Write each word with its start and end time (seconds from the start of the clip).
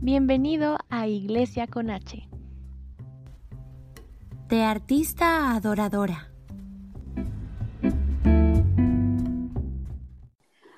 Bienvenido 0.00 0.78
a 0.90 1.08
Iglesia 1.08 1.66
con 1.66 1.90
H. 1.90 2.28
De 4.48 4.62
artista 4.62 5.50
a 5.50 5.56
adoradora. 5.56 6.30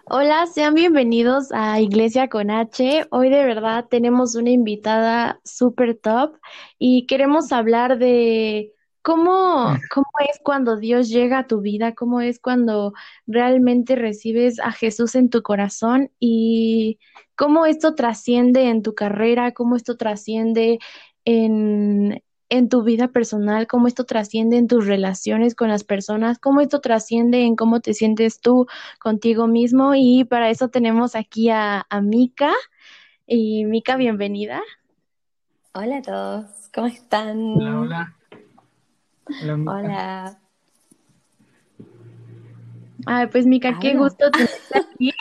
Hola, 0.07 0.47
sean 0.47 0.75
bienvenidos 0.75 1.53
a 1.53 1.79
Iglesia 1.81 2.31
con 2.31 2.51
H. 2.51 3.09
Hoy 3.11 3.29
de 3.29 3.45
verdad 3.45 3.85
tenemos 3.91 4.37
una 4.37 4.51
invitada 4.51 5.39
súper 5.45 5.99
top 5.99 6.39
y 6.79 7.07
queremos 7.07 7.53
hablar 7.53 7.99
de 7.99 8.73
cómo, 9.03 9.77
cómo 9.93 10.10
es 10.21 10.41
cuando 10.43 10.77
Dios 10.77 11.09
llega 11.09 11.41
a 11.41 11.47
tu 11.47 11.61
vida, 11.61 11.95
cómo 11.95 12.21
es 12.21 12.39
cuando 12.39 12.93
realmente 13.27 13.97
recibes 13.97 14.61
a 14.61 14.73
Jesús 14.73 15.15
en 15.15 15.31
tu 15.31 15.43
corazón 15.43 16.11
y 16.19 16.99
cómo 17.37 17.67
esto 17.67 17.95
trasciende 17.95 18.69
en 18.69 18.83
tu 18.83 18.95
carrera, 18.95 19.53
cómo 19.53 19.77
esto 19.77 19.97
trasciende 19.97 20.79
en, 21.25 22.23
en 22.49 22.69
tu 22.69 22.83
vida 22.83 23.09
personal, 23.09 23.67
cómo 23.67 23.87
esto 23.87 24.05
trasciende 24.05 24.59
en 24.59 24.69
tus 24.69 24.87
relaciones 24.87 25.55
con 25.55 25.69
las 25.69 25.85
personas, 25.85 26.39
cómo 26.39 26.61
esto 26.61 26.81
trasciende 26.81 27.45
en 27.45 27.57
cómo 27.57 27.81
te 27.81 27.95
sientes 27.95 28.41
tú 28.41 28.67
contigo 28.99 29.47
mismo. 29.47 29.95
Y 29.95 30.25
para 30.25 30.51
eso 30.51 30.69
tenemos 30.69 31.15
aquí 31.15 31.49
a, 31.49 31.87
a 31.89 32.01
Mika. 32.01 32.53
Y 33.27 33.65
Mika, 33.65 33.97
bienvenida. 33.97 34.61
Hola 35.73 35.99
a 35.99 36.03
todos, 36.03 36.47
¿cómo 36.75 36.89
están? 36.89 37.39
Hola, 37.57 37.81
hola. 37.81 38.20
Hola. 39.43 39.73
hola. 39.73 40.39
Ay, 43.07 43.27
pues 43.29 43.47
Mika, 43.47 43.79
qué 43.81 43.95
gusto 43.95 44.31
tenerte 44.31 44.79
aquí. 44.79 45.13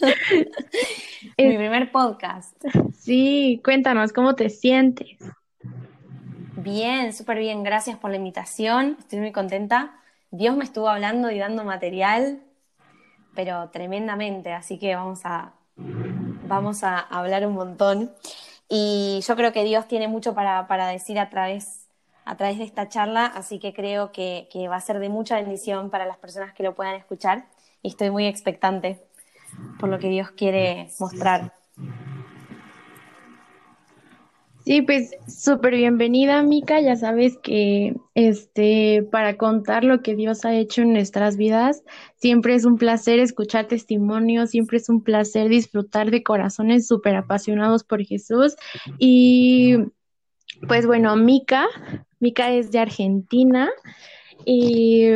Mi 1.38 1.56
primer 1.56 1.90
podcast. 1.90 2.62
Sí, 2.96 3.60
cuéntanos, 3.64 4.12
¿cómo 4.12 4.34
te 4.34 4.50
sientes? 4.50 5.18
Bien, 6.56 7.12
súper 7.12 7.38
bien. 7.38 7.62
Gracias 7.62 7.98
por 7.98 8.10
la 8.10 8.16
invitación. 8.16 8.96
Estoy 8.98 9.20
muy 9.20 9.32
contenta. 9.32 10.00
Dios 10.30 10.56
me 10.56 10.64
estuvo 10.64 10.88
hablando 10.88 11.30
y 11.30 11.38
dando 11.38 11.64
material, 11.64 12.40
pero 13.34 13.70
tremendamente. 13.70 14.52
Así 14.52 14.78
que 14.78 14.94
vamos 14.94 15.20
a, 15.24 15.54
vamos 16.46 16.84
a 16.84 16.98
hablar 16.98 17.46
un 17.46 17.54
montón. 17.54 18.12
Y 18.68 19.20
yo 19.26 19.36
creo 19.36 19.52
que 19.52 19.64
Dios 19.64 19.88
tiene 19.88 20.08
mucho 20.08 20.34
para, 20.34 20.66
para 20.66 20.88
decir 20.88 21.18
a 21.18 21.30
través, 21.30 21.83
a 22.24 22.36
través 22.36 22.58
de 22.58 22.64
esta 22.64 22.88
charla, 22.88 23.26
así 23.26 23.58
que 23.58 23.72
creo 23.72 24.12
que, 24.12 24.48
va 24.68 24.76
a 24.76 24.80
ser 24.80 24.98
de 24.98 25.08
mucha 25.08 25.36
bendición 25.36 25.90
para 25.90 26.06
las 26.06 26.18
personas 26.18 26.54
que 26.54 26.62
lo 26.62 26.74
puedan 26.74 26.94
escuchar. 26.94 27.46
Estoy 27.82 28.10
muy 28.10 28.26
expectante 28.26 29.00
por 29.78 29.88
lo 29.88 29.98
que 29.98 30.08
Dios 30.08 30.30
quiere 30.30 30.88
mostrar. 30.98 31.52
Sí, 34.64 34.80
pues 34.80 35.10
súper 35.28 35.74
bienvenida, 35.74 36.42
Mica. 36.42 36.80
Ya 36.80 36.96
sabes 36.96 37.36
que 37.36 37.94
este, 38.14 39.06
para 39.12 39.36
contar 39.36 39.84
lo 39.84 40.00
que 40.00 40.14
Dios 40.14 40.46
ha 40.46 40.54
hecho 40.54 40.80
en 40.80 40.94
nuestras 40.94 41.36
vidas, 41.36 41.82
siempre 42.16 42.54
es 42.54 42.64
un 42.64 42.78
placer 42.78 43.18
escuchar 43.18 43.66
testimonios, 43.66 44.50
siempre 44.50 44.78
es 44.78 44.88
un 44.88 45.02
placer 45.02 45.50
disfrutar 45.50 46.10
de 46.10 46.22
corazones 46.22 46.86
súper 46.86 47.14
apasionados 47.16 47.84
por 47.84 48.02
Jesús. 48.02 48.56
Y 48.98 49.76
pues 50.66 50.86
bueno, 50.86 51.14
Mica, 51.16 51.66
Mica 52.24 52.50
es 52.52 52.70
de 52.72 52.78
Argentina 52.78 53.70
y 54.46 55.08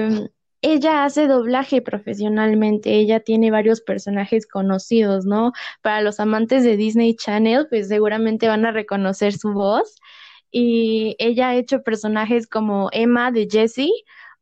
ella 0.60 1.04
hace 1.04 1.26
doblaje 1.26 1.80
profesionalmente, 1.80 2.96
ella 2.96 3.20
tiene 3.20 3.50
varios 3.50 3.80
personajes 3.80 4.46
conocidos, 4.46 5.24
¿no? 5.24 5.52
Para 5.80 6.02
los 6.02 6.20
amantes 6.20 6.64
de 6.64 6.76
Disney 6.76 7.14
Channel, 7.16 7.66
pues 7.70 7.88
seguramente 7.88 8.46
van 8.46 8.66
a 8.66 8.72
reconocer 8.72 9.32
su 9.32 9.54
voz. 9.54 9.96
Y 10.50 11.16
ella 11.18 11.50
ha 11.50 11.56
hecho 11.56 11.82
personajes 11.82 12.46
como 12.46 12.90
Emma 12.92 13.32
de 13.32 13.48
Jessie 13.50 13.92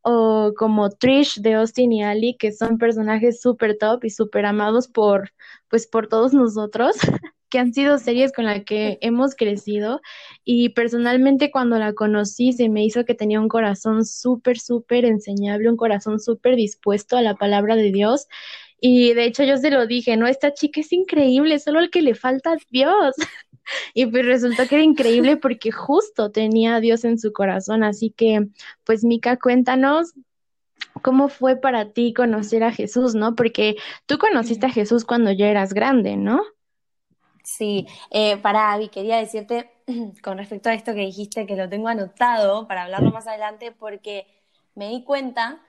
o 0.03 0.53
como 0.57 0.91
Trish 0.91 1.41
de 1.41 1.55
Austin 1.55 1.93
y 1.93 2.03
Ali, 2.03 2.37
que 2.37 2.51
son 2.51 2.79
personajes 2.79 3.41
súper 3.41 3.79
top 3.79 4.05
y 4.05 4.11
súper 4.11 4.45
amados 4.47 4.89
por, 4.89 5.33
pues, 5.69 5.87
por 5.87 6.09
todos 6.09 6.33
nosotros. 6.35 6.97
que 7.57 7.61
han 7.61 7.73
sido 7.73 7.97
series 7.97 8.35
con 8.35 8.45
las 8.45 8.65
que 8.65 8.99
hemos 9.01 9.35
crecido 9.35 10.03
y 10.45 10.69
personalmente 10.71 11.51
cuando 11.51 11.79
la 11.79 11.95
conocí 11.95 12.53
se 12.53 12.69
me 12.69 12.85
hizo 12.85 13.07
que 13.07 13.15
tenía 13.15 13.41
un 13.41 13.49
corazón 13.49 14.05
súper, 14.05 14.59
súper 14.59 15.07
enseñable, 15.07 15.71
un 15.71 15.79
corazón 15.79 16.21
súper 16.21 16.55
dispuesto 16.55 17.17
a 17.17 17.23
la 17.23 17.35
palabra 17.35 17.75
de 17.75 17.93
Dios 17.93 18.27
y 18.79 19.15
de 19.15 19.25
hecho 19.25 19.43
yo 19.43 19.57
se 19.57 19.71
lo 19.71 19.87
dije, 19.87 20.19
no, 20.19 20.27
esta 20.27 20.53
chica 20.53 20.81
es 20.81 20.93
increíble, 20.93 21.59
solo 21.59 21.81
el 21.81 21.89
que 21.89 22.03
le 22.03 22.15
falta 22.15 22.53
a 22.53 22.57
Dios. 22.71 23.15
Y 23.95 24.07
pues 24.07 24.25
resultó 24.25 24.69
que 24.69 24.77
era 24.77 24.85
increíble 24.85 25.39
porque 25.39 25.73
justo 25.73 26.31
tenía 26.31 26.77
a 26.77 26.81
Dios 26.81 27.05
en 27.05 27.19
su 27.19 27.33
corazón. 27.33 27.83
Así 27.83 28.11
que, 28.11 28.47
pues 28.85 29.03
Mica, 29.03 29.39
cuéntanos 29.39 30.15
cómo 31.03 31.29
fue 31.29 31.57
para 31.57 31.91
ti 31.91 32.15
conocer 32.15 32.63
a 32.63 32.71
Jesús, 32.71 33.17
¿no? 33.17 33.35
Porque 33.35 33.75
tú 34.07 34.19
conociste 34.19 34.67
a 34.67 34.71
Jesús 34.71 35.05
cuando 35.05 35.33
ya 35.33 35.49
eras 35.49 35.75
grande, 35.75 36.17
¿no? 36.17 36.43
Sí, 37.47 37.87
eh, 38.11 38.39
para 38.39 38.73
Abby, 38.73 38.89
quería 38.89 39.19
decirte 39.19 39.71
con 40.23 40.37
respecto 40.37 40.69
a 40.69 40.75
esto 40.75 40.95
que 40.95 41.03
dijiste, 41.03 41.47
que 41.47 41.55
lo 41.55 41.69
tengo 41.69 41.87
anotado 41.87 42.67
para 42.67 42.83
hablarlo 42.83 43.13
más 43.13 43.29
adelante, 43.29 43.71
porque 43.71 44.27
me 44.75 44.89
di 44.89 45.05
cuenta 45.05 45.63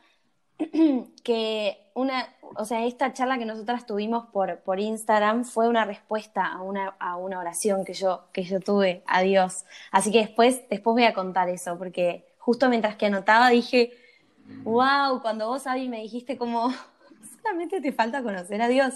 que 1.23 1.91
una, 1.93 2.33
o 2.55 2.65
sea, 2.65 2.83
esta 2.83 3.13
charla 3.13 3.37
que 3.37 3.45
nosotras 3.45 3.85
tuvimos 3.85 4.25
por, 4.33 4.61
por 4.61 4.79
Instagram 4.79 5.45
fue 5.45 5.69
una 5.69 5.85
respuesta 5.85 6.47
a 6.47 6.63
una, 6.63 6.95
a 6.99 7.15
una 7.15 7.37
oración 7.37 7.85
que 7.85 7.93
yo, 7.93 8.25
que 8.33 8.41
yo 8.41 8.59
tuve 8.59 9.03
a 9.05 9.21
Dios. 9.21 9.65
Así 9.91 10.11
que 10.11 10.21
después, 10.21 10.67
después 10.71 10.95
voy 10.95 11.03
a 11.03 11.13
contar 11.13 11.47
eso, 11.47 11.77
porque 11.77 12.25
justo 12.39 12.69
mientras 12.69 12.95
que 12.95 13.05
anotaba 13.05 13.49
dije, 13.49 13.91
wow, 14.63 15.21
cuando 15.21 15.47
vos, 15.47 15.67
Abby, 15.67 15.89
me 15.89 16.01
dijiste 16.01 16.39
como, 16.39 16.73
solamente 17.43 17.81
te 17.81 17.91
falta 17.91 18.23
conocer 18.23 18.63
a 18.63 18.67
Dios. 18.67 18.95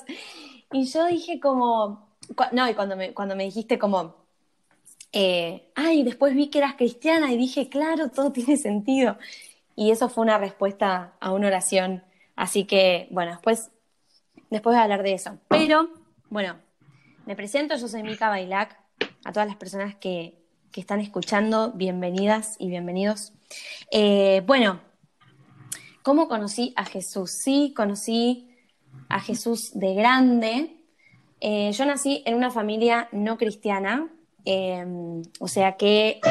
Y 0.71 0.85
yo 0.85 1.05
dije 1.05 1.39
como, 1.39 2.10
no, 2.51 2.69
y 2.69 2.73
cuando 2.73 2.95
me, 2.95 3.13
cuando 3.13 3.35
me 3.35 3.43
dijiste 3.43 3.77
como, 3.79 4.15
eh, 5.13 5.69
ay, 5.75 6.03
después 6.03 6.33
vi 6.35 6.49
que 6.49 6.59
eras 6.59 6.75
cristiana 6.75 7.31
y 7.31 7.37
dije, 7.37 7.69
claro, 7.69 8.09
todo 8.09 8.31
tiene 8.33 8.57
sentido. 8.57 9.17
Y 9.75 9.91
eso 9.91 10.09
fue 10.09 10.23
una 10.23 10.37
respuesta 10.37 11.13
a 11.19 11.31
una 11.33 11.47
oración. 11.47 12.03
Así 12.35 12.65
que, 12.65 13.07
bueno, 13.11 13.31
después, 13.31 13.71
después 14.49 14.73
voy 14.73 14.79
a 14.79 14.83
hablar 14.83 15.03
de 15.03 15.13
eso. 15.13 15.37
Pero, 15.47 15.89
bueno, 16.29 16.57
me 17.25 17.35
presento, 17.35 17.75
yo 17.75 17.87
soy 17.87 18.03
Mika 18.03 18.29
Bailac. 18.29 18.79
A 19.23 19.31
todas 19.31 19.47
las 19.47 19.57
personas 19.57 19.95
que, 19.95 20.41
que 20.71 20.81
están 20.81 20.99
escuchando, 20.99 21.71
bienvenidas 21.73 22.55
y 22.59 22.69
bienvenidos. 22.69 23.33
Eh, 23.91 24.41
bueno, 24.45 24.81
¿cómo 26.01 26.27
conocí 26.27 26.73
a 26.75 26.85
Jesús? 26.85 27.31
Sí, 27.31 27.73
conocí 27.75 28.49
a 29.09 29.19
Jesús 29.19 29.71
de 29.73 29.93
grande, 29.93 30.80
eh, 31.41 31.71
yo 31.71 31.85
nací 31.85 32.21
en 32.27 32.35
una 32.35 32.51
familia 32.51 33.09
no 33.11 33.35
cristiana, 33.35 34.07
em, 34.45 35.23
o 35.39 35.47
sea 35.47 35.75
que 35.75 36.21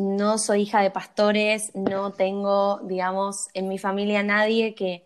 no 0.00 0.38
soy 0.38 0.62
hija 0.62 0.80
de 0.80 0.92
pastores, 0.92 1.72
no 1.74 2.12
tengo, 2.12 2.78
digamos, 2.84 3.48
en 3.54 3.66
mi 3.68 3.78
familia 3.78 4.22
nadie 4.22 4.76
que, 4.76 5.04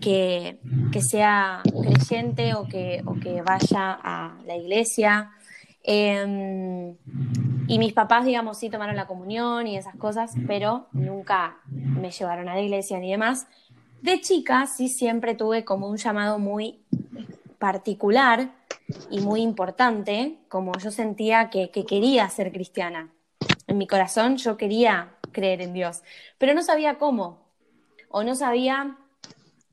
que, 0.00 0.58
sea 1.02 1.62
creyente 1.82 2.54
o 2.54 2.66
que, 2.66 3.02
o 3.04 3.14
que 3.14 3.42
vaya 3.42 3.98
a 4.02 4.38
la 4.46 4.56
iglesia. 4.56 5.32
Em, 5.84 6.96
y 7.68 7.78
mis 7.78 7.92
papás, 7.92 8.24
digamos, 8.24 8.58
sí 8.58 8.70
tomaron 8.70 8.96
la 8.96 9.06
comunión 9.06 9.66
y 9.66 9.76
esas 9.76 9.96
cosas, 9.96 10.32
pero 10.46 10.88
nunca 10.92 11.58
me 11.66 12.10
llevaron 12.10 12.48
a 12.48 12.54
la 12.54 12.62
iglesia 12.62 12.98
ni 12.98 13.10
demás. 13.10 13.46
De 14.00 14.20
chica 14.22 14.66
sí 14.66 14.88
siempre 14.88 15.34
tuve 15.34 15.64
como 15.64 15.88
un 15.88 15.98
llamado 15.98 16.38
muy 16.38 16.80
particular 17.58 18.50
y 19.10 19.20
muy 19.20 19.42
importante, 19.42 20.38
como 20.48 20.72
yo 20.78 20.90
sentía 20.90 21.50
que, 21.50 21.70
quería 21.70 22.28
ser 22.28 22.52
cristiana. 22.52 23.12
En 23.66 23.78
mi 23.78 23.86
corazón 23.86 24.36
yo 24.36 24.56
quería 24.56 25.16
creer 25.32 25.60
en 25.60 25.72
Dios, 25.72 26.02
pero 26.38 26.54
no 26.54 26.62
sabía 26.62 26.98
cómo, 26.98 27.48
o 28.08 28.22
no 28.22 28.34
sabía 28.34 28.96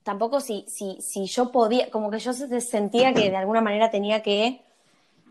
tampoco 0.04 0.40
si, 0.40 0.66
si, 0.68 1.02
si 1.02 1.26
yo 1.26 1.52
podía, 1.52 1.90
como 1.90 2.12
que 2.12 2.20
yo 2.20 2.34
sentía 2.34 3.14
que 3.14 3.30
de 3.30 3.38
alguna 3.38 3.62
manera 3.62 3.90
tenía 3.90 4.22
que 4.22 4.62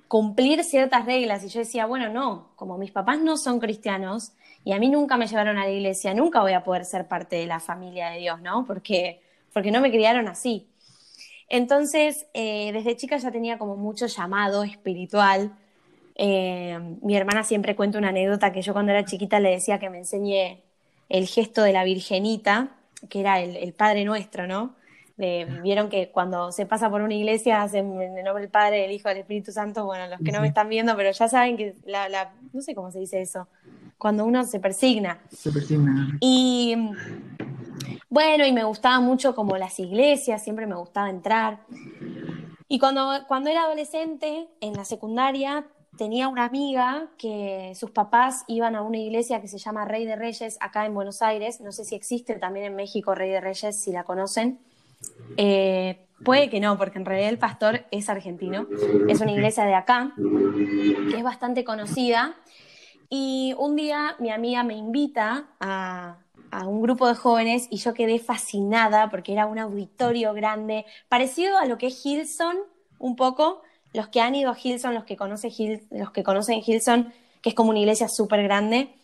cumplir 0.09 0.65
ciertas 0.65 1.07
reglas 1.07 1.45
y 1.45 1.49
yo 1.49 1.61
decía, 1.61 1.87
bueno, 1.87 2.09
no, 2.09 2.53
como 2.57 2.79
mis 2.79 2.91
papás 2.91 3.21
no 3.21 3.37
son 3.37 3.61
cristianos 3.61 4.33
y 4.65 4.73
a 4.73 4.79
mí 4.79 4.89
nunca 4.89 5.17
me 5.17 5.27
llevaron 5.27 5.59
a 5.59 5.65
la 5.65 5.71
iglesia, 5.71 6.15
nunca 6.15 6.41
voy 6.41 6.53
a 6.53 6.65
poder 6.65 6.85
ser 6.85 7.07
parte 7.07 7.37
de 7.37 7.47
la 7.47 7.61
familia 7.61 8.11
de 8.11 8.19
Dios, 8.19 8.41
¿no? 8.41 8.65
Porque, 8.67 9.21
porque 9.53 9.71
no 9.71 9.81
me 9.81 9.91
criaron 9.91 10.27
así. 10.29 10.69
Entonces, 11.49 12.27
eh, 12.35 12.73
desde 12.73 12.97
chica 12.97 13.17
ya 13.17 13.31
tenía 13.31 13.59
como 13.59 13.77
mucho 13.77 14.07
llamado 14.07 14.65
espiritual. 14.65 15.53
Eh, 16.15 16.79
mi 17.03 17.17
hermana 17.17 17.43
siempre 17.43 17.77
cuenta 17.77 17.99
una 17.99 18.09
anécdota 18.09 18.53
que 18.53 18.63
yo 18.63 18.73
cuando 18.73 18.93
era 18.93 19.05
chiquita 19.05 19.41
le 19.41 19.51
decía 19.51 19.79
que 19.79 19.91
me 19.91 19.99
enseñe 19.99 20.63
el 21.09 21.27
gesto 21.27 21.63
de 21.63 21.73
la 21.73 21.85
Virgenita, 21.85 22.77
que 23.09 23.21
era 23.21 23.41
el, 23.41 23.73
Padre 23.75 24.05
Nuestro, 24.05 24.47
¿no? 24.47 24.75
Vieron 25.17 25.91
que 25.91 26.11
cuando 26.11 26.51
se 26.51 26.67
pasa 26.67 26.91
por 26.91 27.01
una 27.03 27.15
iglesia 27.15 27.63
hacen 27.63 28.01
en 28.01 28.19
el 28.19 28.25
nombre 28.25 28.43
del 28.43 28.51
Padre, 28.51 28.81
del 28.83 28.91
Hijo, 28.91 29.09
del 29.09 29.19
Espíritu 29.19 29.53
Santo. 29.53 29.85
Bueno, 29.85 30.09
los 30.09 30.21
que 30.21 30.33
no 30.33 30.41
me 30.41 30.49
están 30.49 30.69
viendo, 30.69 30.97
pero 30.97 31.13
ya 31.13 31.29
saben 31.29 31.57
que 31.57 31.75
la, 31.85 32.09
la, 32.09 32.33
no 32.53 32.61
sé 32.63 32.75
cómo 32.75 32.91
se 32.91 32.99
dice 32.99 33.21
eso, 33.21 33.47
cuando 34.05 34.27
uno 34.27 34.45
se 34.45 34.61
persigna. 34.61 35.19
Se 35.33 35.51
persigna. 35.51 36.19
Y 36.21 36.77
bueno, 38.11 38.45
y 38.45 38.53
me 38.53 38.63
gustaba 38.63 39.01
mucho 39.01 39.35
como 39.35 39.57
las 39.57 39.81
iglesias, 39.81 40.45
siempre 40.45 40.67
me 40.67 40.75
gustaba 40.75 41.09
entrar. 41.09 41.61
Y 42.69 42.79
cuando, 42.79 43.11
cuando 43.27 43.49
era 43.49 43.63
adolescente, 43.63 44.47
en 44.61 44.75
la 44.75 44.85
secundaria, 44.85 45.65
tenía 45.97 46.29
una 46.29 46.45
amiga 46.45 47.09
que 47.17 47.73
sus 47.77 47.93
papás 47.93 48.45
iban 48.47 48.77
a 48.77 48.83
una 48.83 48.99
iglesia 48.99 49.41
que 49.41 49.49
se 49.49 49.57
llama 49.57 49.87
Rey 49.87 50.05
de 50.05 50.17
Reyes 50.17 50.59
acá 50.61 50.85
en 50.85 50.93
Buenos 50.93 51.23
Aires. 51.23 51.63
No 51.63 51.73
sé 51.73 51.87
si 51.87 51.95
existe 51.95 52.35
también 52.35 52.67
en 52.67 52.77
México 52.77 53.15
Rey 53.15 53.31
de 53.31 53.41
Reyes, 53.41 53.81
si 53.81 53.91
la 53.91 54.05
conocen. 54.05 54.59
Eh, 55.39 56.05
puede 56.23 56.51
que 56.51 56.61
no, 56.61 56.77
porque 56.77 56.99
en 56.99 57.07
realidad 57.07 57.31
el 57.31 57.39
pastor 57.39 57.87
es 57.91 58.11
argentino. 58.11 58.67
Es 59.09 59.23
una 59.23 59.33
iglesia 59.33 59.65
de 59.65 59.75
acá, 59.75 60.13
que 61.11 61.17
es 61.17 61.23
bastante 61.23 61.65
conocida. 61.65 62.37
Y 63.11 63.55
un 63.59 63.77
día 63.77 64.17
mi 64.19 64.31
amiga 64.31 64.63
me 64.63 64.75
invita 64.75 65.47
a, 65.61 66.19
a 66.55 66.67
un 66.69 66.83
grupo 66.83 67.09
de 67.09 67.15
jóvenes 67.15 67.67
y 67.71 67.79
yo 67.79 67.95
quedé 67.95 68.19
fascinada 68.21 69.11
porque 69.11 69.33
era 69.33 69.47
un 69.47 69.59
auditorio 69.59 70.33
grande, 70.35 70.87
parecido 71.09 71.59
a 71.59 71.67
lo 71.67 71.79
que 71.79 71.89
es 71.89 72.07
Hilson, 72.07 72.57
un 72.99 73.17
poco. 73.17 73.63
Los 73.93 74.09
que 74.09 74.21
han 74.21 74.35
ido 74.35 74.51
a 74.51 74.57
Hilson, 74.61 74.95
los 74.95 75.05
que, 75.05 75.17
conocen 75.17 75.53
los 75.91 76.11
que 76.13 76.23
conocen 76.23 76.63
Hilson, 76.65 77.13
que 77.43 77.51
es 77.51 77.55
como 77.55 77.71
una 77.71 77.81
iglesia 77.81 78.09
súper 78.09 78.43
grande. 78.43 78.95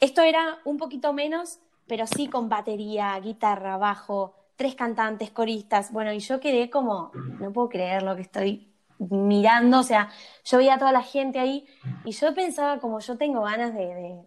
Esto 0.00 0.22
era 0.22 0.58
un 0.64 0.78
poquito 0.78 1.12
menos, 1.12 1.58
pero 1.86 2.06
sí 2.06 2.28
con 2.28 2.48
batería, 2.48 3.18
guitarra, 3.20 3.76
bajo, 3.76 4.34
tres 4.56 4.74
cantantes, 4.74 5.30
coristas. 5.30 5.92
Bueno, 5.92 6.12
y 6.12 6.18
yo 6.18 6.40
quedé 6.40 6.70
como, 6.70 7.12
no 7.40 7.52
puedo 7.52 7.68
creer 7.68 8.02
lo 8.02 8.16
que 8.16 8.22
estoy 8.22 8.68
mirando, 8.98 9.80
o 9.80 9.82
sea, 9.82 10.10
yo 10.44 10.58
veía 10.58 10.74
a 10.74 10.78
toda 10.78 10.92
la 10.92 11.02
gente 11.02 11.38
ahí 11.38 11.66
y 12.04 12.12
yo 12.12 12.34
pensaba 12.34 12.78
como 12.78 13.00
yo 13.00 13.16
tengo 13.16 13.42
ganas 13.42 13.74
de, 13.74 14.18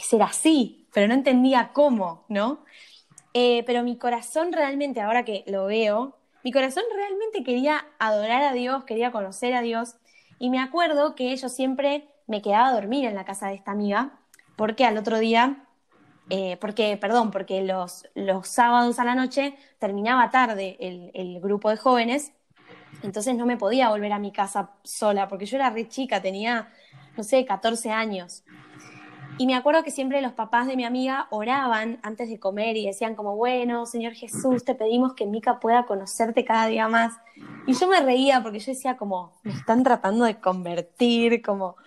ser 0.00 0.22
así, 0.22 0.86
pero 0.92 1.08
no 1.08 1.14
entendía 1.14 1.70
cómo, 1.72 2.24
¿no? 2.28 2.64
Eh, 3.34 3.62
pero 3.66 3.82
mi 3.82 3.96
corazón 3.98 4.52
realmente, 4.52 5.00
ahora 5.00 5.24
que 5.24 5.44
lo 5.46 5.66
veo, 5.66 6.16
mi 6.42 6.52
corazón 6.52 6.84
realmente 6.94 7.44
quería 7.44 7.86
adorar 7.98 8.42
a 8.42 8.52
Dios, 8.52 8.84
quería 8.84 9.12
conocer 9.12 9.54
a 9.54 9.60
Dios 9.60 9.96
y 10.38 10.50
me 10.50 10.60
acuerdo 10.60 11.14
que 11.14 11.36
yo 11.36 11.48
siempre 11.48 12.08
me 12.26 12.42
quedaba 12.42 12.68
a 12.68 12.72
dormir 12.72 13.04
en 13.04 13.14
la 13.14 13.24
casa 13.24 13.48
de 13.48 13.54
esta 13.54 13.72
amiga 13.72 14.18
porque 14.56 14.84
al 14.84 14.96
otro 14.98 15.18
día 15.18 15.68
eh, 16.30 16.58
porque, 16.60 16.98
perdón, 17.00 17.30
porque 17.30 17.62
los, 17.62 18.04
sábados 18.44 18.98
a 18.98 19.04
la 19.04 19.14
noche 19.14 19.54
terminaba 19.78 20.30
tarde 20.30 20.76
el, 20.80 21.40
grupo 21.40 21.70
de 21.70 21.76
jóvenes 21.76 22.32
entonces 23.02 23.36
no 23.36 23.46
me 23.46 23.56
podía 23.56 23.88
volver 23.88 24.12
a 24.12 24.18
mi 24.18 24.32
casa 24.32 24.70
sola, 24.82 25.28
porque 25.28 25.46
yo 25.46 25.56
era 25.56 25.70
re 25.70 25.88
chica, 25.88 26.20
tenía, 26.20 26.68
no 27.16 27.22
sé, 27.22 27.44
14 27.44 27.90
años. 27.90 28.44
Y 29.40 29.46
me 29.46 29.54
acuerdo 29.54 29.84
que 29.84 29.92
siempre 29.92 30.20
los 30.20 30.32
papás 30.32 30.66
de 30.66 30.74
mi 30.74 30.84
amiga 30.84 31.28
oraban 31.30 32.00
antes 32.02 32.28
de 32.28 32.40
comer 32.40 32.76
y 32.76 32.86
decían 32.86 33.14
como, 33.14 33.36
bueno, 33.36 33.86
Señor 33.86 34.14
Jesús, 34.14 34.64
te 34.64 34.74
pedimos 34.74 35.14
que 35.14 35.26
Mica 35.26 35.60
pueda 35.60 35.86
conocerte 35.86 36.44
cada 36.44 36.66
día 36.66 36.88
más. 36.88 37.14
Y 37.66 37.74
yo 37.74 37.86
me 37.86 38.00
reía 38.00 38.42
porque 38.42 38.58
yo 38.58 38.72
decía 38.72 38.96
como, 38.96 39.38
me 39.44 39.52
están 39.52 39.82
tratando 39.84 40.24
de 40.24 40.40
convertir, 40.40 41.42
como... 41.42 41.76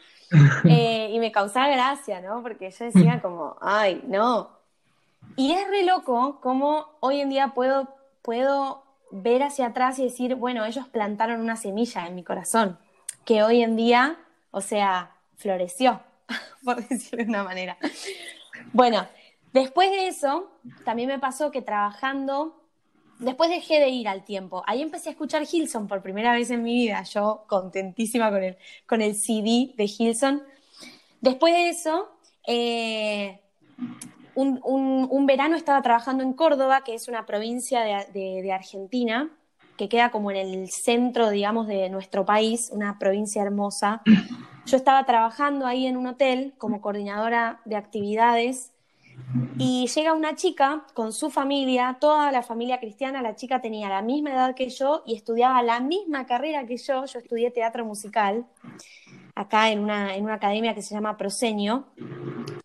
Eh, 0.63 1.09
y 1.11 1.19
me 1.19 1.29
causaba 1.29 1.67
gracia, 1.67 2.21
¿no? 2.21 2.41
Porque 2.41 2.71
yo 2.71 2.85
decía 2.85 3.21
como, 3.21 3.57
ay, 3.59 4.01
no. 4.07 4.49
Y 5.35 5.51
es 5.51 5.67
re 5.67 5.83
loco 5.83 6.39
como 6.39 6.85
hoy 7.01 7.19
en 7.19 7.27
día 7.27 7.49
puedo, 7.49 7.93
puedo 8.21 8.85
ver 9.11 9.43
hacia 9.43 9.67
atrás 9.67 9.99
y 9.99 10.03
decir, 10.03 10.35
bueno, 10.35 10.65
ellos 10.65 10.87
plantaron 10.87 11.41
una 11.41 11.55
semilla 11.55 12.07
en 12.07 12.15
mi 12.15 12.23
corazón, 12.23 12.79
que 13.25 13.43
hoy 13.43 13.61
en 13.61 13.75
día, 13.75 14.17
o 14.51 14.61
sea, 14.61 15.15
floreció, 15.35 16.01
por 16.63 16.87
decirlo 16.87 17.23
de 17.23 17.29
una 17.29 17.43
manera. 17.43 17.77
Bueno, 18.73 19.07
después 19.53 19.91
de 19.91 20.07
eso, 20.07 20.51
también 20.85 21.09
me 21.09 21.19
pasó 21.19 21.51
que 21.51 21.61
trabajando, 21.61 22.63
después 23.19 23.49
dejé 23.49 23.79
de 23.79 23.89
ir 23.89 24.07
al 24.07 24.23
tiempo. 24.23 24.63
Ahí 24.67 24.81
empecé 24.81 25.09
a 25.09 25.11
escuchar 25.11 25.43
Hilson 25.49 25.87
por 25.87 26.01
primera 26.01 26.33
vez 26.33 26.49
en 26.51 26.63
mi 26.63 26.73
vida, 26.73 27.03
yo 27.03 27.45
contentísima 27.47 28.29
con 28.29 28.43
el, 28.43 28.57
con 28.85 29.01
el 29.01 29.15
CD 29.15 29.73
de 29.75 29.91
Hilson. 29.97 30.43
Después 31.19 31.53
de 31.53 31.69
eso, 31.69 32.09
eh, 32.47 33.41
un, 34.35 35.25
verano 35.25 35.55
estaba 35.55 35.81
trabajando 35.81 36.23
en 36.23 36.33
Córdoba, 36.33 36.83
que 36.83 36.93
es 36.93 37.07
una 37.07 37.25
provincia 37.25 37.81
de, 37.83 38.51
Argentina, 38.51 39.29
que 39.77 39.89
queda 39.89 40.11
como 40.11 40.31
en 40.31 40.37
el 40.37 40.69
centro, 40.69 41.29
digamos, 41.29 41.67
de 41.67 41.89
nuestro 41.89 42.25
país, 42.25 42.69
una 42.71 42.99
provincia 42.99 43.41
hermosa. 43.41 44.01
Yo 44.65 44.77
estaba 44.77 45.05
trabajando 45.05 45.65
ahí 45.65 45.87
en 45.87 45.97
un 45.97 46.07
hotel 46.07 46.53
como 46.57 46.81
coordinadora 46.81 47.61
de 47.65 47.75
actividades 47.75 48.71
y 49.57 49.87
llega 49.87 50.13
una 50.13 50.35
chica 50.35 50.85
con 50.93 51.13
su 51.13 51.29
familia, 51.29 51.97
toda 51.99 52.31
la 52.31 52.41
familia 52.41 52.79
cristiana, 52.79 53.21
la 53.21 53.35
chica 53.35 53.61
tenía 53.61 53.89
la 53.89 54.01
misma 54.01 54.31
edad 54.31 54.55
que 54.55 54.69
yo 54.69 55.03
y 55.05 55.15
estudiaba 55.15 55.61
la 55.63 55.79
misma 55.79 56.25
carrera 56.25 56.65
que 56.65 56.77
yo, 56.77 57.05
yo 57.05 57.19
estudié 57.19 57.51
teatro 57.51 57.85
musical 57.85 58.45
acá 59.35 59.71
en 59.71 59.79
una, 59.79 60.15
en 60.15 60.23
una 60.23 60.35
academia 60.35 60.73
que 60.73 60.81
se 60.81 60.93
llama 60.93 61.17
Proseño. 61.17 61.87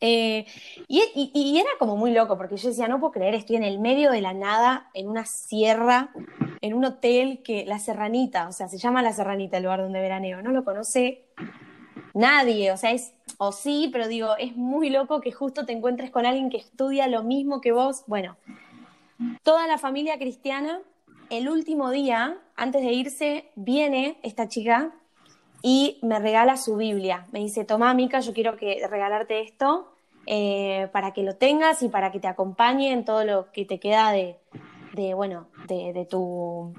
Eh, 0.00 0.46
y, 0.88 1.58
era 1.58 1.70
como 1.78 1.96
muy 1.96 2.12
loco, 2.12 2.36
porque 2.36 2.56
yo 2.56 2.68
decía, 2.68 2.88
no 2.88 3.00
puedo 3.00 3.12
creer, 3.12 3.34
estoy 3.34 3.56
en 3.56 3.64
el 3.64 3.78
medio 3.78 4.10
de 4.10 4.20
la 4.20 4.34
nada, 4.34 4.90
en 4.94 5.08
una 5.08 5.24
sierra, 5.24 6.10
en 6.60 6.74
un 6.74 6.84
hotel 6.84 7.42
que, 7.42 7.64
La 7.66 7.78
Serranita, 7.78 8.48
o 8.48 8.52
sea, 8.52 8.68
se 8.68 8.78
llama 8.78 9.02
La 9.02 9.12
Serranita 9.12 9.56
el 9.56 9.64
lugar 9.64 9.80
donde 9.80 10.00
veraneo, 10.00 10.42
no 10.42 10.50
lo 10.50 10.64
conoce 10.64 11.24
nadie, 12.14 12.72
o 12.72 12.76
sea, 12.76 12.92
es, 12.92 13.12
o 13.38 13.52
sí, 13.52 13.90
pero 13.92 14.08
digo, 14.08 14.36
es 14.38 14.56
muy 14.56 14.90
loco 14.90 15.20
que 15.20 15.32
justo 15.32 15.66
te 15.66 15.72
encuentres 15.72 16.10
con 16.10 16.26
alguien 16.26 16.50
que 16.50 16.56
estudia 16.56 17.08
lo 17.08 17.22
mismo 17.22 17.60
que 17.60 17.72
vos. 17.72 18.04
Bueno, 18.06 18.36
toda 19.42 19.66
la 19.66 19.78
familia 19.78 20.18
cristiana, 20.18 20.80
el 21.30 21.48
último 21.48 21.90
día, 21.90 22.38
antes 22.56 22.82
de 22.82 22.92
irse, 22.92 23.50
viene 23.54 24.18
esta 24.22 24.48
chica 24.48 24.94
y 25.68 25.98
me 26.00 26.20
regala 26.20 26.56
su 26.56 26.76
Biblia. 26.76 27.26
Me 27.32 27.40
dice, 27.40 27.64
toma, 27.64 27.92
Mica, 27.92 28.20
yo 28.20 28.32
quiero 28.32 28.56
que 28.56 28.86
regalarte 28.88 29.40
esto 29.40 29.92
eh, 30.24 30.88
para 30.92 31.12
que 31.12 31.24
lo 31.24 31.34
tengas 31.34 31.82
y 31.82 31.88
para 31.88 32.12
que 32.12 32.20
te 32.20 32.28
acompañe 32.28 32.92
en 32.92 33.04
todo 33.04 33.24
lo 33.24 33.50
que 33.50 33.64
te 33.64 33.80
queda 33.80 34.12
de, 34.12 34.36
bueno, 35.16 35.48
de, 35.66 36.06
tu, 36.08 36.72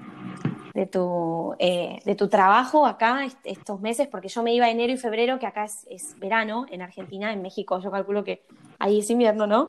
de, 0.72 0.86
tu, 0.86 1.54
eh, 1.58 2.00
de 2.02 2.14
tu 2.14 2.28
trabajo 2.28 2.86
acá 2.86 3.26
estos 3.44 3.78
meses, 3.78 4.08
porque 4.08 4.28
yo 4.28 4.42
me 4.42 4.54
iba 4.54 4.70
enero 4.70 4.90
y 4.90 4.96
febrero, 4.96 5.38
que 5.38 5.44
acá 5.44 5.66
es, 5.66 6.18
verano 6.18 6.64
en 6.70 6.80
Argentina, 6.80 7.30
en 7.30 7.42
México 7.42 7.80
yo 7.80 7.90
calculo 7.90 8.24
que 8.24 8.46
ahí 8.78 9.00
es 9.00 9.10
invierno, 9.10 9.46
¿no? 9.46 9.68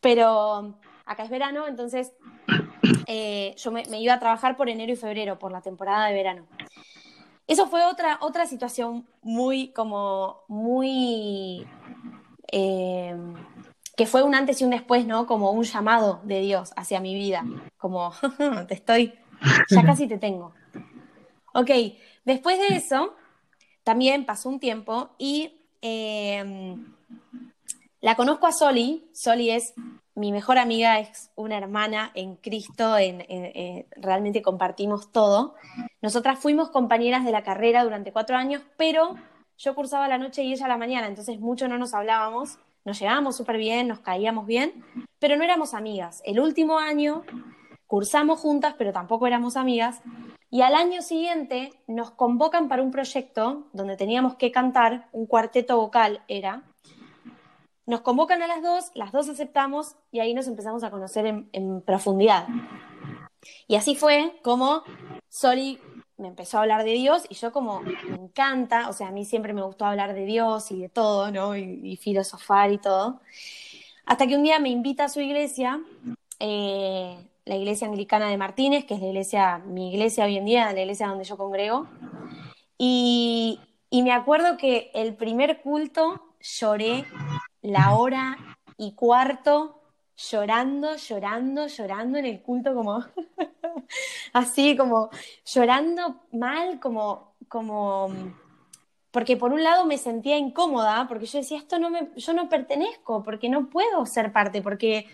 Pero 0.00 0.74
acá 1.06 1.22
es 1.22 1.30
verano, 1.30 1.68
entonces 1.68 2.12
eh, 3.06 3.54
yo 3.56 3.70
me, 3.70 3.84
me, 3.84 4.00
iba 4.00 4.14
a 4.14 4.18
trabajar 4.18 4.56
por 4.56 4.68
enero 4.68 4.92
y 4.92 4.96
febrero, 4.96 5.38
por 5.38 5.52
la 5.52 5.60
temporada 5.60 6.08
de 6.08 6.14
verano. 6.14 6.46
Eso 7.48 7.66
fue 7.66 7.82
otra, 7.86 8.18
otra 8.20 8.46
situación 8.46 9.06
muy, 9.22 9.68
como, 9.68 10.42
muy, 10.48 11.66
eh, 12.52 13.16
que 13.96 14.06
fue 14.06 14.22
un 14.22 14.34
antes 14.34 14.60
y 14.60 14.64
un 14.64 14.70
después, 14.70 15.06
¿no? 15.06 15.26
Como 15.26 15.50
un 15.52 15.64
llamado 15.64 16.20
de 16.24 16.40
Dios 16.40 16.72
hacia 16.76 17.00
mi 17.00 17.14
vida, 17.14 17.46
como, 17.78 18.12
te 18.68 18.74
estoy, 18.74 19.14
ya 19.70 19.82
casi 19.82 20.06
te 20.06 20.18
tengo. 20.18 20.52
Ok, 21.54 21.70
después 22.26 22.58
de 22.58 22.76
eso, 22.76 23.16
también 23.82 24.26
pasó 24.26 24.50
un 24.50 24.60
tiempo 24.60 25.08
y 25.16 25.62
eh, 25.80 26.76
la 28.02 28.14
conozco 28.14 28.46
a 28.46 28.52
Soli, 28.52 29.08
Soli 29.14 29.50
es 29.50 29.72
mi 30.14 30.32
mejor 30.32 30.58
amiga 30.58 30.98
es 30.98 31.30
una 31.36 31.56
hermana 31.56 32.10
en 32.14 32.36
Cristo, 32.36 32.98
en, 32.98 33.24
realmente 33.96 34.42
compartimos 34.42 35.12
todo. 35.12 35.54
Nosotras 36.00 36.38
fuimos 36.38 36.70
compañeras 36.70 37.24
de 37.24 37.32
la 37.32 37.42
carrera 37.42 37.84
durante 37.84 38.12
cuatro 38.12 38.36
años, 38.36 38.62
pero 38.76 39.16
yo 39.56 39.74
cursaba 39.74 40.08
la 40.08 40.18
noche 40.18 40.42
y 40.42 40.52
ella 40.52 40.68
la 40.68 40.76
mañana, 40.76 41.08
entonces 41.08 41.40
mucho 41.40 41.68
no 41.68 41.78
nos 41.78 41.94
hablábamos, 41.94 42.58
nos 42.84 42.98
llevábamos 42.98 43.36
súper 43.36 43.56
bien, 43.58 43.88
nos 43.88 44.00
caíamos 44.00 44.46
bien, 44.46 44.84
pero 45.18 45.36
no 45.36 45.44
éramos 45.44 45.74
amigas. 45.74 46.22
El 46.24 46.40
último 46.40 46.78
año 46.78 47.24
cursamos 47.86 48.38
juntas, 48.40 48.74
pero 48.78 48.92
tampoco 48.92 49.26
éramos 49.26 49.56
amigas, 49.56 50.00
y 50.50 50.62
al 50.62 50.74
año 50.74 51.02
siguiente 51.02 51.72
nos 51.86 52.10
convocan 52.10 52.68
para 52.68 52.82
un 52.82 52.90
proyecto 52.90 53.68
donde 53.72 53.96
teníamos 53.96 54.36
que 54.36 54.50
cantar, 54.50 55.08
un 55.12 55.26
cuarteto 55.26 55.76
vocal 55.76 56.22
era, 56.26 56.64
nos 57.88 58.02
convocan 58.02 58.42
a 58.42 58.46
las 58.46 58.62
dos, 58.62 58.90
las 58.94 59.12
dos 59.12 59.28
aceptamos 59.28 59.96
y 60.12 60.20
ahí 60.20 60.34
nos 60.34 60.46
empezamos 60.46 60.84
a 60.84 60.90
conocer 60.90 61.26
en, 61.26 61.82
profundidad. 61.82 62.46
Y 63.66 63.76
así 63.76 63.94
fue 63.94 64.38
como 64.42 64.82
Soli 65.28 65.78
me 66.16 66.28
empezó 66.28 66.58
a 66.58 66.62
hablar 66.62 66.84
de 66.84 66.92
Dios 66.92 67.24
y 67.28 67.34
yo 67.34 67.52
como 67.52 67.80
me 67.80 68.16
encanta, 68.16 68.88
o 68.88 68.92
sea, 68.92 69.08
a 69.08 69.12
mí 69.12 69.24
siempre 69.24 69.52
me 69.52 69.62
gustó 69.62 69.84
hablar 69.84 70.14
de 70.14 70.24
Dios 70.24 70.70
y 70.70 70.80
de 70.80 70.88
todo, 70.88 71.30
¿no? 71.30 71.56
Y, 71.56 71.96
filosofar 71.96 72.72
y 72.72 72.78
todo. 72.78 73.20
Hasta 74.04 74.26
que 74.26 74.36
un 74.36 74.42
día 74.42 74.58
me 74.58 74.70
invita 74.70 75.04
a 75.04 75.08
su 75.08 75.20
iglesia, 75.20 75.80
eh, 76.40 77.16
la 77.44 77.56
iglesia 77.56 77.86
anglicana 77.86 78.28
de 78.28 78.36
Martínez, 78.36 78.84
que 78.84 78.94
es 78.94 79.00
la 79.00 79.06
iglesia, 79.06 79.58
mi 79.58 79.92
iglesia 79.92 80.24
hoy 80.24 80.36
en 80.36 80.44
día, 80.44 80.72
la 80.72 80.80
iglesia 80.80 81.08
donde 81.08 81.24
yo 81.24 81.36
congrego. 81.36 81.86
Y, 82.76 83.60
y 83.90 84.02
me 84.02 84.12
acuerdo 84.12 84.56
que 84.56 84.90
el 84.94 85.14
primer 85.14 85.60
culto 85.60 86.20
lloré 86.40 87.04
la 87.62 87.94
hora 87.94 88.36
y 88.76 88.92
cuarto 88.92 89.77
llorando, 90.18 90.96
llorando, 90.96 91.66
llorando 91.68 92.18
en 92.18 92.26
el 92.26 92.42
culto 92.42 92.74
como 92.74 93.04
así 94.32 94.76
como 94.76 95.10
llorando 95.44 96.22
mal, 96.32 96.80
como 96.80 97.34
como 97.48 98.12
porque 99.10 99.36
por 99.36 99.52
un 99.52 99.62
lado 99.62 99.86
me 99.86 99.96
sentía 99.96 100.36
incómoda, 100.36 101.06
porque 101.08 101.26
yo 101.26 101.38
decía, 101.38 101.58
esto 101.58 101.78
no 101.78 101.90
me 101.90 102.10
yo 102.16 102.32
no 102.34 102.48
pertenezco, 102.48 103.22
porque 103.22 103.48
no 103.48 103.68
puedo 103.70 104.04
ser 104.06 104.32
parte, 104.32 104.62
porque 104.62 105.06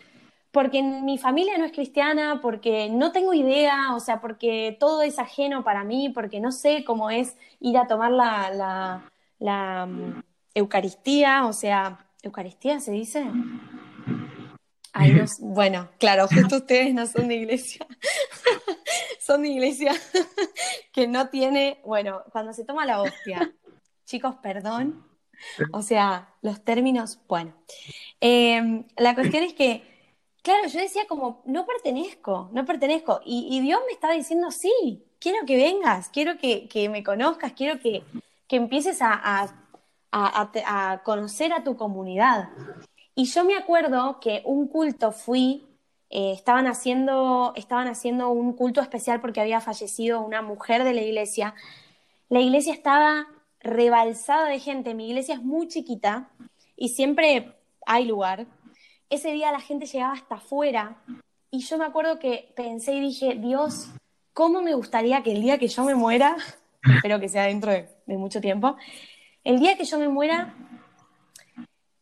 porque 0.53 0.83
mi 0.85 1.19
familia 1.19 1.59
no 1.59 1.65
es 1.65 1.73
cristiana, 1.73 2.41
porque 2.41 2.89
no 2.89 3.11
tengo 3.11 3.35
idea, 3.35 3.95
o 3.97 4.01
sea, 4.01 4.21
porque 4.21 4.77
todo 4.79 5.03
es 5.03 5.19
ajeno 5.19 5.65
para 5.65 5.83
mí, 5.83 6.11
porque 6.11 6.39
no 6.41 6.53
sé 6.53 6.85
cómo 6.85 7.11
es 7.11 7.37
ir 7.59 7.77
a 7.77 7.89
tomar 7.89 8.13
la, 8.13 9.03
la, 9.41 9.87
mm, 9.87 10.23
Eucaristía, 10.55 11.47
o 11.47 11.53
sea, 11.53 12.07
¿Eucaristía 12.23 12.79
se 12.79 12.93
dice? 12.93 13.27
Ay, 14.95 15.21
bueno, 15.41 15.91
claro, 15.99 16.29
justo 16.29 16.57
ustedes 16.57 16.95
no 16.95 17.07
son 17.07 17.29
de 17.29 17.35
iglesia, 17.35 17.87
son 19.21 19.43
de 19.43 19.49
iglesia 19.49 19.93
que 20.93 21.09
no 21.09 21.29
tiene, 21.29 21.81
bueno, 21.85 22.23
cuando 22.33 22.53
se 22.53 22.65
toma 22.65 22.87
la 22.87 23.03
hostia, 23.03 23.53
chicos, 24.07 24.37
perdón, 24.37 25.07
o 25.73 25.83
sea, 25.83 26.33
los 26.43 26.65
términos, 26.65 27.19
bueno, 27.29 27.55
em, 28.21 28.87
la 28.97 29.15
cuestión 29.15 29.43
es 29.43 29.53
que 29.53 29.93
Claro, 30.45 30.69
yo 30.69 30.79
decía 30.79 31.07
como, 31.09 31.41
no 31.47 31.65
pertenezco, 31.65 32.51
no 32.53 32.67
pertenezco. 32.67 33.23
Y, 33.25 33.61
Dios 33.63 33.81
me 33.87 33.95
estaba 33.95 34.13
diciendo, 34.13 34.51
sí, 34.51 35.03
quiero 35.19 35.47
que 35.47 35.57
vengas, 35.57 36.11
quiero 36.11 36.37
que, 36.37 36.89
me 36.91 37.03
conozcas, 37.03 37.55
quiero 37.55 37.81
que, 37.81 38.05
empieces 38.51 38.99
a, 39.01 39.55
conocer 41.03 41.55
a 41.55 41.65
tu 41.65 41.79
comunidad. 41.79 42.51
Y 43.15 43.27
yo 43.27 43.45
me 43.45 43.57
acuerdo 43.57 44.19
que 44.21 44.43
un 44.45 44.69
culto 44.69 45.13
fui, 45.13 45.67
eh, 46.11 46.33
estaban, 46.33 46.67
haciendo, 46.67 47.53
estaban 47.57 47.89
haciendo 47.89 48.31
un 48.31 48.53
culto 48.55 48.81
especial 48.81 49.21
porque 49.21 49.41
había 49.41 49.61
fallecido 49.61 50.21
una 50.21 50.43
mujer 50.43 50.85
de 50.85 50.95
la 50.95 51.03
iglesia. 51.03 51.55
La 52.29 52.41
iglesia 52.41 52.73
estaba 52.73 53.27
rebalsada 53.61 54.49
de 54.49 54.59
gente, 54.59 54.95
mi 54.95 55.09
iglesia 55.09 55.35
es 55.35 55.43
muy 55.43 55.69
chiquita 55.69 56.29
y 56.77 56.91
siempre 56.91 57.55
hay 57.87 58.05
lugar 58.05 58.47
ese 59.11 59.33
día 59.33 59.53
la 59.53 59.61
gente 59.61 59.87
llegaba 59.87 60.13
hasta 60.13 60.37
afuera 60.37 60.97
y 61.51 61.61
yo 61.61 61.79
me 61.79 61.85
acuerdo 61.85 62.19
que 62.19 62.53
pensé 62.57 62.95
y 62.95 63.01
dije, 63.01 63.35
Dios, 63.37 63.91
¿cómo 64.33 64.61
me 64.61 64.75
gustaría 64.75 65.23
que 65.23 65.33
el 65.33 65.41
día 65.41 65.59
que 65.59 65.69
yo 65.69 65.85
me 65.85 65.95
muera, 65.95 66.37
espero 66.97 67.21
que 67.21 67.29
sea 67.29 67.45
dentro 67.45 67.71
de, 67.71 67.89
mucho 68.07 68.41
tiempo, 68.41 68.77
el 69.45 69.61
día 69.61 69.77
que 69.77 69.85
yo 69.85 69.99
me 69.99 70.09
muera, 70.09 70.55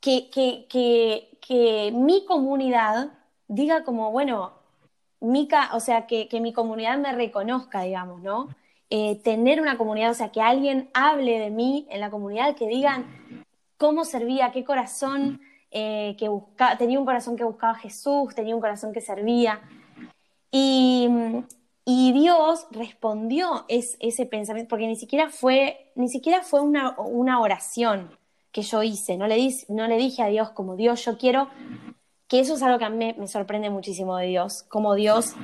que, 0.02 0.28
que, 0.68 1.38
que, 1.40 1.92
mi 1.94 2.26
comunidad 2.26 3.12
diga 3.46 3.84
como, 3.84 4.10
bueno, 4.10 4.52
Mica, 5.20 5.70
o 5.74 5.80
sea, 5.80 6.06
que, 6.06 6.28
mi 6.40 6.52
comunidad 6.52 6.98
me 6.98 7.12
reconozca, 7.12 7.82
digamos, 7.82 8.20
¿no? 8.20 8.48
Eh, 8.90 9.20
tener 9.22 9.60
una 9.60 9.78
comunidad, 9.78 10.10
o 10.10 10.14
sea, 10.14 10.32
que 10.32 10.42
alguien 10.42 10.90
hable 10.92 11.38
de 11.38 11.50
mí 11.50 11.86
en 11.88 12.00
la 12.00 12.10
comunidad, 12.10 12.56
que 12.56 12.66
digan 12.66 13.06
cómo 13.78 14.04
servía, 14.04 14.50
qué 14.50 14.64
corazón 14.64 15.40
eh, 15.70 16.16
que 16.18 16.28
busca, 16.28 16.76
tenía 16.76 16.98
un 16.98 17.06
corazón 17.06 17.36
que 17.36 17.44
buscaba 17.44 17.74
Jesús, 17.76 18.34
tenía 18.34 18.56
un 18.56 18.60
corazón 18.60 18.92
que 18.92 19.00
servía. 19.00 19.60
Y, 20.50 21.08
y 21.84 22.12
Dios 22.12 22.66
respondió 22.72 23.66
ese 23.68 24.26
pensamiento, 24.26 24.68
porque 24.68 24.88
ni 24.88 24.96
siquiera 24.96 25.30
fue, 25.30 25.92
ni 25.94 26.08
siquiera 26.08 26.42
fue 26.42 26.60
una, 26.60 26.98
una 26.98 27.40
oración 27.40 28.10
que 28.52 28.62
yo 28.62 28.82
hice, 28.82 29.16
no 29.16 29.26
le, 29.26 29.36
di, 29.36 29.56
no 29.68 29.86
le 29.88 29.96
dije 29.96 30.22
a 30.22 30.26
Dios 30.26 30.50
como 30.50 30.76
Dios, 30.76 31.04
yo 31.04 31.18
quiero, 31.18 31.48
que 32.28 32.40
eso 32.40 32.54
es 32.54 32.62
algo 32.62 32.78
que 32.78 32.84
a 32.84 32.90
mí 32.90 33.14
me 33.18 33.26
sorprende 33.26 33.70
muchísimo 33.70 34.16
de 34.16 34.26
Dios, 34.26 34.62
como 34.64 34.94
Dios, 34.94 35.34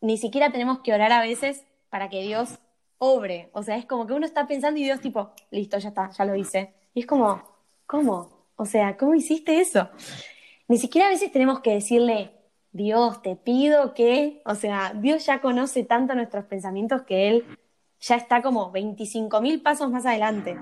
ni 0.00 0.18
siquiera 0.18 0.50
tenemos 0.50 0.80
que 0.80 0.92
orar 0.92 1.12
a 1.12 1.20
veces 1.20 1.64
para 1.90 2.08
que 2.08 2.22
Dios 2.22 2.58
obre, 2.98 3.50
o 3.52 3.62
sea, 3.62 3.76
es 3.76 3.84
como 3.84 4.06
que 4.06 4.12
uno 4.12 4.24
está 4.24 4.46
pensando 4.46 4.78
y 4.78 4.84
Dios 4.84 5.00
tipo, 5.00 5.30
listo, 5.50 5.76
ya 5.78 5.88
está, 5.88 6.10
ya 6.10 6.24
lo 6.24 6.36
hice. 6.36 6.72
Y 6.94 7.00
es 7.00 7.06
como, 7.06 7.42
¿cómo? 7.84 8.46
O 8.54 8.64
sea, 8.64 8.96
¿cómo 8.96 9.14
hiciste 9.14 9.60
eso? 9.60 9.88
Ni 10.68 10.78
siquiera 10.78 11.08
a 11.08 11.10
veces 11.10 11.32
tenemos 11.32 11.60
que 11.60 11.72
decirle, 11.72 12.30
Dios, 12.70 13.20
te 13.20 13.34
pido 13.34 13.92
que, 13.92 14.40
o 14.44 14.54
sea, 14.54 14.94
Dios 14.94 15.26
ya 15.26 15.40
conoce 15.40 15.82
tanto 15.84 16.14
nuestros 16.14 16.44
pensamientos 16.44 17.02
que 17.02 17.28
Él 17.28 17.44
ya 18.00 18.14
está 18.14 18.40
como 18.40 18.70
25 18.70 19.40
mil 19.40 19.60
pasos 19.62 19.90
más 19.90 20.06
adelante. 20.06 20.56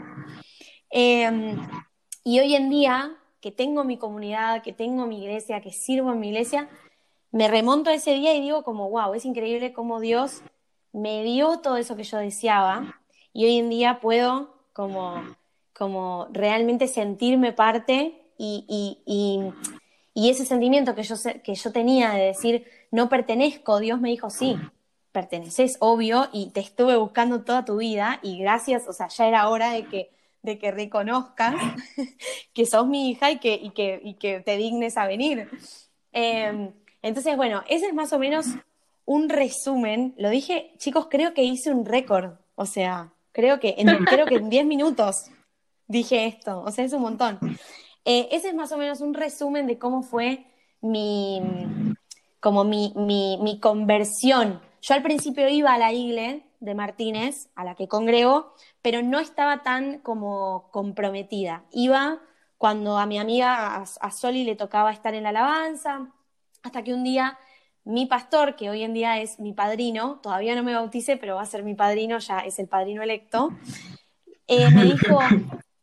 Em, 0.91 1.57
y 2.25 2.41
hoy 2.41 2.55
en 2.55 2.71
día, 2.71 3.17
que 3.41 3.51
tengo 3.51 3.85
mi 3.85 3.97
comunidad, 3.97 4.63
que 4.63 4.73
tengo 4.73 5.07
mi 5.07 5.23
iglesia, 5.23 5.61
que 5.61 5.73
sirvo 5.73 6.13
en 6.13 6.21
mi 6.21 6.29
iglesia, 6.29 6.69
me 7.33 7.49
remonto 7.49 7.91
a 7.91 7.95
ese 7.95 8.15
día 8.15 8.35
y 8.35 8.41
digo 8.41 8.65
como, 8.65 8.91
wow, 8.91 9.15
es 9.15 9.25
increíble 9.25 9.73
cómo 9.73 10.01
Dios 10.01 10.43
me 10.93 11.23
dio 11.23 11.61
todo 11.61 11.77
eso 11.77 11.97
que 11.97 12.03
yo 12.03 12.19
deseaba 12.19 13.01
y 13.33 13.45
hoy 13.45 13.59
en 13.59 13.71
día 13.71 14.01
puedo 14.01 14.57
como 14.73 15.23
como 15.81 16.29
realmente 16.31 16.89
sentirme 16.89 17.55
parte 17.55 18.21
y, 18.37 19.07
ese 20.15 20.45
sentimiento 20.45 20.95
que 20.95 21.05
yo, 21.05 21.15
que 21.43 21.55
yo 21.55 21.73
tenía 21.73 22.11
de 22.11 22.27
decir, 22.27 22.67
no 22.91 23.09
pertenezco, 23.09 23.79
Dios 23.79 23.99
me 23.99 24.11
dijo, 24.11 24.29
sí, 24.29 24.59
perteneces, 25.11 25.79
obvio, 25.81 26.29
y 26.35 26.51
te 26.51 26.61
estuve 26.61 26.99
buscando 26.99 27.45
toda 27.45 27.65
tu 27.65 27.79
vida 27.79 28.21
y 28.23 28.39
gracias, 28.39 28.87
o 28.89 28.93
sea, 28.93 29.09
ya 29.09 29.27
era 29.27 29.49
hora 29.49 29.73
de 29.73 29.87
que, 29.87 30.11
de 30.43 30.59
que 30.59 30.71
reconozcas 30.71 31.55
que 32.55 32.67
sos 32.67 32.87
mi 32.87 33.11
hija 33.11 33.31
y 33.31 33.39
que, 33.39 33.55
y 33.55 33.71
que, 33.71 34.17
que 34.19 34.41
te 34.41 34.57
dignes 34.57 34.97
a 34.97 35.07
venir. 35.07 35.49
Em, 36.13 36.73
entonces, 37.03 37.37
bueno, 37.37 37.63
ese 37.69 37.87
es 37.87 37.95
más 37.95 38.13
o 38.13 38.19
menos 38.19 38.47
un 39.05 39.29
resumen. 39.29 40.15
Lo 40.19 40.31
dije, 40.31 40.73
chicos, 40.79 41.09
creo 41.11 41.35
que 41.35 41.43
hice 41.43 41.73
un 41.73 41.85
récord, 41.85 42.35
o 42.55 42.67
sea, 42.67 43.13
creo 43.33 43.61
que 43.61 43.75
en, 43.79 43.87
creo 44.07 44.27
que 44.27 44.37
en 44.37 44.51
10 44.51 44.67
minutos 44.67 45.27
dije 45.89 46.27
esto, 46.27 46.63
o 46.63 46.71
sea, 46.71 46.85
es 46.85 46.93
un 46.93 47.03
montón. 47.03 47.39
Eh, 48.05 48.29
ese 48.31 48.49
es 48.49 48.55
más 48.55 48.73
o 48.73 48.79
menos 48.79 49.01
un 49.01 49.15
resumen 49.15 49.67
de 49.67 49.79
cómo 49.79 50.03
fue 50.03 50.47
mi, 50.81 51.43
como 52.41 52.65
mi, 52.65 52.93
mi, 52.97 53.59
conversión. 53.61 54.61
Yo 54.81 54.95
al 54.95 55.03
principio 55.03 55.49
iba 55.49 55.75
a 55.75 55.79
la 55.79 55.93
iglesia 55.93 56.47
de 56.61 56.75
Martínez, 56.75 57.49
a 57.55 57.65
la 57.65 57.75
que 57.75 57.89
congrego, 57.89 58.55
pero 58.83 59.03
no 59.03 59.19
estaba 59.19 59.63
tan 59.63 59.99
como 59.99 60.71
comprometida. 60.71 61.65
Iba 61.73 62.21
cuando 62.59 62.99
a 62.99 63.07
mi 63.07 63.19
amiga, 63.19 63.77
a, 63.77 63.83
a 63.83 64.11
Soli, 64.11 64.45
le 64.45 64.57
tocaba 64.57 64.93
estar 64.93 65.15
en 65.15 65.23
la 65.25 65.31
alabanza, 65.31 66.13
hasta 66.63 66.83
que 66.83 66.93
un 66.93 67.05
día 67.05 67.39
mi 67.85 68.07
pastor, 68.07 68.57
que 68.57 68.71
hoy 68.71 68.83
en 68.83 68.93
día 68.93 69.19
es 69.21 69.41
mi 69.41 69.53
padrino, 69.53 70.21
todavía 70.23 70.55
no 70.55 70.63
me 70.63 70.75
bauticé, 70.75 71.17
pero 71.17 71.37
va 71.37 71.43
a 71.43 71.47
ser 71.47 71.63
mi 71.63 71.75
padrino, 71.75 72.19
ya 72.19 72.41
es 72.41 72.59
el 72.59 72.69
padrino 72.69 73.03
electo, 73.03 73.51
eh, 74.47 74.71
me 74.71 74.85
dijo, 74.95 75.19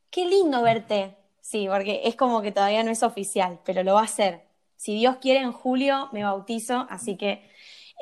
qué 0.09 0.25
lindo 0.25 0.61
verte. 0.61 1.15
Sí, 1.41 1.67
porque 1.69 2.01
es 2.03 2.15
como 2.15 2.41
que 2.41 2.51
todavía 2.51 2.83
no 2.83 2.91
es 2.91 3.03
oficial, 3.03 3.59
pero 3.63 3.81
lo 3.83 3.93
va 3.93 4.01
a 4.01 4.05
hacer. 4.05 4.43
Si 4.75 4.95
Dios 4.95 5.17
quiere, 5.17 5.39
en 5.39 5.53
julio 5.53 6.09
me 6.11 6.23
bautizo, 6.23 6.85
así 6.89 7.15
que 7.15 7.49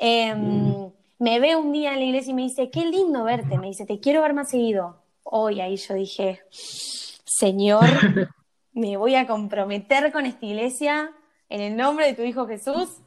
em, 0.00 0.90
me 1.18 1.40
ve 1.40 1.56
un 1.56 1.72
día 1.72 1.92
en 1.92 2.00
la 2.00 2.04
iglesia 2.04 2.30
y 2.30 2.34
me 2.34 2.42
dice, 2.42 2.70
qué 2.70 2.84
lindo 2.84 3.24
verte. 3.24 3.58
Me 3.58 3.68
dice, 3.68 3.86
te 3.86 4.00
quiero 4.00 4.22
ver 4.22 4.34
más 4.34 4.50
seguido. 4.50 5.02
Hoy 5.22 5.60
ahí 5.60 5.76
yo 5.76 5.94
dije, 5.94 6.42
Señor, 6.50 7.84
me 8.72 8.96
voy 8.96 9.14
a 9.14 9.26
comprometer 9.26 10.12
con 10.12 10.26
esta 10.26 10.46
iglesia 10.46 11.12
en 11.48 11.60
el 11.60 11.76
nombre 11.76 12.06
de 12.06 12.14
tu 12.14 12.22
Hijo 12.22 12.46
Jesús 12.46 13.00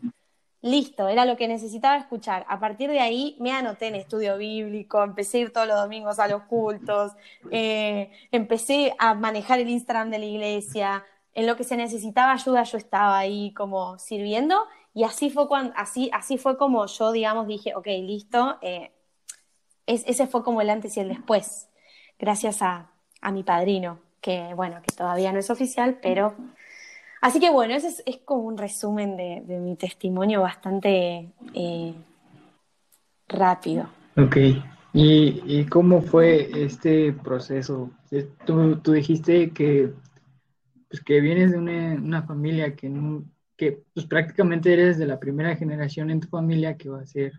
Listo, 0.62 1.08
era 1.08 1.24
lo 1.24 1.38
que 1.38 1.48
necesitaba 1.48 1.98
escuchar. 1.98 2.46
A 2.50 2.60
partir 2.60 2.89
de 2.89 3.00
ahí 3.00 3.38
me 3.39 3.54
anoté 3.54 3.88
en 3.88 3.96
estudio 3.96 4.38
bíblico, 4.38 5.01
empecé 5.01 5.38
a 5.38 5.42
ir 5.42 5.54
todos 5.54 5.68
los 5.68 5.78
domingos 5.78 6.20
a 6.20 6.28
los 6.28 6.44
cultos, 6.44 7.13
eh, 7.50 8.12
empecé 8.32 8.94
a 9.00 9.13
manejar 9.13 9.60
el 9.60 9.70
Instagram 9.70 10.10
de 10.10 10.20
la 10.20 10.25
iglesia, 10.25 11.06
en 11.34 11.48
lo 11.48 11.56
que 11.56 11.63
se 11.63 11.78
necesitaba 11.78 12.34
ayuda 12.34 12.63
yo 12.63 12.78
estaba 12.78 13.18
ahí 13.18 13.54
como 13.54 13.98
sirviendo 14.00 14.66
y 14.93 15.03
así 15.03 15.29
fue, 15.29 15.48
cuando, 15.48 15.74
así, 15.75 16.10
así 16.13 16.38
fue 16.38 16.58
como 16.58 16.86
yo, 16.86 17.12
digamos, 17.12 17.48
dije, 17.48 17.75
ok, 17.75 17.88
listo, 17.88 18.58
eh, 18.62 18.91
ese 19.86 20.27
fue 20.27 20.43
como 20.43 20.62
el 20.62 20.69
antes 20.69 20.96
y 20.98 21.00
el 21.00 21.10
después, 21.10 21.69
gracias 22.17 22.62
a, 22.62 22.91
a 23.22 23.31
mi 23.31 23.43
padrino, 23.43 24.00
que 24.22 24.53
bueno, 24.53 24.81
que 24.81 24.96
todavía 24.96 25.31
no 25.31 25.39
es 25.39 25.50
oficial, 25.50 26.00
pero 26.01 26.36
Así 27.22 27.39
que 27.39 27.50
bueno, 27.50 27.74
ese 27.75 28.01
es, 28.05 28.17
como 28.24 28.43
un 28.43 28.58
resumen 28.58 29.17
de, 29.17 29.41
mi 29.60 29.75
testimonio 29.75 30.41
bastante 30.41 31.29
eh, 31.53 31.93
rápido. 33.27 33.89
Ok, 34.15 34.38
¿Y, 34.93 35.65
cómo 35.65 36.01
fue 36.01 36.50
este 36.63 37.13
proceso? 37.13 37.91
Eh, 38.12 38.29
tú, 38.46 38.79
dijiste 38.91 39.51
que, 39.51 39.91
pues, 40.89 41.03
que 41.03 41.19
vienes 41.19 41.51
de 41.51 41.58
una, 41.58 42.24
familia 42.24 42.75
que 42.75 42.89
no, 42.89 43.24
que 43.60 43.84
pues 43.94 44.06
prácticamente 44.06 44.72
eres 44.72 44.98
de 44.98 45.06
la 45.06 45.20
primera 45.20 45.54
generación 45.58 46.10
en 46.10 46.22
tu 46.22 46.30
familia 46.30 46.78
que 46.78 46.88
va 46.88 47.01
a 47.01 47.06
ser 47.06 47.34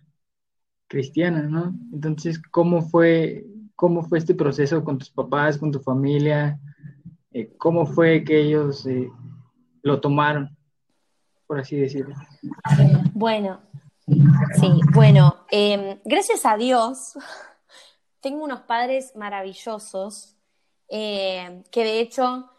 cristiana, 0.87 1.41
¿no? 1.45 1.75
Entonces, 1.95 2.39
¿cómo 2.51 2.83
fue, 2.83 3.47
cómo 3.75 4.03
fue 4.03 4.19
este 4.19 4.35
proceso 4.35 4.85
con 4.85 4.99
tus 4.99 5.09
papás, 5.09 5.57
con 5.57 5.73
tu 5.73 5.81
familia? 5.81 6.61
Eh, 7.33 7.55
¿Cómo 7.57 7.87
fue 7.87 8.23
que 8.23 8.39
ellos 8.39 8.85
eh, 8.85 9.09
lo 9.83 9.99
tomaron, 9.99 10.55
por 11.47 11.59
así 11.59 11.77
decirlo? 11.77 12.15
Bueno, 13.15 13.63
sí, 14.07 14.69
bueno, 14.93 15.47
em, 15.51 16.01
gracias 16.05 16.45
a 16.45 16.59
Dios, 16.59 17.15
tengo 18.21 18.45
unos 18.45 18.61
padres 18.61 19.17
maravillosos 19.17 20.37
eh, 20.91 21.63
que 21.71 21.83
de 21.83 22.01
hecho 22.01 22.51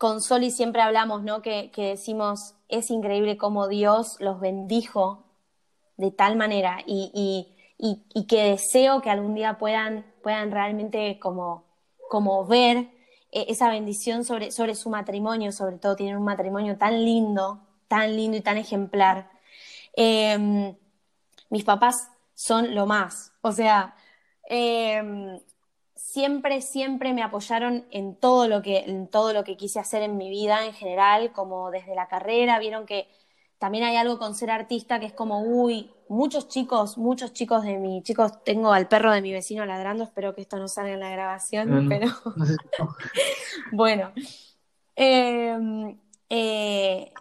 con 0.00 0.22
Soli 0.22 0.50
siempre 0.50 0.80
hablamos, 0.80 1.22
¿no? 1.24 1.42
Que, 1.42 1.70
decimos, 1.76 2.54
es 2.70 2.90
increíble 2.90 3.36
cómo 3.36 3.68
Dios 3.68 4.16
los 4.18 4.40
bendijo 4.40 5.26
de 5.98 6.10
tal 6.10 6.36
manera 6.36 6.78
y, 6.86 7.52
que 8.26 8.44
deseo 8.44 9.02
que 9.02 9.10
algún 9.10 9.34
día 9.34 9.58
puedan, 9.58 10.06
puedan 10.22 10.52
realmente 10.52 11.18
como, 11.18 11.64
como 12.08 12.46
ver 12.46 12.78
eh, 13.30 13.44
esa 13.48 13.68
bendición 13.68 14.24
sobre, 14.24 14.52
sobre 14.52 14.74
su 14.74 14.88
matrimonio, 14.88 15.52
sobre 15.52 15.76
todo 15.76 15.96
tienen 15.96 16.16
un 16.16 16.24
matrimonio 16.24 16.78
tan 16.78 17.04
lindo, 17.04 17.60
tan 17.86 18.16
lindo 18.16 18.38
y 18.38 18.40
tan 18.40 18.56
ejemplar. 18.56 19.30
Em, 19.92 20.74
mis 21.50 21.64
papás 21.64 22.08
son 22.32 22.74
lo 22.74 22.86
más, 22.86 23.34
o 23.42 23.52
sea, 23.52 23.94
em, 24.48 25.38
siempre, 26.00 26.60
siempre 26.62 27.12
me 27.12 27.22
apoyaron 27.22 27.84
en 27.90 28.16
todo 28.16 28.48
lo 28.48 28.62
que, 28.62 28.78
en 28.78 29.06
todo 29.06 29.32
lo 29.32 29.44
que 29.44 29.56
quise 29.56 29.78
hacer 29.78 30.02
en 30.02 30.16
mi 30.16 30.28
vida 30.30 30.64
en 30.64 30.72
general, 30.72 31.32
como 31.32 31.70
desde 31.70 31.94
la 31.94 32.08
carrera, 32.08 32.58
vieron 32.58 32.86
que 32.86 33.08
también 33.58 33.84
hay 33.84 33.96
algo 33.96 34.18
con 34.18 34.34
ser 34.34 34.50
artista 34.50 34.98
que 34.98 35.06
es 35.06 35.12
como, 35.12 35.42
uy, 35.42 35.90
muchos 36.08 36.48
chicos, 36.48 36.96
muchos 36.96 37.32
chicos 37.32 37.62
de 37.62 37.76
mi, 37.76 38.02
chicos, 38.02 38.42
tengo 38.42 38.72
al 38.72 38.88
perro 38.88 39.12
de 39.12 39.20
mi 39.20 39.32
vecino 39.32 39.64
ladrando, 39.66 40.04
espero 40.04 40.34
que 40.34 40.40
esto 40.40 40.56
no 40.56 40.66
salga 40.66 40.94
en 40.94 41.00
la 41.00 41.10
grabación, 41.10 41.86
pero 41.88 42.08
bueno, 43.72 44.12
em, 44.96 45.98
eh, 46.30 47.12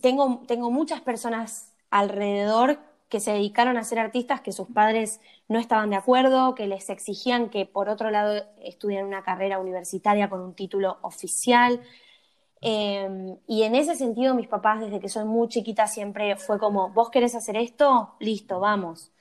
tengo, 0.00 0.42
tengo 0.48 0.70
muchas 0.70 1.02
personas 1.02 1.72
alrededor 1.90 2.78
que 3.14 3.20
se 3.20 3.30
dedicaron 3.30 3.76
a 3.76 3.84
ser 3.84 4.00
artistas 4.00 4.40
que 4.40 4.50
sus 4.50 4.66
padres 4.66 5.20
no 5.46 5.60
estaban 5.60 5.88
de 5.88 5.94
acuerdo, 5.94 6.56
que 6.56 6.66
les 6.66 6.90
exigían 6.90 7.48
que 7.48 7.64
por 7.64 7.88
otro 7.88 8.10
lado 8.10 8.44
estudiaran 8.60 9.06
una 9.06 9.22
carrera 9.22 9.60
universitaria 9.60 10.28
con 10.28 10.40
un 10.40 10.52
título 10.52 10.98
oficial. 11.02 11.80
Em, 12.60 13.36
y 13.46 13.62
en 13.62 13.76
ese 13.76 13.94
sentido 13.94 14.34
mis 14.34 14.48
papás 14.48 14.80
desde 14.80 14.98
que 14.98 15.08
soy 15.08 15.26
muy 15.26 15.46
chiquita 15.46 15.86
siempre 15.86 16.34
fue 16.34 16.58
como, 16.58 16.88
vos 16.88 17.08
querés 17.08 17.36
hacer 17.36 17.56
esto, 17.56 18.16
listo, 18.18 18.58
vamos. 18.58 19.12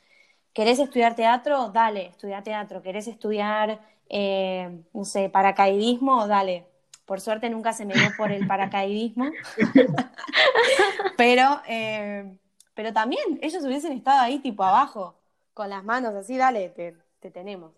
¿Querés 0.54 0.80
estudiar 0.80 1.16
teatro? 1.16 1.70
Dale, 1.70 2.08
estudia 2.08 2.42
teatro. 2.42 2.82
¿Querés 2.82 3.08
estudiar, 3.08 3.80
eh, 4.10 4.76
no 4.92 5.06
sé, 5.06 5.30
paracaidismo? 5.30 6.26
Dale. 6.26 6.66
Por 7.06 7.22
suerte 7.22 7.48
nunca 7.48 7.74
se 7.74 7.86
me 7.86 7.94
dio 7.94 8.10
por 8.18 8.32
el 8.32 8.48
paracaidismo. 8.48 9.26
Pero 11.16 11.62
eh, 11.68 12.38
pero 12.74 12.94
también 12.94 13.40
ellos 13.42 13.64
hubiesen 13.64 13.94
estado 13.94 14.22
ahí 14.22 14.40
tipo 14.40 14.64
abajo, 14.64 15.20
con 15.54 15.70
las 15.70 15.84
manos 15.84 16.16
así, 16.16 16.38
dale, 16.38 16.70
te, 16.70 17.32
tenemos. 17.32 17.72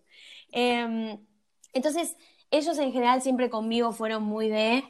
Em, 0.51 1.19
entonces, 1.73 2.15
ellos 2.51 2.77
en 2.79 2.91
general 2.91 3.21
siempre 3.21 3.49
conmigo 3.49 3.91
fueron 3.91 4.23
muy 4.23 4.49
de, 4.49 4.83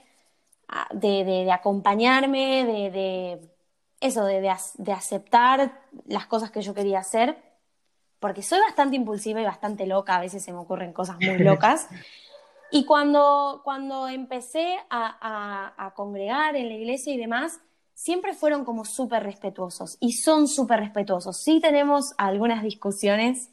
ah, 0.67 0.87
de, 0.93 1.51
acompañarme, 1.51 2.63
de, 2.65 3.49
eso, 3.99 4.25
de, 4.25 4.91
aceptar 4.91 5.81
las 6.05 6.27
cosas 6.27 6.51
que 6.51 6.61
yo 6.61 6.73
quería 6.73 6.99
hacer, 6.99 7.37
porque 8.19 8.43
soy 8.43 8.59
bastante 8.59 8.95
impulsiva 8.95 9.41
y 9.41 9.45
bastante 9.45 9.85
loca, 9.87 10.15
a 10.15 10.21
veces 10.21 10.43
se 10.43 10.53
me 10.53 10.59
ocurren 10.59 10.93
cosas 10.93 11.17
muy 11.17 11.37
locas. 11.39 11.89
Y 12.71 12.85
cuando, 12.85 13.61
cuando 13.63 14.07
empecé 14.07 14.77
a, 14.89 15.73
a 15.77 15.93
congregar 15.93 16.55
en 16.55 16.67
la 16.69 16.75
iglesia 16.75 17.13
y 17.13 17.17
demás, 17.17 17.61
siempre 17.95 18.33
fueron 18.33 18.65
como 18.65 18.85
súper 18.85 19.23
respetuosos 19.23 19.97
y 19.99 20.13
son 20.13 20.47
súper 20.47 20.81
respetuosos. 20.81 21.37
Sí 21.37 21.59
tenemos 21.59 22.13
algunas 22.17 22.61
discusiones 22.61 23.49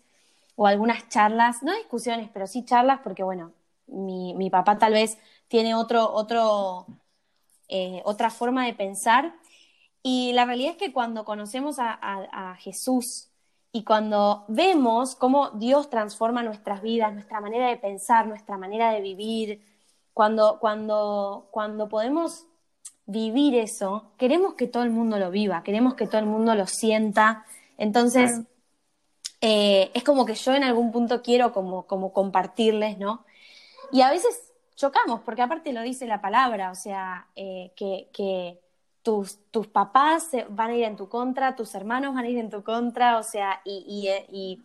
o 0.56 0.66
algunas 0.66 1.08
charlas, 1.08 1.62
no 1.62 1.74
discusiones, 1.74 2.28
pero 2.32 2.46
sí 2.46 2.64
charlas 2.64 3.00
porque, 3.02 3.22
bueno, 3.22 3.52
mi, 3.86 4.50
papá 4.50 4.78
tal 4.78 4.92
vez 4.94 5.16
tiene 5.48 5.74
otro, 5.74 6.12
otro, 6.12 6.86
eh, 7.68 8.02
otra 8.04 8.30
forma 8.30 8.66
de 8.66 8.74
pensar. 8.74 9.34
Y 10.02 10.32
la 10.32 10.44
realidad 10.44 10.72
es 10.72 10.78
que 10.78 10.92
cuando 10.92 11.24
conocemos 11.24 11.76
a, 11.78 12.56
Jesús 12.58 13.30
y 13.72 13.84
cuando 13.84 14.44
vemos 14.48 15.14
cómo 15.14 15.50
Dios 15.50 15.88
transforma 15.88 16.42
nuestras 16.42 16.82
vidas, 16.82 17.14
nuestra 17.14 17.40
manera 17.40 17.68
de 17.68 17.76
pensar, 17.76 18.26
nuestra 18.26 18.58
manera 18.58 18.90
de 18.92 19.00
vivir, 19.00 19.64
cuando, 20.12 20.58
cuando, 20.60 21.48
cuando 21.52 21.88
podemos 21.88 22.46
vivir 23.06 23.54
eso, 23.54 24.12
queremos 24.16 24.54
que 24.54 24.66
todo 24.66 24.82
el 24.82 24.90
mundo 24.90 25.18
lo 25.18 25.30
viva, 25.30 25.62
queremos 25.62 25.94
que 25.94 26.06
todo 26.06 26.18
el 26.18 26.26
mundo 26.26 26.54
lo 26.54 26.66
sienta. 26.66 27.44
Entonces, 27.78 28.40
eh, 29.40 29.90
es 29.94 30.04
como 30.04 30.24
que 30.24 30.34
yo 30.34 30.54
en 30.54 30.64
algún 30.64 30.92
punto 30.92 31.22
quiero 31.22 31.52
como, 31.52 31.86
como 31.86 32.12
compartirles, 32.12 32.98
¿no? 32.98 33.24
Y 33.90 34.00
a 34.02 34.10
veces 34.10 34.52
chocamos, 34.76 35.20
porque 35.20 35.42
aparte 35.42 35.72
lo 35.72 35.82
dice 35.82 36.06
la 36.06 36.20
palabra, 36.20 36.70
o 36.70 36.74
sea, 36.74 37.26
eh, 37.36 37.72
que, 37.76 38.60
tus, 39.02 39.38
tus, 39.50 39.66
papás 39.66 40.30
van 40.48 40.70
a 40.70 40.76
ir 40.76 40.84
en 40.84 40.96
tu 40.96 41.08
contra, 41.08 41.56
tus 41.56 41.74
hermanos 41.74 42.14
van 42.14 42.24
a 42.24 42.28
ir 42.28 42.38
en 42.38 42.50
tu 42.50 42.62
contra, 42.62 43.18
o 43.18 43.24
sea, 43.24 43.60
y, 43.64 44.08
y, 44.30 44.62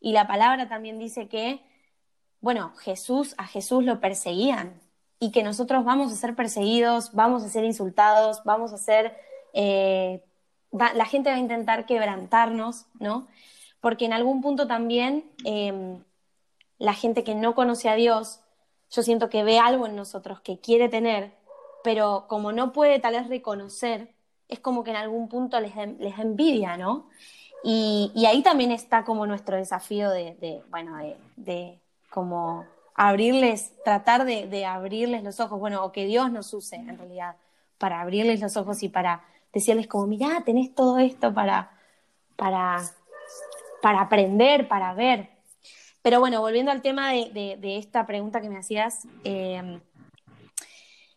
y 0.00 0.12
la 0.12 0.26
palabra 0.26 0.68
también 0.68 0.98
dice 0.98 1.28
que, 1.28 1.60
bueno, 2.40 2.74
Jesús, 2.78 3.34
a 3.38 3.46
Jesús 3.46 3.84
lo 3.84 4.00
perseguían, 4.00 4.80
y 5.18 5.30
que 5.30 5.42
nosotros 5.42 5.84
vamos 5.84 6.12
a 6.12 6.16
ser 6.16 6.34
perseguidos, 6.34 7.12
vamos 7.12 7.42
a 7.42 7.48
ser 7.48 7.64
insultados, 7.64 8.42
vamos 8.44 8.72
a 8.72 8.78
ser, 8.78 9.16
eh, 9.52 10.22
la 10.72 11.06
gente 11.06 11.30
va 11.30 11.36
a 11.36 11.40
intentar 11.40 11.86
quebrantarnos, 11.86 12.86
¿no? 12.98 13.26
Porque 13.80 14.04
en 14.04 14.12
algún 14.12 14.42
punto 14.42 14.66
también 14.66 15.30
em, 15.44 16.02
la 16.78 16.92
gente 16.92 17.24
que 17.24 17.34
no 17.34 17.54
conoce 17.54 17.88
a 17.88 17.94
Dios, 17.94 18.40
yo 18.90 19.02
siento 19.02 19.30
que 19.30 19.44
ve 19.44 19.58
algo 19.58 19.86
en 19.86 19.96
nosotros 19.96 20.40
que 20.40 20.58
quiere 20.58 20.88
tener, 20.88 21.32
pero 21.82 22.26
como 22.28 22.52
no 22.52 22.72
puede 22.72 22.98
tal 22.98 23.14
vez 23.14 23.28
reconocer, 23.28 24.14
es 24.48 24.60
como 24.60 24.84
que 24.84 24.90
en 24.90 24.96
algún 24.96 25.28
punto 25.28 25.58
les, 25.60 25.74
les 25.98 26.18
envidia, 26.18 26.76
¿no? 26.76 27.08
Y, 27.64 28.12
ahí 28.26 28.42
también 28.42 28.70
está 28.70 29.04
como 29.04 29.26
nuestro 29.26 29.56
desafío 29.56 30.10
de, 30.10 30.62
bueno, 30.70 30.96
de, 30.98 31.16
de 31.36 31.80
como 32.10 32.64
abrirles, 32.96 33.72
tratar 33.84 34.24
de, 34.24 34.64
abrirles 34.64 35.22
los 35.22 35.38
ojos, 35.38 35.60
bueno, 35.60 35.84
o 35.84 35.92
que 35.92 36.06
Dios 36.06 36.32
nos 36.32 36.52
use 36.54 36.76
en 36.76 36.96
realidad 36.96 37.36
para 37.78 38.00
abrirles 38.00 38.40
los 38.40 38.56
ojos 38.56 38.82
y 38.82 38.88
para 38.88 39.22
decirles 39.52 39.86
como, 39.86 40.06
mirá, 40.06 40.42
tenés 40.44 40.74
todo 40.74 40.98
esto 40.98 41.32
para, 41.32 41.78
para, 42.36 42.82
para 43.82 44.00
aprender, 44.00 44.66
para 44.66 44.94
ver. 44.94 45.28
Pero 46.00 46.20
bueno, 46.20 46.40
volviendo 46.40 46.70
al 46.70 46.80
tema 46.80 47.12
de, 47.12 47.58
esta 47.62 48.06
pregunta 48.06 48.40
que 48.40 48.48
me 48.48 48.58
hacías, 48.58 49.06
em, 49.24 49.80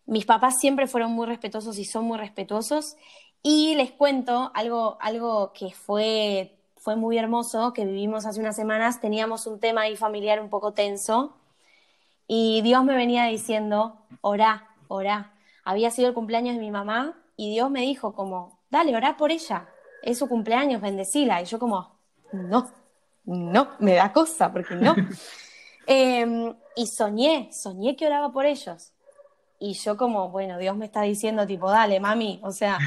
mis 0.06 0.26
papás 0.26 0.60
siempre 0.60 0.88
fueron 0.88 1.14
muy 1.14 1.28
respetuosos 1.28 1.78
y 1.78 1.86
son 1.86 2.06
muy 2.06 2.18
respetuosos. 2.18 2.98
Y 3.42 3.76
les 3.76 3.92
cuento 3.92 4.52
algo, 4.54 4.98
algo 5.00 5.54
que 5.54 5.72
fue, 5.72 6.58
fue 6.76 6.98
muy 6.98 7.18
hermoso, 7.18 7.72
que 7.72 7.86
vivimos 7.86 8.26
hace 8.26 8.42
unas 8.42 8.58
semanas. 8.58 9.00
Teníamos 9.00 9.48
un 9.48 9.62
tema 9.62 9.82
ahí 9.82 9.96
familiar 9.96 10.42
un 10.42 10.50
poco 10.50 10.74
tenso 10.74 11.39
y 12.32 12.62
Dios 12.62 12.84
me 12.84 12.96
venía 12.96 13.26
diciendo, 13.26 14.06
orá, 14.22 14.70
orá. 14.88 15.34
Había 15.66 15.90
sido 15.90 16.10
el 16.10 16.14
cumpleaños 16.14 16.54
de 16.54 16.62
mi 16.62 16.70
mamá 16.70 17.18
y 17.36 17.50
Dios 17.50 17.72
me 17.72 17.82
dijo 17.82 18.14
como, 18.14 18.60
dale, 18.70 18.96
orá 18.96 19.18
por 19.18 19.32
ella. 19.32 19.68
Es 20.04 20.20
su 20.20 20.30
cumpleaños, 20.30 20.80
bendecila. 20.80 21.42
Y 21.42 21.46
yo 21.46 21.58
como, 21.58 21.98
no, 22.32 22.70
no, 23.26 23.70
me 23.80 23.96
da 23.96 24.14
cosa, 24.14 24.54
porque 24.54 24.76
no. 24.76 24.96
Em, 25.88 26.54
y 26.76 26.86
soñé, 26.86 27.50
soñé 27.52 27.96
que 27.96 28.06
oraba 28.06 28.32
por 28.32 28.46
ellos. 28.46 28.94
Y 29.58 29.74
yo 29.74 29.98
como, 29.98 30.30
bueno, 30.30 30.60
Dios 30.60 30.78
me 30.78 30.86
está 30.86 31.02
diciendo 31.02 31.48
tipo, 31.48 31.72
dale, 31.72 32.00
mami, 32.00 32.40
o 32.44 32.52
sea, 32.52 32.78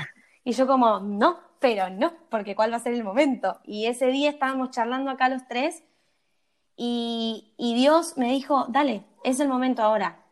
y 0.45 0.53
yo 0.53 0.69
como, 0.69 1.01
no, 1.01 1.41
pero 1.59 1.91
no, 1.91 2.13
porque 2.31 2.55
cuál 2.55 2.71
va 2.71 2.77
a 2.77 2.81
ser 2.81 2.95
el 2.95 3.03
momento. 3.03 3.59
Y 3.65 3.87
ese 3.87 4.07
día 4.07 4.31
estábamos 4.31 4.71
charlando 4.71 5.11
acá 5.11 5.29
los 5.29 5.49
tres 5.49 5.83
y, 6.77 7.55
y 7.57 7.75
Dios 7.75 8.17
me 8.17 8.33
dijo, 8.33 8.67
dale, 8.69 9.05
es 9.25 9.41
el 9.41 9.49
momento 9.49 9.83
ahora. 9.83 10.25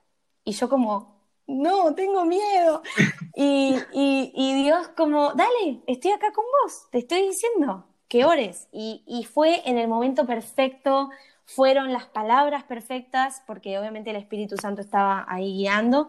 Y 0.45 0.53
yo 0.53 0.69
como, 0.69 1.21
no, 1.47 1.95
tengo 1.95 2.25
miedo. 2.25 2.83
Y, 3.37 3.75
y, 3.95 4.63
Dios 4.65 4.89
como, 4.89 5.33
dale, 5.33 5.81
estoy 5.87 6.11
acá 6.11 6.31
con 6.33 6.45
vos, 6.63 6.89
te 6.91 6.99
estoy 6.99 7.23
diciendo 7.23 7.87
que 8.07 8.27
ores. 8.27 8.69
Y, 8.71 9.03
y, 9.07 9.25
fue 9.25 9.63
en 9.65 9.79
el 9.79 9.89
momento 9.89 10.27
perfecto, 10.27 11.09
fueron 11.47 11.91
las 11.93 12.05
palabras 12.05 12.65
perfectas, 12.65 13.43
porque 13.47 13.79
obviamente 13.79 14.11
el 14.11 14.17
Espíritu 14.17 14.57
Santo 14.59 14.83
estaba 14.83 15.25
ahí 15.27 15.55
guiando. 15.55 16.09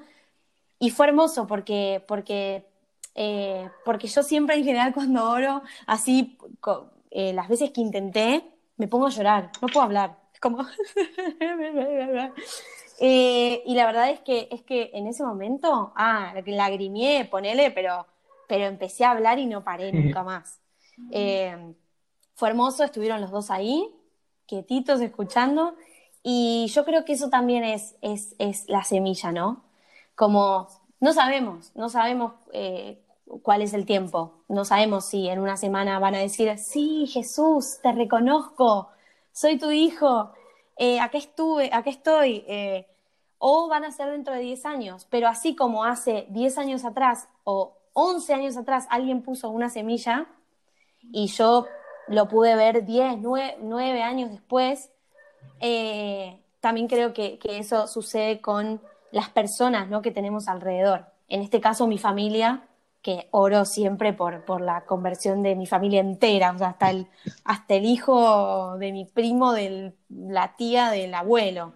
Y 0.78 0.90
fue 0.90 1.08
hermoso 1.08 1.48
porque, 1.48 2.04
porque 2.06 2.66
eh, 3.16 3.70
porque 3.84 4.08
yo 4.08 4.24
siempre 4.24 4.56
en 4.56 4.64
general 4.64 4.94
cuando 4.94 5.30
oro, 5.30 5.62
así, 5.88 6.38
eh, 7.12 7.34
las 7.34 7.50
veces 7.50 7.72
que 7.72 7.82
intenté, 7.82 8.44
me 8.78 8.88
pongo 8.88 9.08
a 9.08 9.10
llorar, 9.10 9.52
no 9.62 9.68
puedo 9.68 9.86
hablar, 9.86 10.18
como... 10.42 10.66
Eh, 13.04 13.64
y 13.66 13.74
la 13.74 13.88
verdad 13.88 14.12
es 14.12 14.20
que, 14.20 14.48
es 14.52 14.62
que 14.62 14.92
en 14.94 15.08
ese 15.08 15.24
momento, 15.24 15.92
ah, 15.96 16.36
lagrimié, 16.46 17.26
ponele, 17.26 17.72
pero, 17.72 18.06
pero 18.48 18.66
empecé 18.66 19.06
a 19.06 19.10
hablar 19.10 19.40
y 19.40 19.48
no 19.48 19.64
paré 19.64 19.92
nunca 19.92 20.22
más. 20.22 20.60
fue 22.36 22.50
hermoso, 22.50 22.84
estuvieron 22.84 23.20
los 23.20 23.32
dos 23.32 23.50
ahí, 23.50 23.90
quietitos, 24.46 25.02
escuchando, 25.02 25.76
y 26.22 26.68
yo 26.68 26.86
creo 26.86 27.04
que 27.04 27.14
eso 27.14 27.32
también 27.32 27.64
es, 27.64 27.96
es, 28.02 28.36
es 28.38 28.70
la 28.70 28.84
semilla, 28.84 29.32
¿no? 29.32 29.64
Como 30.14 30.68
no 31.02 31.14
sabemos, 31.14 31.72
no 31.76 31.90
sabemos 31.90 32.34
eh, 32.54 33.02
cuál 33.42 33.64
es 33.64 33.74
el 33.74 33.86
tiempo, 33.86 34.44
no 34.48 34.66
sabemos 34.66 35.06
si 35.06 35.28
en 35.28 35.40
una 35.40 35.58
semana 35.58 35.98
van 35.98 36.14
a 36.14 36.20
decir, 36.20 36.56
sí, 36.60 37.08
Jesús, 37.08 37.80
te 37.82 37.92
reconozco, 37.92 38.90
soy 39.32 39.58
tu 39.58 39.72
hijo, 39.72 40.32
eh, 40.78 41.00
aquí 41.00 41.18
estuve, 41.18 41.70
aquí 41.74 41.90
estoy, 41.90 42.44
eh, 42.48 42.88
o 43.38 43.68
van 43.68 43.86
a 43.86 43.92
ser 43.92 44.12
dentro 44.12 44.34
de 44.34 44.42
10 44.42 44.66
años, 44.66 45.08
pero 45.10 45.28
así 45.28 45.56
como 45.56 45.84
hace 45.84 46.28
10 46.30 46.58
años 46.58 46.86
atrás 46.86 47.28
o 47.44 47.78
11 47.94 48.34
años 48.34 48.58
atrás 48.58 48.88
alguien 48.90 49.22
puso 49.22 49.50
una 49.50 49.70
semilla 49.70 50.28
y 51.12 51.28
yo 51.28 51.66
lo 52.08 52.28
pude 52.28 52.56
ver 52.56 52.86
10, 52.86 53.20
9, 53.20 54.02
años 54.04 54.32
después, 54.32 54.92
también 56.60 56.88
creo 56.88 57.14
que, 57.14 57.40
que 57.40 57.58
eso 57.58 57.88
sucede 57.88 58.42
con 58.42 58.82
las 59.12 59.30
personas 59.30 59.90
¿no? 59.90 60.02
que 60.02 60.12
tenemos 60.12 60.48
alrededor. 60.48 61.06
En 61.28 61.42
este 61.42 61.62
caso, 61.62 61.88
mi 61.88 61.98
familia, 61.98 62.68
que 63.02 63.28
oro 63.32 63.66
siempre 63.66 64.14
por, 64.14 64.46
por 64.46 64.62
la 64.62 64.86
conversión 64.86 65.42
de 65.44 65.56
mi 65.56 65.66
familia 65.66 66.02
entera, 66.02 66.50
hasta, 66.50 66.92
el, 66.92 67.08
hasta 67.44 67.76
el 67.76 67.86
hijo 67.86 68.78
de 68.78 68.92
mi 68.92 69.06
primo, 69.06 69.54
de 69.54 69.94
la 70.10 70.56
tía 70.56 70.92
del 70.92 71.14
abuelo. 71.14 71.74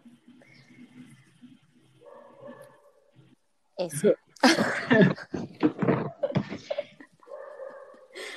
Eso. 3.78 4.14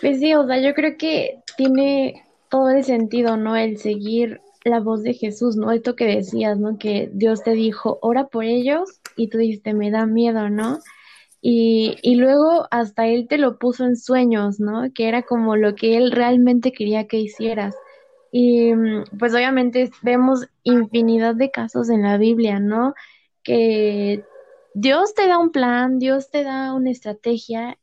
Pues 0.01 0.21
sí, 0.21 0.35
o 0.35 0.47
sea, 0.47 0.61
yo 0.61 0.75
creo 0.75 0.97
que 0.97 1.43
tiene 1.57 2.25
todo 2.49 2.71
el 2.71 2.85
sentido, 2.85 3.37
¿no? 3.37 3.57
El 3.57 3.79
seguir 3.79 4.41
la 4.65 4.81
voz 4.81 5.03
de 5.03 5.15
Jesús, 5.15 5.57
¿no? 5.57 5.73
Esto 5.73 5.97
que 5.97 6.05
decías, 6.05 6.59
¿no? 6.59 6.79
Que 6.79 7.11
Dios 7.13 7.43
te 7.43 7.53
dijo, 7.53 7.99
ora 8.03 8.27
por 8.29 8.45
ellos 8.45 9.01
y 9.17 9.29
tú 9.29 9.39
dijiste, 9.39 9.75
me 9.75 9.91
da 9.91 10.07
miedo, 10.07 10.51
¿no? 10.51 10.79
Y, 11.41 11.97
y 12.03 12.17
luego 12.17 12.67
hasta 12.71 13.07
Él 13.07 13.27
te 13.29 13.39
lo 13.39 13.59
puso 13.59 13.85
en 13.85 13.97
sueños, 13.97 14.61
¿no? 14.61 14.93
Que 14.93 15.09
era 15.09 15.23
como 15.23 15.57
lo 15.57 15.75
que 15.75 15.97
Él 15.97 16.13
realmente 16.13 16.73
quería 16.73 17.07
que 17.07 17.19
hicieras. 17.19 17.75
Y 18.33 18.75
mm, 18.75 19.05
pues 19.19 19.35
obviamente 19.35 19.91
vemos 20.03 20.47
infinidad 20.65 21.35
de 21.35 21.51
casos 21.51 21.91
en 21.91 22.03
la 22.03 22.19
Biblia, 22.19 22.61
¿no? 22.61 22.95
Que 23.43 24.25
Dios 24.75 25.15
te 25.15 25.27
da 25.27 25.39
un 25.39 25.51
plan, 25.51 25.99
Dios 25.99 26.31
te 26.31 26.45
da 26.45 26.75
una 26.75 26.91
estrategia 26.91 27.79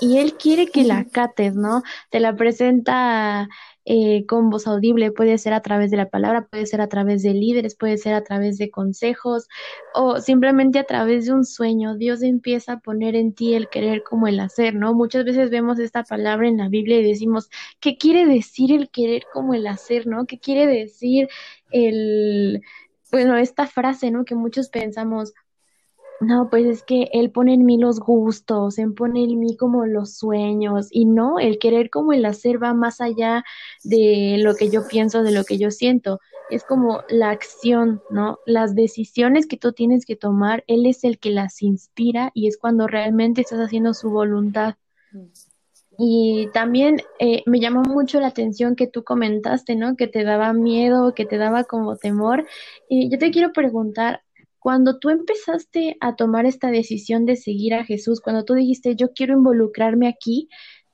y 0.00 0.18
Él 0.18 0.34
quiere 0.34 0.66
que 0.66 0.84
la 0.84 1.04
cates, 1.04 1.54
¿no? 1.54 1.82
Te 2.10 2.20
la 2.20 2.36
presenta 2.36 3.48
eh, 3.90 4.26
con 4.26 4.50
voz 4.50 4.66
audible, 4.66 5.12
puede 5.12 5.38
ser 5.38 5.54
a 5.54 5.62
través 5.62 5.90
de 5.90 5.96
la 5.96 6.10
palabra, 6.10 6.46
puede 6.46 6.66
ser 6.66 6.82
a 6.82 6.88
través 6.88 7.22
de 7.22 7.32
líderes, 7.32 7.74
puede 7.74 7.96
ser 7.96 8.12
a 8.12 8.22
través 8.22 8.58
de 8.58 8.70
consejos 8.70 9.48
o 9.94 10.20
simplemente 10.20 10.78
a 10.78 10.84
través 10.84 11.24
de 11.24 11.32
un 11.32 11.46
sueño. 11.46 11.96
Dios 11.96 12.22
empieza 12.22 12.74
a 12.74 12.80
poner 12.80 13.16
en 13.16 13.32
ti 13.32 13.54
el 13.54 13.70
querer 13.70 14.02
como 14.02 14.26
el 14.28 14.40
hacer, 14.40 14.74
¿no? 14.74 14.92
Muchas 14.92 15.24
veces 15.24 15.48
vemos 15.48 15.78
esta 15.78 16.04
palabra 16.04 16.48
en 16.48 16.58
la 16.58 16.68
Biblia 16.68 17.00
y 17.00 17.02
decimos, 17.02 17.48
¿qué 17.80 17.96
quiere 17.96 18.26
decir 18.26 18.72
el 18.72 18.90
querer 18.90 19.22
como 19.32 19.54
el 19.54 19.66
hacer, 19.66 20.06
¿no? 20.06 20.26
¿Qué 20.26 20.38
quiere 20.38 20.66
decir 20.66 21.28
el, 21.70 22.60
bueno, 23.10 23.38
esta 23.38 23.66
frase, 23.66 24.10
¿no? 24.10 24.26
Que 24.26 24.34
muchos 24.34 24.68
pensamos, 24.68 25.32
no, 26.20 26.50
pues 26.50 26.66
es 26.66 26.82
que 26.82 27.08
él 27.12 27.30
pone 27.30 27.54
en 27.54 27.64
mí 27.64 27.78
los 27.78 28.00
gustos, 28.00 28.78
él 28.78 28.92
pone 28.92 29.22
en 29.22 29.38
mí 29.38 29.56
como 29.56 29.86
los 29.86 30.14
sueños 30.14 30.88
y 30.90 31.04
no, 31.04 31.38
el 31.38 31.58
querer 31.58 31.90
como 31.90 32.12
el 32.12 32.24
hacer 32.24 32.60
va 32.62 32.74
más 32.74 33.00
allá 33.00 33.44
de 33.84 34.36
lo 34.38 34.56
que 34.56 34.68
yo 34.68 34.86
pienso, 34.88 35.22
de 35.22 35.30
lo 35.30 35.44
que 35.44 35.58
yo 35.58 35.70
siento. 35.70 36.18
Es 36.50 36.64
como 36.64 37.02
la 37.08 37.30
acción, 37.30 38.02
¿no? 38.10 38.38
Las 38.46 38.74
decisiones 38.74 39.46
que 39.46 39.56
tú 39.56 39.72
tienes 39.72 40.04
que 40.06 40.16
tomar, 40.16 40.64
él 40.66 40.86
es 40.86 41.04
el 41.04 41.18
que 41.18 41.30
las 41.30 41.62
inspira 41.62 42.32
y 42.34 42.48
es 42.48 42.58
cuando 42.58 42.88
realmente 42.88 43.42
estás 43.42 43.60
haciendo 43.60 43.94
su 43.94 44.10
voluntad. 44.10 44.74
Y 46.00 46.48
también 46.52 47.02
eh, 47.18 47.42
me 47.46 47.60
llamó 47.60 47.82
mucho 47.82 48.20
la 48.20 48.28
atención 48.28 48.76
que 48.76 48.86
tú 48.86 49.04
comentaste, 49.04 49.76
¿no? 49.76 49.96
Que 49.96 50.06
te 50.06 50.24
daba 50.24 50.52
miedo, 50.52 51.12
que 51.14 51.26
te 51.26 51.38
daba 51.38 51.64
como 51.64 51.96
temor. 51.96 52.46
Y 52.88 53.10
yo 53.10 53.18
te 53.18 53.30
quiero 53.30 53.52
preguntar, 53.52 54.22
cuando 54.58 54.98
tú 54.98 55.10
empezaste 55.10 55.96
a 56.00 56.16
tomar 56.16 56.46
esta 56.46 56.70
decisión 56.70 57.26
de 57.26 57.36
seguir 57.36 57.74
a 57.74 57.84
Jesús, 57.84 58.20
cuando 58.20 58.44
tú 58.44 58.54
dijiste, 58.54 58.96
yo 58.96 59.12
quiero 59.12 59.34
involucrarme 59.34 60.08
aquí, 60.08 60.48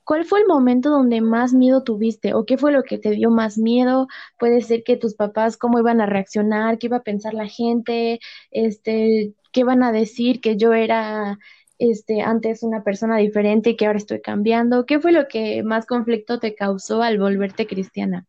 ¿cuál 0.05 0.25
fue 0.25 0.41
el 0.41 0.47
momento 0.47 0.91
donde 0.91 1.21
más 1.21 1.55
miedo 1.55 1.83
tuviste? 1.83 2.35
¿O 2.35 2.45
qué 2.45 2.59
fue 2.59 2.73
lo 2.73 2.83
que 2.83 2.99
te 2.99 3.11
dio 3.11 3.31
más 3.31 3.59
miedo? 3.59 4.07
Puede 4.39 4.61
ser 4.61 4.85
que 4.85 4.97
tus 4.97 5.15
papás, 5.15 5.57
cómo 5.57 5.79
iban 5.79 6.01
a 6.01 6.07
reaccionar, 6.07 6.79
qué 6.79 6.87
iba 6.87 6.99
a 6.99 7.03
pensar 7.03 7.35
la 7.35 7.49
gente, 7.49 8.21
este, 8.51 9.35
qué 9.53 9.61
iban 9.61 9.83
a 9.83 9.93
decir 9.93 10.41
que 10.41 10.57
yo 10.57 10.75
era 10.75 11.39
este, 11.79 12.21
antes 12.21 12.63
una 12.63 12.85
persona 12.85 13.17
diferente 13.17 13.71
y 13.71 13.77
que 13.77 13.87
ahora 13.87 13.99
estoy 13.99 14.21
cambiando. 14.21 14.87
¿Qué 14.87 15.01
fue 15.01 15.13
lo 15.13 15.27
que 15.27 15.63
más 15.63 15.87
conflicto 15.87 16.39
te 16.39 16.55
causó 16.55 17.03
al 17.03 17.19
volverte 17.19 17.67
cristiana? 17.67 18.27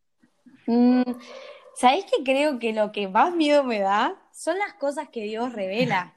Mm, 0.65 1.03
¿Sabes 1.75 2.05
que 2.05 2.23
creo 2.23 2.57
que 2.57 2.73
lo 2.73 2.91
que 2.91 3.07
más 3.07 3.35
miedo 3.35 3.63
me 3.63 3.79
da 3.79 4.15
son 4.35 4.59
las 4.59 4.73
cosas 4.73 5.07
que 5.09 5.23
Dios 5.23 5.53
revela. 5.53 6.13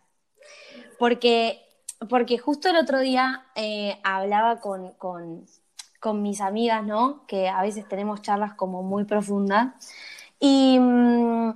Porque, 0.99 1.65
porque 2.11 2.37
justo 2.39 2.69
el 2.69 2.77
otro 2.77 2.99
día 2.99 3.47
eh, 3.55 4.01
hablaba 4.03 4.61
con, 4.61 4.93
con, 4.95 5.47
mis 6.23 6.41
amigas, 6.41 6.85
¿no? 6.85 7.27
Que 7.27 7.49
a 7.49 7.63
veces 7.63 7.87
tenemos 7.87 8.21
charlas 8.23 8.55
como 8.55 8.83
muy 8.83 9.05
profundas. 9.05 9.73
Y 10.41 10.79
mm, 10.81 11.55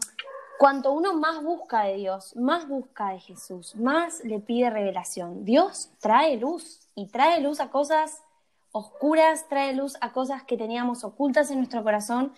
cuanto 0.59 0.93
uno 0.93 1.15
más 1.15 1.43
busca 1.43 1.83
de 1.83 1.97
Dios, 1.97 2.37
más 2.37 2.69
busca 2.69 3.11
de 3.11 3.19
Jesús, 3.19 3.75
más 3.75 4.23
le 4.25 4.39
pide 4.39 4.71
revelación. 4.71 5.45
Dios 5.45 5.91
trae 6.01 6.37
luz 6.37 6.81
y 6.95 7.09
trae 7.09 7.41
luz 7.41 7.59
a 7.61 7.71
cosas 7.71 8.23
oscuras, 8.71 9.49
trae 9.49 9.75
luz 9.75 9.97
a 10.01 10.13
cosas 10.13 10.45
que 10.45 10.57
teníamos 10.57 11.03
ocultas 11.03 11.51
en 11.51 11.59
nuestro 11.59 11.83
corazón, 11.83 12.33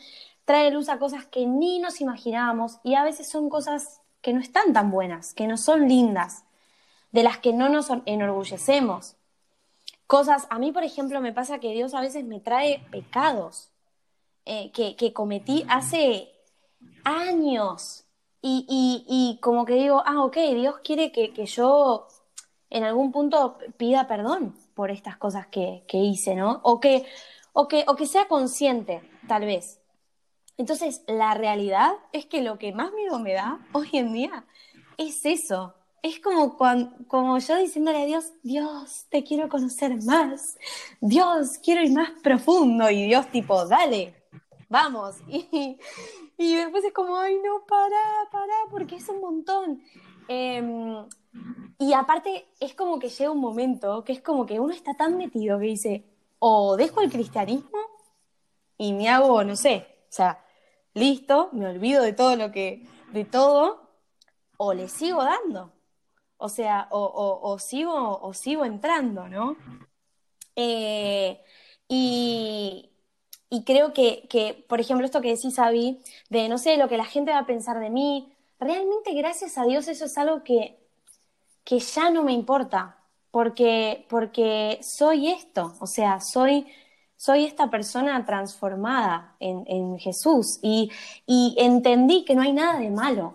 trae 0.44 0.70
luz 0.70 0.88
a 0.88 0.98
cosas 0.98 1.26
que 1.26 1.46
ni 1.46 1.78
nos 1.78 2.00
imaginábamos 2.00 2.78
y 2.82 2.94
a 2.94 3.04
veces 3.04 3.28
son 3.28 3.48
cosas 3.48 4.00
que 4.24 4.32
no 4.32 4.40
están 4.40 4.72
tan 4.72 4.90
buenas, 4.90 5.34
que 5.34 5.46
no 5.46 5.58
son 5.58 5.86
lindas, 5.86 6.44
de 7.12 7.22
las 7.22 7.38
que 7.38 7.52
no 7.52 7.68
nos 7.68 7.88
enorgullecemos. 8.06 9.16
Cosas, 10.06 10.46
a 10.48 10.58
mí 10.58 10.72
por 10.72 10.82
ejemplo 10.82 11.20
me 11.20 11.34
pasa 11.34 11.60
que 11.60 11.72
Dios 11.72 11.92
a 11.92 12.00
veces 12.00 12.24
me 12.24 12.40
trae 12.40 12.84
pecados 12.90 13.68
eh, 14.46 14.72
que, 14.72 15.12
cometí 15.12 15.66
hace 15.68 16.32
años 17.04 18.06
y, 18.40 19.38
como 19.42 19.66
que 19.66 19.74
digo, 19.74 20.02
ah, 20.06 20.24
ok, 20.24 20.36
Dios 20.54 20.76
quiere 20.82 21.12
que, 21.12 21.46
yo 21.46 22.08
en 22.70 22.82
algún 22.84 23.12
punto 23.12 23.58
pida 23.76 24.06
perdón 24.06 24.56
por 24.74 24.90
estas 24.90 25.18
cosas 25.18 25.46
que, 25.48 25.84
hice, 25.92 26.34
¿no? 26.34 26.60
O 26.62 26.80
que, 26.80 27.04
o, 27.52 27.68
que, 27.68 27.84
o 27.86 27.94
que 27.94 28.06
sea 28.06 28.26
consciente, 28.26 29.02
tal 29.28 29.44
vez, 29.44 29.80
entonces, 30.56 31.02
la 31.06 31.34
realidad 31.34 31.92
es 32.12 32.26
que 32.26 32.42
lo 32.42 32.58
que 32.58 32.72
más 32.72 32.92
miedo 32.92 33.18
me 33.18 33.32
da 33.32 33.58
hoy 33.72 33.88
en 33.92 34.12
día 34.12 34.44
es 34.96 35.24
eso. 35.26 35.74
Es 36.02 36.20
como, 36.20 36.56
cuando, 36.56 36.94
como 37.08 37.38
yo 37.38 37.56
diciéndole 37.56 38.02
a 38.02 38.06
Dios, 38.06 38.32
Dios, 38.42 39.06
te 39.08 39.24
quiero 39.24 39.48
conocer 39.48 40.02
más. 40.04 40.58
Dios, 41.00 41.58
quiero 41.62 41.82
ir 41.82 41.92
más 41.92 42.10
profundo. 42.22 42.90
Y 42.90 43.04
Dios 43.04 43.26
tipo, 43.30 43.66
dale, 43.66 44.14
vamos. 44.68 45.16
Y, 45.26 45.78
y 46.36 46.56
después 46.56 46.84
es 46.84 46.92
como, 46.92 47.16
ay, 47.16 47.36
no, 47.36 47.64
para, 47.66 48.28
para, 48.32 48.54
porque 48.70 48.96
es 48.96 49.08
un 49.08 49.20
montón. 49.20 49.80
Em, 50.28 51.06
y 51.78 51.92
aparte 51.92 52.48
es 52.60 52.74
como 52.74 52.98
que 52.98 53.08
llega 53.08 53.30
un 53.30 53.40
momento 53.40 54.04
que 54.04 54.12
es 54.12 54.20
como 54.20 54.46
que 54.46 54.60
uno 54.60 54.72
está 54.72 54.94
tan 54.94 55.16
metido 55.16 55.58
que 55.58 55.66
dice, 55.66 56.04
o 56.38 56.76
dejo 56.76 57.00
el 57.00 57.10
cristianismo 57.10 57.78
y 58.78 58.92
me 58.92 59.08
hago, 59.08 59.44
no 59.44 59.56
sé, 59.56 59.86
o 60.08 60.12
sea, 60.12 60.43
listo, 60.94 61.50
me 61.52 61.66
olvido 61.66 62.02
de 62.02 62.12
todo 62.12 62.36
lo 62.36 62.50
que, 62.52 62.86
de 63.12 63.24
todo, 63.24 63.90
o 64.56 64.72
le 64.74 64.88
sigo 64.88 65.22
dando. 65.22 65.72
O 66.36 66.48
sea, 66.48 66.88
o, 66.90 67.58
sigo, 67.58 68.20
o 68.20 68.34
sigo 68.34 68.64
entrando, 68.64 69.28
¿no? 69.28 69.56
Eh, 70.56 71.40
y, 71.88 72.90
creo 73.64 73.92
que, 73.92 74.64
por 74.68 74.80
ejemplo, 74.80 75.06
esto 75.06 75.20
que 75.20 75.34
decís, 75.34 75.58
Abby, 75.58 76.00
de 76.28 76.48
no 76.48 76.58
sé, 76.58 76.76
lo 76.76 76.88
que 76.88 76.96
la 76.96 77.04
gente 77.04 77.32
va 77.32 77.38
a 77.38 77.46
pensar 77.46 77.78
de 77.80 77.90
mí, 77.90 78.32
realmente 78.58 79.14
gracias 79.14 79.58
a 79.58 79.64
Dios 79.64 79.88
eso 79.88 80.04
es 80.06 80.18
algo 80.18 80.42
que, 80.44 80.78
que 81.64 81.78
ya 81.78 82.10
no 82.10 82.22
me 82.22 82.32
importa. 82.32 82.98
porque, 83.30 84.06
porque 84.08 84.78
soy 84.82 85.28
esto, 85.30 85.74
o 85.80 85.86
sea, 85.86 86.20
soy, 86.20 86.66
soy 87.24 87.46
esta 87.46 87.70
persona 87.70 88.22
transformada 88.26 89.34
en, 89.40 89.98
Jesús 89.98 90.58
y, 90.60 90.90
y 91.26 91.54
entendí 91.58 92.22
que 92.26 92.34
no 92.34 92.42
hay 92.42 92.52
nada 92.52 92.78
de 92.78 92.90
malo. 92.90 93.32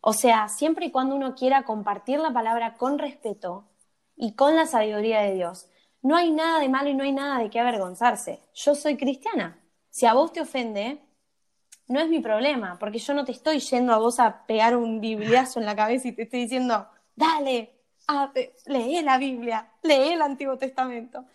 O 0.00 0.14
sea, 0.14 0.48
siempre 0.48 0.86
y 0.86 0.90
cuando 0.90 1.14
uno 1.14 1.34
quiera 1.34 1.64
compartir 1.64 2.18
la 2.18 2.32
palabra 2.32 2.76
con 2.78 2.98
respeto 2.98 3.66
y 4.16 4.32
con 4.32 4.56
la 4.56 4.64
sabiduría 4.64 5.20
de 5.20 5.34
Dios, 5.34 5.68
no 6.00 6.16
hay 6.16 6.30
nada 6.30 6.60
de 6.60 6.70
malo 6.70 6.88
y 6.88 6.94
no 6.94 7.04
hay 7.04 7.12
nada 7.12 7.42
de 7.42 7.50
qué 7.50 7.60
avergonzarse. 7.60 8.40
Yo 8.54 8.74
soy 8.74 8.96
cristiana. 8.96 9.58
Si 9.90 10.06
a 10.06 10.14
vos 10.14 10.32
te 10.32 10.40
ofende, 10.40 10.98
no 11.88 12.00
es 12.00 12.08
mi 12.08 12.20
problema, 12.20 12.78
porque 12.78 13.00
yo 13.00 13.12
no 13.12 13.26
te 13.26 13.32
estoy 13.32 13.60
yendo 13.60 13.92
a 13.92 13.98
vos 13.98 14.18
a 14.18 14.46
pegar 14.46 14.76
un 14.78 15.02
bibliazo 15.02 15.60
en 15.60 15.66
la 15.66 15.76
cabeza 15.76 16.08
y 16.08 16.12
te 16.12 16.22
estoy 16.22 16.40
diciendo, 16.40 16.88
dale, 17.14 17.74
lee 18.64 19.02
la 19.02 19.18
Biblia, 19.18 19.68
lee 19.82 20.14
el 20.14 20.22
Antiguo 20.22 20.56
Testamento. 20.56 21.26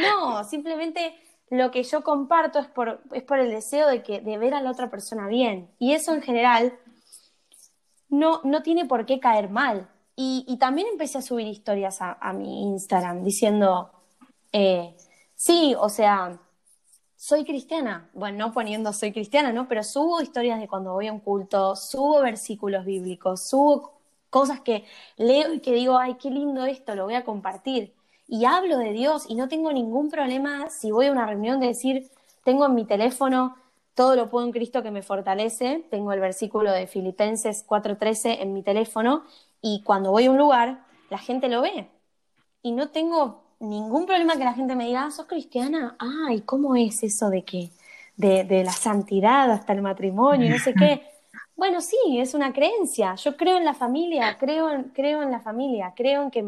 No, 0.00 0.44
simplemente 0.44 1.14
lo 1.50 1.70
que 1.70 1.82
yo 1.82 2.02
comparto 2.02 2.58
es 2.58 2.66
por, 2.68 3.02
es 3.12 3.22
por 3.22 3.38
el 3.38 3.50
deseo 3.50 3.88
de, 3.88 4.02
que, 4.02 4.20
de 4.20 4.38
ver 4.38 4.54
a 4.54 4.62
la 4.62 4.70
otra 4.70 4.90
persona 4.90 5.28
bien. 5.28 5.70
Y 5.78 5.92
eso 5.92 6.14
en 6.14 6.22
general 6.22 6.78
no, 8.08 8.40
no 8.44 8.62
tiene 8.62 8.84
por 8.84 9.06
qué 9.06 9.20
caer 9.20 9.50
mal. 9.50 9.88
Y, 10.20 10.56
también 10.58 10.88
empecé 10.88 11.18
a 11.18 11.22
subir 11.22 11.46
historias 11.46 11.98
a, 12.00 12.32
mi 12.32 12.62
Instagram 12.62 13.22
diciendo, 13.22 13.92
eh, 14.50 14.96
sí, 15.36 15.76
o 15.78 15.88
sea, 15.88 16.40
soy 17.14 17.44
cristiana. 17.44 18.10
Bueno, 18.14 18.46
no 18.48 18.52
poniendo 18.52 18.92
soy 18.92 19.12
cristiana, 19.12 19.52
¿no? 19.52 19.68
Pero 19.68 19.84
subo 19.84 20.20
historias 20.20 20.58
de 20.58 20.66
cuando 20.66 20.92
voy 20.92 21.06
a 21.06 21.12
un 21.12 21.20
culto, 21.20 21.76
subo 21.76 22.20
versículos 22.20 22.84
bíblicos, 22.84 23.48
subo 23.48 24.00
cosas 24.28 24.60
que 24.60 24.84
leo 25.16 25.54
y 25.54 25.60
que 25.60 25.72
digo, 25.72 25.96
ay, 25.98 26.14
qué 26.14 26.30
lindo 26.30 26.64
esto, 26.66 26.96
lo 26.96 27.04
voy 27.04 27.14
a 27.14 27.24
compartir. 27.24 27.94
Y 28.28 28.44
hablo 28.44 28.78
de 28.78 28.92
Dios 28.92 29.24
y 29.28 29.34
no 29.34 29.48
tengo 29.48 29.72
ningún 29.72 30.10
problema 30.10 30.68
si 30.70 30.92
voy 30.92 31.06
a 31.06 31.12
una 31.12 31.26
reunión 31.26 31.58
de 31.60 31.68
decir, 31.68 32.10
tengo 32.44 32.66
en 32.66 32.74
mi 32.74 32.84
teléfono 32.84 33.56
todo 33.98 34.14
lo 34.14 34.30
puedo 34.30 34.46
en 34.46 34.52
Cristo 34.52 34.80
que 34.84 34.92
me 34.92 35.02
fortalece, 35.02 35.84
tengo 35.90 36.12
el 36.12 36.20
versículo 36.20 36.70
de 36.70 36.86
Filipenses 36.86 37.64
4:13 37.66 38.42
en 38.42 38.52
mi 38.54 38.62
teléfono 38.62 39.24
y 39.60 39.82
cuando 39.82 40.12
voy 40.12 40.26
a 40.26 40.30
un 40.30 40.38
lugar, 40.38 40.84
la 41.10 41.18
gente 41.18 41.48
lo 41.48 41.62
ve. 41.62 41.88
Y 42.62 42.70
no 42.70 42.90
tengo 42.90 43.42
ningún 43.58 44.06
problema 44.06 44.36
que 44.36 44.44
la 44.44 44.54
gente 44.54 44.76
me 44.76 44.86
diga, 44.86 45.06
ah, 45.06 45.10
sos 45.10 45.26
cristiana, 45.26 45.96
ay, 45.98 46.42
¿cómo 46.42 46.76
es 46.76 47.02
eso 47.02 47.28
de 47.28 47.44
que, 47.44 47.70
de, 48.16 48.62
la 48.62 48.70
santidad 48.70 49.50
hasta 49.50 49.72
el 49.72 49.82
matrimonio, 49.82 50.48
no 50.48 50.58
sé 50.58 50.74
qué? 50.74 51.02
Bueno, 51.56 51.80
sí, 51.80 51.96
es 52.20 52.34
una 52.34 52.52
creencia. 52.52 53.16
Yo 53.16 53.36
creo 53.36 53.56
en 53.56 53.64
la 53.64 53.74
familia, 53.74 54.36
creo 54.38 54.70
en, 54.70 54.84
creo 54.90 55.24
en 55.24 55.32
la 55.32 55.40
familia, 55.40 55.92
creo 55.96 56.22
en 56.22 56.30
que 56.30 56.44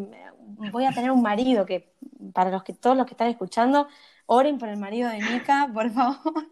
voy 0.73 0.85
a 0.85 0.93
tener 0.93 1.11
un 1.11 1.23
marido 1.23 1.67
que, 1.67 1.93
para 2.33 2.51
los 2.51 2.63
que 2.63 2.73
todos 2.73 2.97
los 2.97 3.07
que 3.07 3.15
están 3.15 3.29
escuchando, 3.29 3.89
oren 4.27 4.59
por 4.59 4.69
el 4.69 4.77
marido 4.77 5.09
de 5.09 5.19
Mica, 5.19 5.71
por 5.73 5.91
favor. 5.91 6.47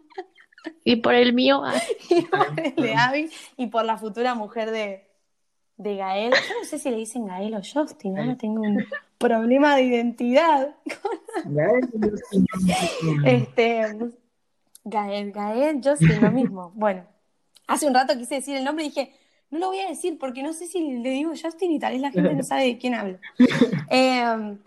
Y 0.83 0.97
por 0.97 1.13
el 1.13 1.33
mío. 1.33 1.63
y 2.09 2.21
por 2.21 2.59
el 2.59 2.75
de 2.75 2.95
Abby 2.95 3.29
y 3.57 3.67
por 3.67 3.85
la 3.85 3.97
futura 3.97 4.35
mujer 4.35 4.71
de, 4.71 5.07
de 5.77 5.95
Gael. 5.95 6.33
Yo 6.33 6.59
no 6.59 6.65
sé 6.65 6.77
si 6.79 6.89
le 6.89 6.97
dicen 6.97 7.25
Gael 7.25 7.55
o 7.55 7.61
Justin, 7.61 8.19
ahora 8.19 8.37
tengo 8.37 8.61
un 8.61 8.85
problema 9.17 9.75
de 9.75 9.83
identidad. 9.83 10.75
Gael, 11.45 11.89
este, 13.25 14.11
Gael, 14.83 15.31
Gael, 15.31 15.81
Justin, 15.83 16.21
lo 16.21 16.31
mismo. 16.31 16.71
Bueno, 16.75 17.05
hace 17.67 17.87
un 17.87 17.93
rato 17.93 18.17
quise 18.17 18.35
decir 18.35 18.57
el 18.57 18.63
nombre 18.63 18.85
y 18.85 18.89
dije, 18.89 19.13
no 19.51 19.59
lo 19.59 19.67
voy 19.67 19.79
a 19.79 19.89
decir 19.89 20.17
porque 20.19 20.43
no 20.43 20.53
sé 20.53 20.67
si 20.67 20.99
le 20.99 21.09
digo 21.09 21.31
Justin 21.31 21.71
y 21.71 21.79
tal 21.79 21.93
vez 21.93 22.01
la 22.01 22.11
gente 22.11 22.33
no 22.33 22.43
sabe 22.43 22.65
de 22.65 22.77
quién 22.77 22.95
hablo. 22.95 23.17
Em, 23.89 24.57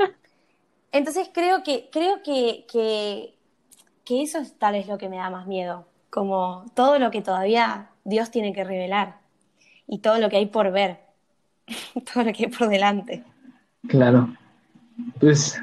entonces 0.91 1.31
creo 1.33 1.63
que, 1.63 1.89
creo 1.93 2.23
que, 2.23 2.67
que, 2.71 3.35
que 4.05 4.23
eso 4.23 4.39
es 4.39 4.59
tal 4.59 4.75
vez 4.75 4.87
lo 4.89 4.99
que 4.99 5.09
me 5.09 5.17
da 5.17 5.31
más 5.31 5.47
miedo, 5.47 5.87
como 6.11 6.65
todo 6.75 6.99
lo 6.99 7.11
que 7.11 7.23
todavía 7.23 7.91
Dios 8.05 8.31
tiene 8.31 8.53
que 8.53 8.65
revelar 8.65 9.19
y 9.87 9.99
todo 9.99 10.19
lo 10.19 10.29
que 10.29 10.37
hay 10.37 10.47
por 10.47 10.71
ver, 10.73 10.99
todo 12.13 12.25
lo 12.25 12.33
que 12.33 12.45
hay 12.45 12.51
por 12.51 12.69
delante. 12.69 13.23
Claro, 13.89 14.35
pues 15.19 15.61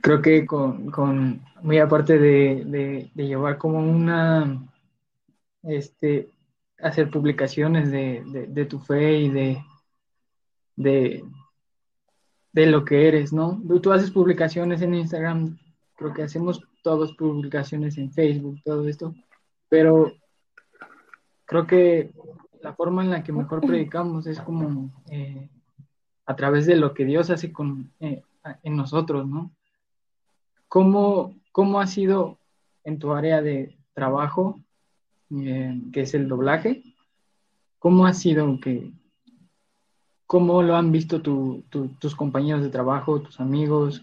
creo 0.00 0.22
que 0.22 0.46
con, 0.46 1.40
muy 1.62 1.78
aparte 1.78 2.18
de, 2.18 3.10
llevar 3.14 3.58
como 3.58 3.78
una, 3.78 4.62
este, 5.62 6.28
hacer 6.86 7.10
publicaciones 7.10 7.90
de, 7.90 8.66
tu 8.68 8.78
fe 8.78 9.18
y 9.18 9.30
de, 9.30 9.64
de, 10.76 11.24
de 12.52 12.66
lo 12.66 12.84
que 12.84 13.08
eres, 13.08 13.32
¿no? 13.32 13.60
Tú 13.82 13.92
haces 13.92 14.10
publicaciones 14.10 14.82
en 14.82 14.94
Instagram, 14.94 15.58
creo 15.94 16.12
que 16.12 16.22
hacemos 16.22 16.62
todas 16.82 17.12
publicaciones 17.12 17.98
en 17.98 18.12
Facebook, 18.12 18.60
todo 18.64 18.88
esto, 18.88 19.14
pero 19.68 20.12
creo 21.44 21.66
que 21.66 22.12
la 22.62 22.74
forma 22.74 23.02
en 23.02 23.10
la 23.10 23.22
que 23.22 23.32
mejor 23.32 23.60
predicamos 23.60 24.26
es 24.26 24.40
como 24.40 24.90
eh, 25.10 25.48
a 26.26 26.36
través 26.36 26.66
de 26.66 26.76
lo 26.76 26.94
que 26.94 27.04
Dios 27.04 27.30
hace 27.30 27.52
con, 27.52 27.92
eh, 28.00 28.22
en 28.62 28.76
nosotros, 28.76 29.26
¿no? 29.26 29.52
¿Cómo, 30.68 31.36
¿Cómo 31.52 31.80
ha 31.80 31.86
sido 31.86 32.38
en 32.84 32.98
tu 32.98 33.12
área 33.12 33.40
de 33.40 33.76
trabajo, 33.94 34.60
eh, 35.30 35.80
que 35.92 36.02
es 36.02 36.14
el 36.14 36.28
doblaje? 36.28 36.82
¿Cómo 37.78 38.06
ha 38.06 38.14
sido 38.14 38.58
que, 38.60 38.92
cómo 40.26 40.62
lo 40.62 40.76
han 40.76 40.92
visto 40.92 41.22
tus 41.22 42.14
compañeros 42.16 42.62
de 42.62 42.70
trabajo, 42.70 43.20
tus 43.20 43.40
amigos? 43.40 44.02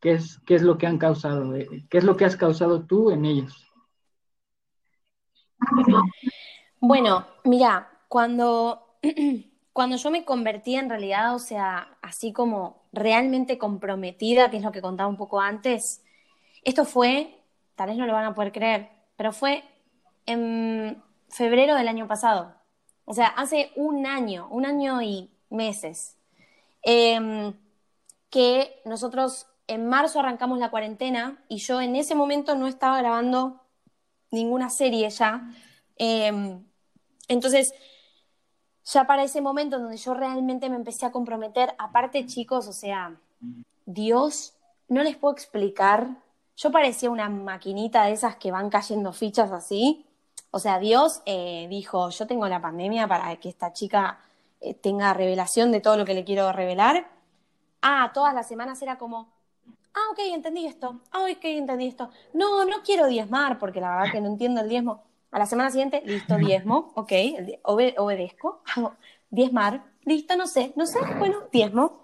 ¿Qué 0.00 0.12
es, 0.12 0.38
qué 0.46 0.54
es 0.54 0.62
lo 0.62 0.78
que 0.78 0.86
han 0.86 0.98
causado? 0.98 1.54
Eh, 1.56 1.86
¿Qué 1.90 1.98
es 1.98 2.04
lo 2.04 2.16
que 2.16 2.24
has 2.24 2.36
causado 2.36 2.82
tú 2.82 3.10
en 3.10 3.24
ellos? 3.24 3.66
Bueno, 6.80 7.26
mira, 7.44 7.90
cuando, 8.08 8.98
cuando 9.72 9.96
yo 9.96 10.10
me 10.10 10.24
convertí 10.24 10.76
en 10.76 10.88
realidad, 10.88 11.34
o 11.34 11.38
sea, 11.38 11.96
así 12.00 12.32
como 12.32 12.84
realmente 12.92 13.58
comprometida, 13.58 14.50
que 14.50 14.58
es 14.58 14.62
lo 14.62 14.72
que 14.72 14.82
contaba 14.82 15.08
un 15.08 15.16
poco 15.16 15.40
antes, 15.40 16.04
esto 16.62 16.84
fue, 16.84 17.40
tal 17.74 17.88
vez 17.88 17.98
no 17.98 18.06
lo 18.06 18.12
van 18.12 18.26
a 18.26 18.34
poder 18.34 18.52
creer, 18.52 18.88
pero 19.16 19.32
fue 19.32 19.64
en 20.28 21.02
febrero 21.28 21.74
del 21.74 21.88
año 21.88 22.06
pasado. 22.06 22.54
O 23.06 23.14
sea, 23.14 23.28
hace 23.28 23.72
un 23.76 24.06
año, 24.06 24.46
un 24.50 24.66
año 24.66 25.00
y 25.00 25.30
meses, 25.48 26.18
em, 26.82 27.54
que 28.30 28.82
nosotros 28.84 29.46
en 29.66 29.86
marzo 29.86 30.20
arrancamos 30.20 30.58
la 30.58 30.70
cuarentena 30.70 31.42
y 31.48 31.58
yo 31.58 31.80
en 31.80 31.96
ese 31.96 32.14
momento 32.14 32.54
no 32.54 32.66
estaba 32.66 32.98
grabando 32.98 33.62
ninguna 34.30 34.68
serie 34.68 35.08
ya. 35.08 35.50
Em, 35.96 36.62
entonces, 37.28 37.72
ya 38.84 39.06
para 39.06 39.22
ese 39.24 39.40
momento 39.40 39.78
donde 39.78 39.96
yo 39.96 40.12
realmente 40.12 40.68
me 40.68 40.76
empecé 40.76 41.06
a 41.06 41.12
comprometer, 41.12 41.74
aparte 41.78 42.26
chicos, 42.26 42.68
o 42.68 42.72
sea, 42.72 43.18
Dios, 43.86 44.54
no 44.88 45.02
les 45.02 45.16
puedo 45.16 45.32
explicar, 45.34 46.08
yo 46.56 46.70
parecía 46.70 47.10
una 47.10 47.30
maquinita 47.30 48.04
de 48.04 48.12
esas 48.12 48.36
que 48.36 48.50
van 48.50 48.68
cayendo 48.68 49.12
fichas 49.12 49.52
así. 49.52 50.04
O 50.58 50.60
sea, 50.60 50.80
Dios 50.80 51.22
eh, 51.24 51.68
dijo, 51.70 52.10
yo 52.10 52.26
tengo 52.26 52.48
la 52.48 52.60
pandemia 52.60 53.06
para 53.06 53.36
que 53.36 53.48
esta 53.48 53.72
chica 53.72 54.18
eh, 54.60 54.74
tenga 54.74 55.14
revelación 55.14 55.70
de 55.70 55.78
todo 55.78 55.96
lo 55.96 56.04
que 56.04 56.14
le 56.14 56.24
quiero 56.24 56.50
revelar. 56.50 57.08
Ah, 57.80 58.10
todas 58.12 58.34
las 58.34 58.48
semanas 58.48 58.82
era 58.82 58.98
como, 58.98 59.28
ah, 59.94 60.10
ok, 60.10 60.18
entendí 60.32 60.66
esto, 60.66 60.98
ah, 61.12 61.28
ok, 61.30 61.44
entendí 61.44 61.86
esto. 61.86 62.10
No, 62.34 62.64
no 62.64 62.82
quiero 62.82 63.06
diezmar, 63.06 63.60
porque 63.60 63.80
la 63.80 63.90
verdad 63.90 64.10
que 64.10 64.20
no 64.20 64.26
entiendo 64.26 64.60
el 64.60 64.68
diezmo. 64.68 65.04
A 65.30 65.38
la 65.38 65.46
semana 65.46 65.70
siguiente, 65.70 66.02
listo, 66.04 66.34
diezmo, 66.34 66.90
ok, 66.96 67.12
obedezco, 67.62 68.60
diezmar, 69.30 69.84
listo, 70.06 70.34
no 70.34 70.48
sé, 70.48 70.72
no 70.74 70.86
sé, 70.86 70.98
bueno, 71.20 71.44
diezmo. 71.52 72.00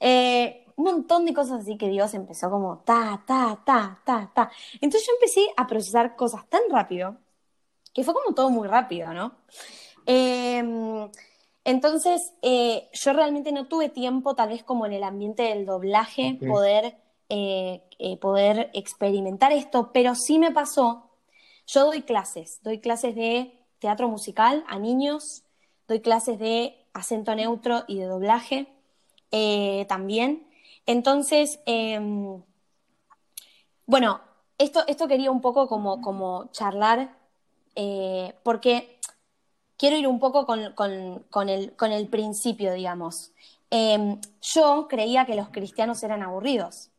Eh, 0.00 0.64
un 0.76 0.84
montón 0.84 1.26
de 1.26 1.34
cosas 1.34 1.60
así 1.60 1.76
que 1.76 1.90
Dios 1.90 2.14
empezó 2.14 2.48
como 2.48 2.78
ta, 2.86 3.22
ta, 3.26 3.60
ta, 3.66 4.00
ta, 4.02 4.30
ta. 4.32 4.50
Entonces 4.80 5.06
yo 5.06 5.12
empecé 5.12 5.52
a 5.58 5.66
procesar 5.66 6.16
cosas 6.16 6.48
tan 6.48 6.62
rápido, 6.70 7.18
que 7.92 8.04
fue 8.04 8.14
como 8.14 8.34
todo 8.34 8.50
muy 8.50 8.68
rápido, 8.68 9.12
¿no? 9.12 9.36
Em, 10.06 11.10
entonces, 11.64 12.34
eh, 12.42 12.88
yo 12.92 13.12
realmente 13.12 13.52
no 13.52 13.66
tuve 13.68 13.88
tiempo, 13.88 14.34
tal 14.34 14.48
vez 14.48 14.64
como 14.64 14.86
en 14.86 14.92
el 14.92 15.04
ambiente 15.04 15.44
del 15.44 15.64
doblaje, 15.64 16.38
poder 16.46 16.96
eh, 17.28 17.82
eh, 17.98 18.16
poder 18.18 18.70
experimentar 18.74 19.52
esto, 19.52 19.90
pero 19.92 20.14
sí 20.14 20.38
me 20.38 20.50
pasó, 20.50 21.10
yo 21.66 21.86
doy 21.86 22.02
clases, 22.02 22.60
doy 22.62 22.80
clases 22.80 23.14
de 23.14 23.58
teatro 23.78 24.08
musical 24.08 24.64
a 24.68 24.78
niños, 24.78 25.44
doy 25.88 26.00
clases 26.00 26.38
de 26.38 26.76
acento 26.92 27.34
neutro 27.34 27.84
y 27.86 27.98
de 27.98 28.06
doblaje 28.06 28.68
también. 29.88 30.46
Entonces, 30.84 31.60
em, 31.64 32.42
bueno, 33.86 34.20
esto, 34.58 34.84
esto 34.86 35.08
quería 35.08 35.30
un 35.30 35.40
poco 35.40 35.68
como, 35.68 36.02
como 36.02 36.50
charlar, 36.52 37.16
porque 38.42 38.98
quiero 39.76 39.96
ir 39.96 40.06
un 40.06 40.20
poco 40.20 40.46
con, 40.46 40.60
el, 40.60 41.72
con 41.76 41.92
el 41.92 42.08
principio, 42.08 42.72
digamos. 42.72 43.32
em, 43.70 44.20
yo 44.42 44.86
creía 44.88 45.24
que 45.26 45.34
los 45.34 45.48
cristianos 45.48 46.02
eran 46.02 46.22
aburridos. 46.22 46.90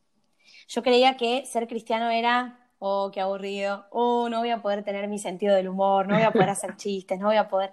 Yo 0.67 0.81
creía 0.83 1.17
que 1.17 1.45
ser 1.45 1.67
cristiano 1.67 2.09
era, 2.09 2.59
oh, 2.79 3.12
qué 3.13 3.21
aburrido, 3.21 3.86
oh, 3.91 4.27
no 4.29 4.39
voy 4.39 4.49
a 4.49 4.62
poder 4.62 4.83
tener 4.83 5.07
mi 5.07 5.19
sentido 5.19 5.55
del 5.55 5.69
humor, 5.69 6.07
no 6.07 6.15
voy 6.15 6.23
a 6.23 6.31
poder 6.31 6.49
hacer 6.57 6.75
chistes, 6.75 7.19
no 7.19 7.27
voy 7.27 7.38
a 7.38 7.47
poder... 7.47 7.71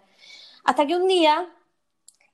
Hasta 0.64 0.86
que 0.86 0.94
un 0.96 1.08
día, 1.08 1.46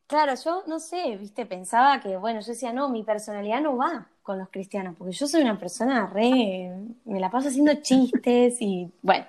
claro, 0.07 0.35
yo 0.35 0.65
no 0.67 0.81
sé, 0.81 1.17
viste, 1.17 1.47
pensaba 1.47 2.01
que, 2.01 2.17
bueno, 2.17 2.41
yo 2.41 2.49
decía, 2.49 2.73
no, 2.73 2.89
mi 2.89 3.05
personalidad 3.05 3.61
no 3.61 3.77
va 3.77 4.09
con 4.23 4.39
los 4.39 4.49
cristianos, 4.51 4.97
porque 4.99 5.13
yo 5.13 5.29
soy 5.29 5.43
una 5.43 5.59
persona 5.59 6.09
re, 6.09 6.73
me 7.05 7.21
la 7.21 7.31
paso 7.31 7.49
haciendo 7.49 7.75
chistes 7.75 8.57
y, 8.61 8.93
bueno, 9.03 9.25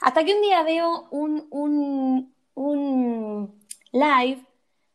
hasta 0.00 0.24
que 0.24 0.34
un 0.34 0.42
día 0.42 0.62
veo 0.62 1.08
un, 1.10 1.46
un, 1.50 2.32
un 2.54 3.54
live 3.92 4.44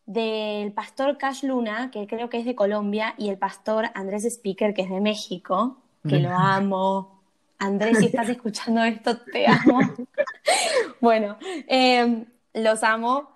del 0.06 0.74
pastor 0.74 1.18
Cash 1.18 1.44
Luna, 1.44 1.89
que 1.92 2.08
creo 2.08 2.30
que 2.30 2.39
es 2.39 2.46
de 2.46 2.56
Colombia, 2.56 3.16
y 3.18 3.30
el 3.30 3.38
pastor 3.38 3.89
Andrés 3.94 4.26
Speaker, 4.26 4.74
que 4.74 4.84
es 4.84 4.89
de 4.89 5.02
México, 5.02 5.78
que 6.08 6.20
lo 6.20 6.32
amo. 6.32 7.22
Andrés, 7.60 8.00
si 8.00 8.08
estás 8.08 8.28
escuchando 8.28 8.84
esto, 8.84 9.18
te 9.20 9.48
amo. 9.48 9.80
bueno, 11.00 11.38
em, 11.68 12.26
los 12.54 12.84
amo. 12.84 13.30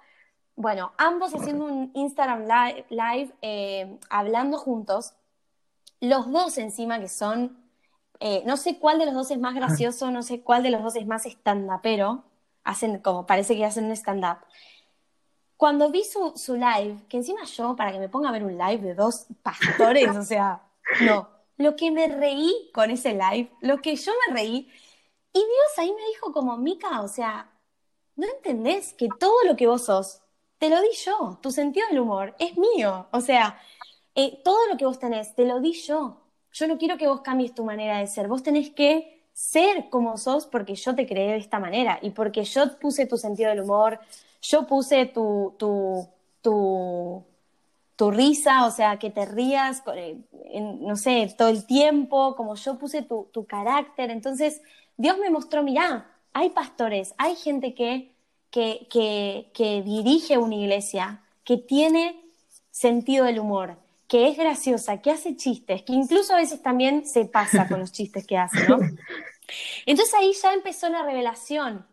Bueno, 0.58 0.92
ambos 0.98 1.34
haciendo 1.34 1.66
un 1.66 1.92
Instagram 1.94 2.46
live, 2.90 3.34
em, 3.42 3.98
hablando 4.10 4.58
juntos. 4.58 5.14
Los 6.02 6.30
dos 6.30 6.58
encima 6.58 7.00
que 7.00 7.08
son, 7.08 7.58
eh, 8.20 8.44
no 8.46 8.58
sé 8.58 8.80
cuál 8.80 9.00
de 9.00 9.06
los 9.06 9.14
dos 9.14 9.32
es 9.32 9.40
más 9.40 9.56
gracioso, 9.56 10.12
no 10.12 10.24
sé 10.24 10.42
cuál 10.42 10.64
de 10.64 10.72
los 10.72 10.82
dos 10.82 10.96
es 10.96 11.06
más 11.06 11.26
stand-up, 11.26 11.82
pero 11.84 12.24
hacen 12.64 13.00
como, 13.00 13.26
parece 13.26 13.56
que 13.56 13.66
hacen 13.66 13.86
un 13.86 13.92
stand-up. 13.92 14.38
Cuando 15.56 15.90
vi 15.90 16.04
su, 16.04 16.34
su 16.36 16.56
live, 16.56 16.98
que 17.10 17.18
encima 17.18 17.44
yo, 17.46 17.76
para 17.76 17.92
que 17.92 18.00
me 18.00 18.10
ponga 18.10 18.30
a 18.30 18.32
ver 18.32 18.44
un 18.44 18.58
live 18.58 18.80
de 18.80 18.94
dos 18.94 19.28
pastores, 19.42 20.16
o 20.16 20.24
sea, 20.24 20.62
no, 21.02 21.30
lo 21.58 21.76
que 21.76 21.92
me 21.92 22.08
reí 22.08 22.70
con 22.74 22.92
ese 22.92 23.14
live, 23.14 23.52
lo 23.62 23.82
que 23.82 23.96
yo 23.96 24.12
me 24.28 24.34
reí, 24.34 24.70
y 25.34 25.40
Dios 25.40 25.78
ahí 25.78 25.92
me 25.92 26.08
dijo 26.08 26.32
como, 26.32 26.58
Mica, 26.58 27.02
o 27.02 27.08
sea, 27.08 27.52
¿no 28.16 28.28
entendés 28.28 28.94
que 28.94 29.10
todo 29.20 29.44
lo 29.46 29.56
que 29.56 29.68
vos 29.68 29.86
sos, 29.86 30.22
te 30.58 30.70
lo 30.70 30.82
di 30.82 30.92
yo, 31.06 31.40
tu 31.42 31.52
sentido 31.52 31.88
del 31.88 32.00
humor 32.00 32.36
es 32.40 32.58
mío, 32.58 33.08
o 33.12 33.22
sea, 33.22 33.60
eh, 34.16 34.42
todo 34.44 34.68
lo 34.68 34.78
que 34.78 34.86
vos 34.86 35.00
tenés, 35.00 35.36
te 35.36 35.46
lo 35.46 35.60
di 35.60 35.74
yo, 35.74 36.27
yo 36.58 36.68
no 36.68 36.78
quiero 36.78 36.98
que 36.98 37.08
vos 37.08 37.22
cambies 37.22 37.54
tu 37.54 37.64
manera 37.64 38.00
de 38.00 38.08
ser, 38.08 38.28
vos 38.28 38.42
tenés 38.42 38.72
que 38.72 39.22
ser 39.32 39.90
como 39.92 40.18
sos 40.18 40.48
porque 40.48 40.74
yo 40.74 40.96
te 40.96 41.06
creé 41.06 41.34
de 41.34 41.38
esta 41.38 41.60
manera 41.60 42.00
y 42.02 42.10
porque 42.10 42.44
yo 42.44 42.80
puse 42.80 43.06
tu 43.06 43.18
sentido 43.18 43.50
del 43.50 43.62
humor, 43.62 44.00
yo 44.42 44.66
puse 44.66 45.06
tu, 45.06 45.54
tu, 45.60 46.08
tu, 46.42 47.24
tu 47.96 48.12
risa, 48.12 48.66
o 48.66 48.72
sea, 48.72 48.98
que 48.98 49.12
te 49.12 49.26
rías, 49.26 49.84
eh, 49.94 50.18
no 50.80 50.96
sé, 50.96 51.32
todo 51.38 51.50
el 51.50 51.68
tiempo, 51.68 52.36
como 52.36 52.56
yo 52.56 52.80
puse 52.80 53.04
tu, 53.04 53.28
tu 53.32 53.46
carácter. 53.46 54.10
Entonces, 54.10 54.62
Dios 54.98 55.20
me 55.20 55.30
mostró, 55.30 55.62
mirá, 55.62 56.10
hay 56.34 56.50
pastores, 56.50 57.14
hay 57.20 57.36
gente 57.36 57.76
que, 57.76 58.12
que, 58.50 58.88
que, 58.90 59.52
que 59.54 59.84
dirige 59.84 60.40
una 60.40 60.56
iglesia, 60.56 61.22
que 61.44 61.58
tiene 61.58 62.20
sentido 62.72 63.26
del 63.26 63.40
humor, 63.40 63.78
que 64.08 64.28
es 64.30 64.38
graciosa, 64.38 65.02
que 65.02 65.12
hace 65.12 65.36
chistes, 65.36 65.84
que 65.84 65.94
incluso 65.94 66.34
a 66.34 66.38
veces 66.38 66.62
también 66.62 67.06
se 67.06 67.26
pasa 67.26 67.68
con 67.68 67.80
los 67.80 67.92
chistes 67.92 68.26
que 68.26 68.38
hace, 68.38 68.68
¿no? 68.68 68.80
Entonces 69.86 70.14
ahí 70.16 70.34
ya 70.42 70.54
empezó 70.54 70.90
la 70.90 71.04
revelación. 71.04 71.86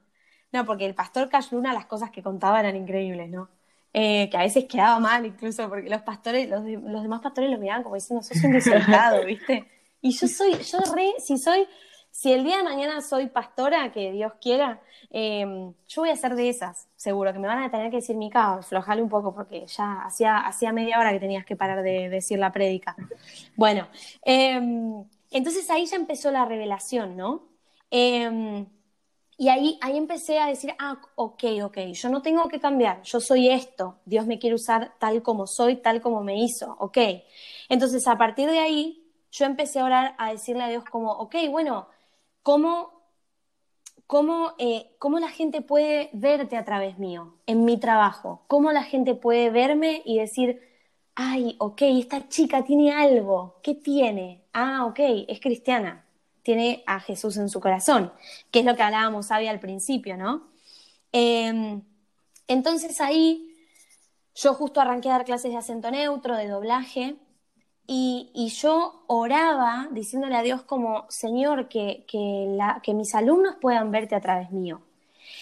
No, 0.52 0.64
porque 0.64 0.86
el 0.86 0.94
pastor 0.94 1.28
Cash 1.28 1.50
Luna, 1.50 1.72
las 1.72 1.86
cosas 1.86 2.10
que 2.10 2.22
contaba 2.22 2.60
eran 2.60 2.76
increíbles, 2.76 3.28
¿no? 3.28 3.48
Eh, 3.92 4.28
que 4.30 4.36
a 4.36 4.42
veces 4.42 4.64
quedaba 4.64 4.98
mal 4.98 5.24
incluso, 5.26 5.68
porque 5.68 5.88
los 5.88 6.02
pastores, 6.02 6.48
los, 6.48 6.64
demás 6.64 7.20
pastores 7.20 7.50
lo 7.50 7.58
miraban 7.58 7.82
como 7.82 7.94
diciendo, 7.94 8.22
sos 8.22 8.42
un 8.42 8.52
desolado, 8.52 9.24
¿viste? 9.24 9.68
Y 10.00 10.10
yo 10.10 10.28
soy, 10.28 10.54
yo 10.62 10.78
re, 10.94 11.12
si 11.18 11.38
soy, 11.38 11.66
si 12.14 12.32
el 12.32 12.44
día 12.44 12.58
de 12.58 12.62
mañana 12.62 13.00
soy 13.00 13.26
pastora, 13.26 13.90
que 13.90 14.12
Dios 14.12 14.34
quiera, 14.40 14.80
em, 15.10 15.74
yo 15.88 16.02
voy 16.02 16.10
a 16.10 16.16
ser 16.16 16.36
de 16.36 16.48
esas, 16.48 16.88
seguro, 16.94 17.32
que 17.32 17.40
me 17.40 17.48
van 17.48 17.60
a 17.60 17.72
tener 17.72 17.90
que 17.90 17.96
decir, 17.96 18.16
Mica, 18.16 18.62
flojale 18.62 19.02
un 19.02 19.08
poco, 19.08 19.34
porque 19.34 19.66
ya 19.66 20.02
hacía, 20.02 20.38
hacía 20.38 20.72
media 20.72 21.00
hora 21.00 21.10
que 21.10 21.18
tenías 21.18 21.44
que 21.44 21.56
parar 21.56 21.82
de, 21.82 22.08
decir 22.08 22.38
la 22.38 22.52
prédica. 22.52 22.94
Bueno, 23.56 23.88
em, 24.22 25.04
entonces 25.32 25.68
ahí 25.70 25.86
ya 25.86 25.96
empezó 25.96 26.30
la 26.30 26.44
revelación, 26.44 27.16
¿no? 27.16 27.48
Em, 27.90 28.64
y 29.36 29.48
ahí, 29.48 29.76
ahí 29.82 29.96
empecé 29.96 30.38
a 30.38 30.46
decir, 30.46 30.72
ah, 30.78 31.00
ok, 31.16 31.44
ok, 31.64 31.78
yo 31.94 32.08
no 32.10 32.22
tengo 32.22 32.48
que 32.48 32.60
cambiar, 32.60 33.02
yo 33.02 33.18
soy 33.18 33.48
esto, 33.48 33.98
Dios 34.04 34.24
me 34.24 34.38
quiere 34.38 34.54
usar 34.54 34.94
tal 35.00 35.20
como 35.22 35.48
soy, 35.48 35.78
tal 35.78 36.00
como 36.00 36.22
me 36.22 36.38
hizo, 36.40 36.76
ok. 36.78 36.98
Entonces, 37.68 38.06
a 38.06 38.16
partir 38.16 38.48
de 38.48 38.60
ahí, 38.60 39.04
yo 39.32 39.46
empecé 39.46 39.80
a 39.80 39.84
orar, 39.84 40.14
a 40.16 40.30
decirle 40.30 40.62
a 40.62 40.68
Dios 40.68 40.84
como, 40.84 41.10
ok, 41.10 41.34
bueno, 41.50 41.88
¿cómo, 42.44 42.92
cómo, 44.06 44.52
eh, 44.58 44.94
cómo 45.00 45.18
la 45.18 45.30
gente 45.30 45.62
puede 45.62 46.10
verte 46.12 46.56
a 46.56 46.64
través 46.64 46.98
mío, 47.00 47.34
en 47.46 47.64
mi 47.64 47.80
trabajo? 47.80 48.44
¿Cómo 48.46 48.70
la 48.70 48.84
gente 48.84 49.16
puede 49.16 49.50
verme 49.50 50.02
y 50.04 50.18
decir, 50.18 50.60
ay, 51.16 51.56
ok, 51.58 51.82
esta 51.82 52.28
chica 52.28 52.62
tiene 52.62 52.92
algo, 52.92 53.56
¿qué 53.62 53.74
tiene? 53.74 54.44
Ah, 54.52 54.84
ok, 54.86 55.00
es 55.26 55.40
cristiana, 55.40 56.04
tiene 56.42 56.84
a 56.86 57.00
Jesús 57.00 57.36
en 57.38 57.48
su 57.48 57.60
corazón, 57.60 58.12
que 58.50 58.60
es 58.60 58.64
lo 58.64 58.76
que 58.76 58.82
hablábamos 58.82 59.30
Abby 59.30 59.48
al 59.48 59.58
principio, 59.58 60.16
¿no? 60.16 60.48
Em, 61.12 61.82
entonces 62.46 63.00
ahí 63.00 63.56
yo 64.34 64.52
justo 64.52 64.80
arranqué 64.80 65.08
a 65.08 65.12
dar 65.12 65.24
clases 65.24 65.50
de 65.50 65.56
acento 65.56 65.90
neutro, 65.90 66.36
de 66.36 66.48
doblaje, 66.48 67.16
y, 67.86 68.48
yo 68.60 69.04
oraba 69.06 69.88
diciéndole 69.90 70.36
a 70.36 70.42
Dios 70.42 70.62
como, 70.62 71.04
Señor, 71.08 71.68
que, 71.68 72.04
que, 72.06 72.94
mis 72.94 73.14
alumnos 73.14 73.56
puedan 73.60 73.90
verte 73.90 74.14
a 74.14 74.20
través 74.20 74.50
mío. 74.50 74.80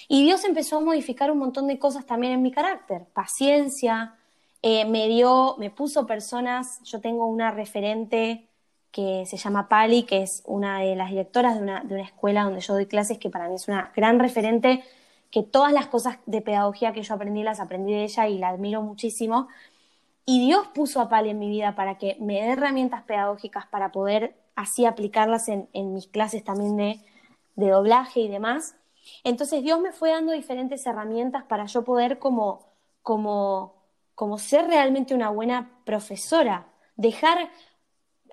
Y 0.09 0.25
Dios 0.25 0.45
empezó 0.45 0.79
a 0.79 0.81
modificar 0.81 1.31
un 1.31 1.39
montón 1.39 1.69
de 1.69 1.79
cosas 1.79 2.07
también 2.07 2.33
en 2.33 2.43
mi 2.43 2.51
carácter, 2.51 3.05
paciencia, 3.13 4.15
eh, 4.63 4.85
me 4.85 5.09
dio, 5.09 5.57
me 5.59 5.71
puso 5.71 6.07
personas, 6.07 6.81
yo 6.85 7.01
tengo 7.01 7.27
una 7.27 7.51
referente 7.51 8.49
que 8.93 9.25
se 9.27 9.37
llama 9.37 9.69
Pali, 9.69 10.05
que 10.05 10.23
es 10.23 10.43
una 10.47 10.81
de 10.81 10.95
las 10.97 11.11
directoras 11.11 11.57
de 11.57 11.63
una, 11.63 11.83
de 11.83 11.95
una 11.95 12.05
escuela 12.05 12.45
donde 12.45 12.61
yo 12.61 12.75
doy 12.75 12.87
clases, 12.87 13.19
que 13.19 13.31
para 13.31 13.49
mí 13.49 13.55
es 13.55 13.67
una 13.69 13.91
gran 13.97 14.19
referente, 14.19 14.85
que 15.31 15.43
todas 15.43 15.73
las 15.73 15.87
cosas 15.87 16.19
de 16.27 16.43
pedagogía 16.43 16.93
que 16.93 17.03
yo 17.03 17.15
aprendí 17.15 17.43
las 17.43 17.59
aprendí 17.59 17.93
de 17.93 18.05
ella 18.05 18.29
y 18.29 18.39
la 18.39 18.51
admiro 18.51 18.83
muchísimo. 18.83 19.49
Y 20.25 20.47
Dios 20.47 20.69
puso 20.69 21.01
a 21.01 21.09
Pali 21.09 21.31
en 21.31 21.39
mi 21.39 21.49
vida 21.49 21.75
para 21.75 21.99
que 21.99 22.17
me 22.21 22.35
dé 22.35 22.53
herramientas 22.53 23.03
pedagógicas 23.03 23.67
para 23.67 23.91
poder 23.91 24.37
así 24.55 24.85
aplicarlas 24.85 25.49
en, 25.49 25.69
mis 25.93 26.07
clases 26.07 26.45
también 26.45 26.77
de, 26.77 27.01
doblaje 27.57 28.21
y 28.21 28.29
demás. 28.29 28.77
Entonces 29.25 29.63
Dios 29.63 29.81
me 29.81 29.93
fue 29.93 30.11
dando 30.11 30.33
diferentes 30.33 30.87
herramientas 30.87 31.45
para 31.45 31.67
yo 31.67 31.83
poder 31.85 32.19
como, 32.19 32.67
como, 33.03 33.75
como 34.15 34.39
ser 34.39 34.67
realmente 34.67 35.15
una 35.15 35.31
buena 35.31 35.71
profesora, 35.85 36.69
dejar 36.97 37.51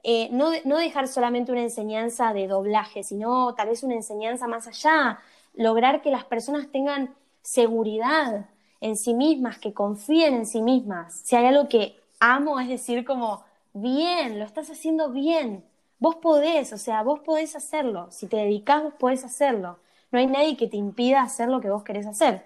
eh, 0.03 0.29
no, 0.31 0.51
dejar 0.77 1.07
solamente 1.07 1.51
una 1.51 1.61
enseñanza 1.61 2.33
de 2.33 2.47
doblaje, 2.47 3.03
sino 3.03 3.53
tal 3.55 3.69
vez 3.69 3.83
una 3.83 3.95
enseñanza 3.95 4.47
más 4.47 4.67
allá, 4.67 5.19
lograr 5.53 6.01
que 6.01 6.11
las 6.11 6.23
personas 6.23 6.71
tengan 6.71 7.15
seguridad 7.41 8.49
en 8.81 8.95
sí 8.97 9.13
mismas, 9.13 9.57
que 9.59 9.73
confíen 9.73 10.33
en 10.35 10.45
sí 10.45 10.61
mismas. 10.61 11.21
Si 11.23 11.35
hay 11.35 11.45
algo 11.45 11.67
que 11.67 11.99
amo, 12.19 12.59
es 12.59 12.67
decir, 12.67 13.05
como, 13.05 13.43
bien, 13.73 14.39
lo 14.39 14.45
estás 14.45 14.69
haciendo 14.69 15.11
bien, 15.11 15.63
vos 15.99 16.15
podés, 16.15 16.73
o 16.73 16.77
sea, 16.77 17.03
vos 17.03 17.19
podés 17.19 17.55
hacerlo, 17.55 18.07
si 18.11 18.27
te 18.27 18.37
dedicás, 18.37 18.83
vos 18.83 18.93
podés 18.97 19.23
hacerlo. 19.23 19.79
No 20.11 20.19
hay 20.19 20.27
nadie 20.27 20.57
que 20.57 20.67
te 20.67 20.77
impida 20.77 21.21
hacer 21.21 21.49
lo 21.49 21.61
que 21.61 21.69
vos 21.69 21.83
querés 21.83 22.07
hacer. 22.07 22.43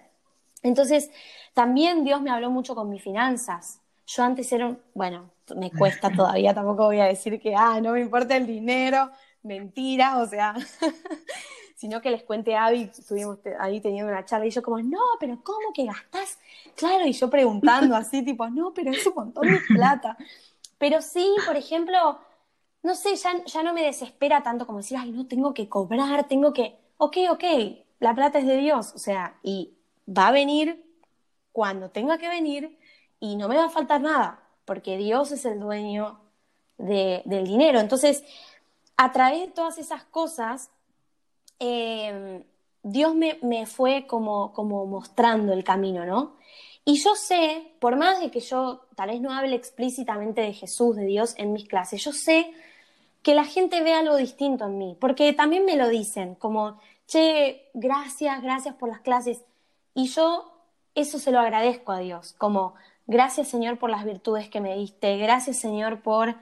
Entonces, 0.62 1.10
también 1.54 2.04
Dios 2.04 2.20
me 2.20 2.30
habló 2.30 2.50
mucho 2.50 2.74
con 2.74 2.90
mis 2.90 3.02
finanzas. 3.02 3.80
Yo 4.06 4.22
antes 4.22 4.52
era 4.52 4.66
un, 4.66 4.78
bueno, 4.94 5.30
me 5.56 5.70
cuesta 5.70 6.10
todavía, 6.16 6.54
tampoco 6.54 6.84
voy 6.84 7.00
a 7.00 7.04
decir 7.06 7.40
que, 7.40 7.54
ah, 7.54 7.80
no 7.80 7.92
me 7.92 8.00
importa 8.00 8.36
el 8.36 8.46
dinero, 8.46 9.10
mentira, 9.42 10.18
o 10.18 10.26
sea, 10.26 10.54
sino 11.74 12.00
que 12.00 12.10
les 12.10 12.22
cuente 12.22 12.54
a 12.54 12.66
Abby, 12.66 12.90
estuvimos 12.96 13.38
ahí 13.58 13.80
teniendo 13.80 14.10
una 14.10 14.24
charla 14.24 14.46
y 14.46 14.50
yo 14.50 14.62
como, 14.62 14.80
no, 14.80 15.00
pero 15.18 15.38
¿cómo 15.42 15.72
que 15.74 15.86
gastás? 15.86 16.38
Claro, 16.76 17.06
y 17.06 17.12
yo 17.12 17.28
preguntando 17.28 17.96
así, 17.96 18.24
tipo, 18.24 18.48
no, 18.48 18.72
pero 18.72 18.90
es 18.90 19.06
un 19.06 19.14
montón 19.14 19.48
de 19.48 19.60
plata. 19.68 20.16
Pero 20.78 21.02
sí, 21.02 21.34
por 21.46 21.56
ejemplo, 21.56 22.18
no 22.82 22.94
sé, 22.94 23.16
ya, 23.16 23.44
ya 23.44 23.62
no 23.62 23.74
me 23.74 23.82
desespera 23.82 24.42
tanto 24.42 24.66
como 24.66 24.78
decir, 24.78 24.98
ay, 24.98 25.10
no, 25.10 25.26
tengo 25.26 25.54
que 25.54 25.68
cobrar, 25.68 26.28
tengo 26.28 26.52
que, 26.52 26.76
ok, 26.98 27.16
ok, 27.30 27.44
la 28.00 28.14
plata 28.14 28.38
es 28.38 28.46
de 28.46 28.56
Dios, 28.56 28.92
o 28.94 28.98
sea, 28.98 29.38
y 29.42 29.74
va 30.06 30.28
a 30.28 30.32
venir 30.32 30.84
cuando 31.52 31.90
tenga 31.90 32.18
que 32.18 32.28
venir 32.28 32.78
y 33.20 33.36
no 33.36 33.48
me 33.48 33.56
va 33.56 33.66
a 33.66 33.70
faltar 33.70 34.00
nada 34.00 34.40
porque 34.64 34.96
Dios 34.96 35.32
es 35.32 35.44
el 35.44 35.60
dueño 35.60 36.20
del 36.78 37.44
dinero. 37.44 37.80
Entonces, 37.80 38.24
a 38.96 39.12
través 39.12 39.40
de 39.40 39.52
todas 39.52 39.78
esas 39.78 40.04
cosas, 40.04 40.70
em, 41.58 42.44
Dios 42.82 43.14
me, 43.14 43.66
fue 43.66 44.06
como, 44.06 44.52
como 44.52 44.86
mostrando 44.86 45.52
el 45.52 45.64
camino, 45.64 46.04
¿no? 46.04 46.36
Y 46.84 47.02
yo 47.02 47.14
sé, 47.14 47.72
por 47.80 47.96
más 47.96 48.20
de 48.20 48.30
que 48.30 48.40
yo 48.40 48.82
tal 48.94 49.08
vez 49.08 49.20
no 49.20 49.32
hable 49.32 49.56
explícitamente 49.56 50.42
de 50.42 50.52
Jesús, 50.52 50.96
de 50.96 51.06
Dios 51.06 51.34
en 51.38 51.52
mis 51.52 51.66
clases, 51.66 52.04
yo 52.04 52.12
sé 52.12 52.52
que 53.22 53.34
la 53.34 53.44
gente 53.44 53.82
ve 53.82 53.94
algo 53.94 54.16
distinto 54.16 54.66
en 54.66 54.78
mí, 54.78 54.96
porque 55.00 55.32
también 55.32 55.64
me 55.64 55.76
lo 55.76 55.88
dicen, 55.88 56.34
como, 56.34 56.78
che, 57.06 57.70
gracias, 57.72 58.42
gracias 58.42 58.74
por 58.74 58.90
las 58.90 59.00
clases. 59.00 59.42
Y 59.94 60.08
yo 60.08 60.52
eso 60.94 61.18
se 61.18 61.32
lo 61.32 61.40
agradezco 61.40 61.92
a 61.92 61.98
Dios, 61.98 62.34
como, 62.36 62.74
gracias 63.06 63.48
Señor 63.48 63.78
por 63.78 63.90
las 63.90 64.04
virtudes 64.04 64.48
que 64.48 64.60
me 64.60 64.76
diste, 64.76 65.16
gracias 65.16 65.58
Señor 65.58 66.02
por, 66.02 66.36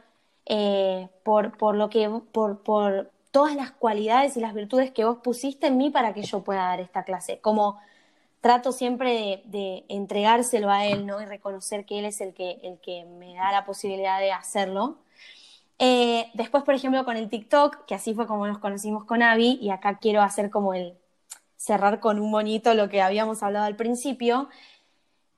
eh, 0.46 1.08
por, 1.22 1.56
por, 1.56 1.76
lo 1.76 1.88
que, 1.88 2.08
por, 2.32 2.62
por 2.62 3.10
todas 3.32 3.56
las 3.56 3.72
cualidades 3.72 4.36
y 4.36 4.40
las 4.40 4.54
virtudes 4.54 4.92
que 4.92 5.04
vos 5.04 5.18
pusiste 5.18 5.66
en 5.66 5.78
mí 5.78 5.90
para 5.90 6.14
que 6.14 6.22
yo 6.22 6.44
pueda 6.44 6.68
dar 6.68 6.80
esta 6.80 7.02
clase. 7.02 7.40
Como 7.40 7.80
trato 8.40 8.72
siempre 8.72 9.42
de, 9.46 9.84
entregárselo 9.88 10.70
a 10.70 10.86
él, 10.86 11.06
¿no? 11.06 11.20
Y 11.20 11.24
reconocer 11.24 11.86
que 11.86 11.98
él 11.98 12.04
es 12.04 12.20
el 12.20 12.34
que, 12.34 12.60
el 12.62 12.78
que 12.80 13.04
me 13.04 13.34
da 13.34 13.50
la 13.52 13.64
posibilidad 13.64 14.20
de 14.20 14.32
hacerlo. 14.32 14.98
Eh, 15.78 16.30
después, 16.34 16.62
por 16.64 16.74
ejemplo, 16.74 17.04
con 17.04 17.16
el 17.16 17.28
TikTok, 17.30 17.86
que 17.86 17.94
así 17.94 18.14
fue 18.14 18.26
como 18.26 18.46
nos 18.46 18.58
conocimos 18.58 19.04
con 19.04 19.22
Abby, 19.22 19.58
y 19.60 19.70
acá 19.70 19.98
quiero 19.98 20.22
hacer 20.22 20.50
como 20.50 20.74
el 20.74 20.94
cerrar 21.56 22.00
con 22.00 22.18
un 22.20 22.32
bonito 22.32 22.74
lo 22.74 22.88
que 22.88 23.00
habíamos 23.00 23.42
hablado 23.42 23.66
al 23.66 23.76
principio. 23.76 24.48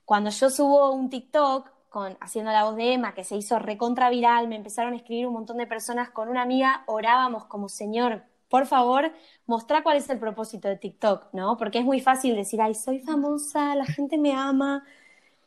Cuando 0.05 0.30
yo 0.30 0.51
subo 0.51 0.90
un 0.92 1.11
TikTok 1.11 1.74
con 1.95 2.16
haciendo 2.20 2.51
la 2.51 2.64
voz 2.64 2.74
de 2.74 2.95
Emma, 2.95 3.14
que 3.14 3.22
se 3.22 3.36
hizo 3.36 3.61
recontra 3.61 4.11
viral, 4.11 4.49
me 4.49 4.57
empezaron 4.57 4.95
a 4.95 4.97
escribir 4.97 5.28
un 5.28 5.34
montón 5.34 5.59
de 5.59 5.66
personas 5.68 6.11
con 6.11 6.28
una 6.28 6.42
amiga, 6.42 6.82
orábamos 6.86 7.45
como 7.45 7.68
Señor, 7.68 8.24
por 8.49 8.66
favor, 8.66 9.12
mostrá 9.47 9.84
cuál 9.84 9.99
es 9.99 10.11
el 10.11 10.18
propósito 10.18 10.66
de 10.66 10.76
TikTok, 10.76 11.32
¿no? 11.32 11.57
Porque 11.57 11.78
es 11.78 11.84
muy 11.84 12.01
fácil 12.01 12.34
decir, 12.34 12.61
ay, 12.61 12.74
soy 12.74 12.99
famosa, 12.99 13.76
la 13.76 13.84
gente 13.84 14.18
me 14.18 14.32
ama. 14.32 14.84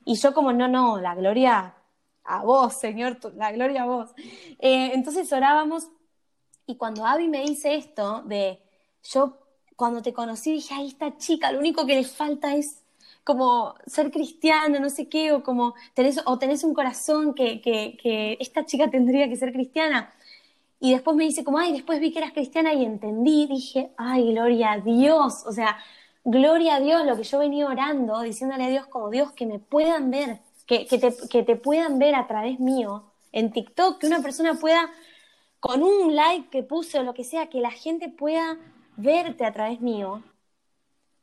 Y 0.06 0.16
yo 0.16 0.34
como, 0.34 0.54
no, 0.54 0.70
no, 0.70 1.02
la 1.02 1.16
gloria 1.16 1.76
a 2.24 2.44
vos, 2.44 2.76
Señor, 2.76 3.20
la 3.36 3.52
gloria 3.52 3.84
a 3.84 3.86
vos. 3.86 4.12
Eh, 4.60 4.92
entonces 4.94 5.34
orábamos 5.34 5.90
y 6.66 6.78
cuando 6.78 7.06
Abby 7.06 7.28
me 7.28 7.42
dice 7.42 7.76
esto 7.76 8.22
de, 8.22 8.62
yo 9.04 9.38
cuando 9.76 10.02
te 10.02 10.14
conocí 10.14 10.54
dije, 10.54 10.74
ay, 10.76 10.88
esta 10.88 11.18
chica, 11.18 11.52
lo 11.52 11.60
único 11.60 11.86
que 11.86 11.96
le 11.96 12.06
falta 12.06 12.56
es 12.56 12.86
como 13.28 13.76
ser 13.86 14.10
cristiana, 14.10 14.80
no 14.80 14.90
sé 14.90 15.10
qué, 15.10 15.34
o 15.34 15.44
como 15.44 15.76
tenés, 15.94 16.18
o 16.26 16.40
tenés 16.40 16.64
un 16.64 16.74
corazón 16.74 17.34
que, 17.34 17.60
que, 17.60 18.38
esta 18.40 18.66
chica 18.66 18.90
tendría 18.90 19.28
que 19.28 19.36
ser 19.36 19.52
cristiana. 19.52 20.14
Y 20.80 20.94
después 20.94 21.18
me 21.18 21.26
dice 21.26 21.44
como, 21.44 21.58
ay, 21.60 21.74
después 21.74 22.00
vi 22.00 22.14
que 22.14 22.20
eras 22.20 22.32
cristiana 22.32 22.74
y 22.74 22.86
entendí, 22.86 23.46
dije, 23.48 23.92
ay, 23.98 24.32
gloria 24.32 24.72
a 24.74 24.80
Dios, 24.80 25.44
o 25.46 25.52
sea, 25.52 25.78
gloria 26.24 26.76
a 26.76 26.80
Dios, 26.80 27.06
lo 27.06 27.18
que 27.18 27.24
yo 27.24 27.40
venía 27.40 27.68
orando, 27.68 28.22
diciéndole 28.22 28.64
a 28.64 28.70
Dios 28.70 28.88
como 28.88 29.10
Dios, 29.10 29.34
que 29.34 29.46
me 29.46 29.60
puedan 29.60 30.10
ver, 30.10 30.40
que, 30.66 30.86
que, 30.86 30.98
te, 30.98 31.14
que 31.30 31.44
te 31.44 31.58
puedan 31.58 32.00
ver 32.00 32.16
a 32.16 32.28
través 32.28 32.62
mío 32.62 33.12
en 33.34 33.52
TikTok, 33.52 34.00
que 34.00 34.08
una 34.08 34.22
persona 34.22 34.54
pueda, 34.54 34.90
con 35.60 35.84
un 35.84 36.16
like 36.16 36.50
que 36.50 36.64
puse 36.64 36.98
o 37.00 37.04
lo 37.04 37.14
que 37.14 37.26
sea, 37.26 37.50
que 37.50 37.60
la 37.60 37.72
gente 37.72 38.08
pueda 38.08 38.58
verte 38.96 39.46
a 39.46 39.52
través 39.52 39.82
mío. 39.82 40.24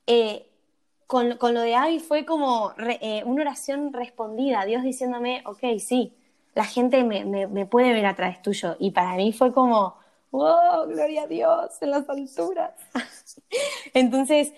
Eh, 0.07 0.51
con, 1.07 1.37
con, 1.37 1.55
lo 1.55 1.61
de 1.61 1.75
Abby 1.75 2.01
fue 2.01 2.25
como 2.25 2.73
eh, 2.79 3.23
una 3.25 3.43
oración 3.43 3.93
respondida, 3.93 4.65
Dios 4.65 4.83
diciéndome, 4.83 5.43
ok, 5.47 5.79
sí, 5.79 6.15
la 6.55 6.65
gente 6.65 7.03
me, 7.05 7.25
me, 7.25 7.67
puede 7.67 7.93
ver 7.93 8.07
a 8.07 8.15
través 8.15 8.41
tuyo. 8.43 8.77
Y 8.79 8.93
para 8.93 9.15
mí 9.17 9.33
fue 9.33 9.53
como, 9.53 9.97
wow, 10.31 10.87
gloria 10.87 11.25
a 11.25 11.27
Dios 11.27 11.83
en 11.83 11.91
las 11.91 12.09
alturas. 12.09 12.73
Entonces, 13.95 14.53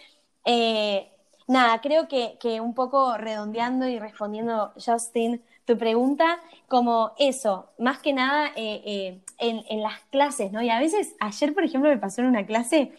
eh, 0.45 1.11
nada, 1.47 1.81
creo 1.81 2.09
que, 2.09 2.37
que, 2.41 2.61
un 2.61 2.75
poco 2.75 3.17
redondeando 3.17 3.89
y 3.89 3.99
respondiendo, 3.99 4.73
Justin, 4.75 5.43
tu 5.65 5.77
pregunta, 5.79 6.41
como 6.69 7.13
eso, 7.19 7.71
más 7.79 7.99
que 7.99 8.13
nada 8.13 8.49
eh, 8.57 8.83
eh, 8.85 9.21
en, 9.39 9.65
en, 9.69 9.83
las 9.83 10.01
clases, 10.11 10.53
¿no? 10.53 10.63
Y 10.63 10.71
a 10.71 10.79
veces, 10.79 11.17
ayer, 11.19 11.55
por 11.55 11.65
ejemplo, 11.65 11.91
me 11.91 11.99
pasó 11.99 12.21
en 12.21 12.29
una 12.29 12.47
clase 12.47 12.93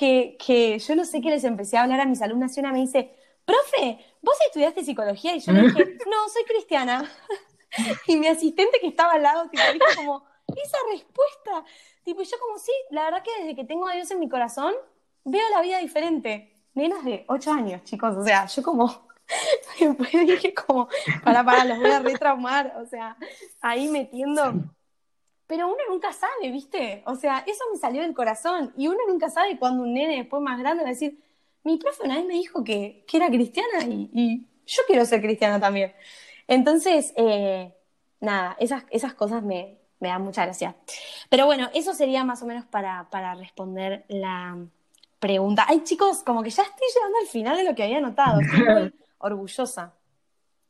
que, 0.00 0.38
que 0.38 0.78
yo 0.78 0.96
no 0.96 1.04
sé 1.04 1.20
qué 1.20 1.28
les 1.28 1.44
empecé 1.44 1.76
a 1.76 1.82
hablar 1.82 2.00
a 2.00 2.06
mis 2.06 2.22
alumnas 2.22 2.56
y 2.56 2.60
una 2.60 2.72
me 2.72 2.80
dice, 2.80 3.14
profe, 3.44 3.98
¿vos 4.22 4.34
estudiaste 4.46 4.82
psicología? 4.82 5.36
Y 5.36 5.40
yo 5.40 5.52
le 5.52 5.60
dije, 5.60 5.84
no, 6.10 6.28
soy 6.32 6.44
cristiana. 6.44 7.04
y 8.06 8.16
mi 8.16 8.26
asistente 8.26 8.78
que 8.80 8.86
estaba 8.86 9.12
al 9.12 9.22
lado, 9.22 9.50
tipo, 9.50 9.62
dijo 9.74 9.84
como, 9.96 10.24
esa 10.56 10.78
respuesta. 10.90 11.64
Tipo, 12.02 12.22
yo 12.22 12.38
como, 12.40 12.58
sí, 12.58 12.72
la 12.92 13.04
verdad 13.04 13.22
que 13.22 13.42
desde 13.42 13.54
que 13.54 13.64
tengo 13.64 13.86
a 13.86 13.92
Dios 13.92 14.10
en 14.10 14.20
mi 14.20 14.30
corazón, 14.30 14.72
veo 15.24 15.46
la 15.50 15.60
vida 15.60 15.78
diferente. 15.80 16.64
Nenas 16.72 17.04
de 17.04 17.26
8 17.28 17.52
años, 17.52 17.84
chicos, 17.84 18.16
o 18.16 18.24
sea, 18.24 18.46
yo 18.46 18.62
como, 18.62 19.06
después 19.78 20.12
dije 20.12 20.54
como, 20.54 20.88
para, 21.22 21.44
para, 21.44 21.66
los 21.66 21.78
voy 21.78 21.90
a 21.90 22.00
retraumar, 22.00 22.74
o 22.82 22.86
sea, 22.86 23.18
ahí 23.60 23.86
metiendo... 23.88 24.54
Pero 25.50 25.66
uno 25.66 25.78
nunca 25.88 26.12
sabe, 26.12 26.52
¿viste? 26.52 27.02
O 27.06 27.16
sea, 27.16 27.42
eso 27.44 27.64
me 27.72 27.76
salió 27.76 28.02
del 28.02 28.14
corazón. 28.14 28.72
Y 28.76 28.86
uno 28.86 29.00
nunca 29.08 29.30
sabe 29.30 29.58
cuando 29.58 29.82
un 29.82 29.92
nene 29.92 30.18
después 30.18 30.40
más 30.40 30.60
grande 30.60 30.84
va 30.84 30.90
a 30.90 30.92
decir, 30.92 31.18
mi 31.64 31.76
profe 31.76 32.04
una 32.04 32.18
vez 32.18 32.24
me 32.24 32.34
dijo 32.34 32.62
que, 32.62 33.04
que 33.08 33.16
era 33.16 33.26
cristiana 33.26 33.82
y, 33.84 34.08
y 34.14 34.46
yo 34.64 34.82
quiero 34.86 35.04
ser 35.04 35.20
cristiana 35.20 35.58
también. 35.58 35.92
Entonces, 36.46 37.12
eh, 37.16 37.74
nada, 38.20 38.56
esas, 38.60 38.84
esas 38.90 39.12
cosas 39.14 39.42
me, 39.42 39.80
me, 39.98 40.06
dan 40.06 40.22
mucha 40.22 40.44
gracia. 40.44 40.76
Pero 41.28 41.46
bueno, 41.46 41.68
eso 41.74 41.94
sería 41.94 42.22
más 42.22 42.40
o 42.44 42.46
menos 42.46 42.64
para, 42.66 43.10
para 43.10 43.34
responder 43.34 44.04
la 44.06 44.56
pregunta. 45.18 45.64
Ay, 45.66 45.82
chicos, 45.82 46.22
como 46.22 46.44
que 46.44 46.50
ya 46.50 46.62
estoy 46.62 46.86
llegando 46.94 47.18
al 47.18 47.26
final 47.26 47.56
de 47.56 47.64
lo 47.64 47.74
que 47.74 47.82
había 47.82 47.98
anotado. 47.98 48.40
Estoy 48.40 48.62
muy 48.62 48.94
orgullosa. 49.18 49.94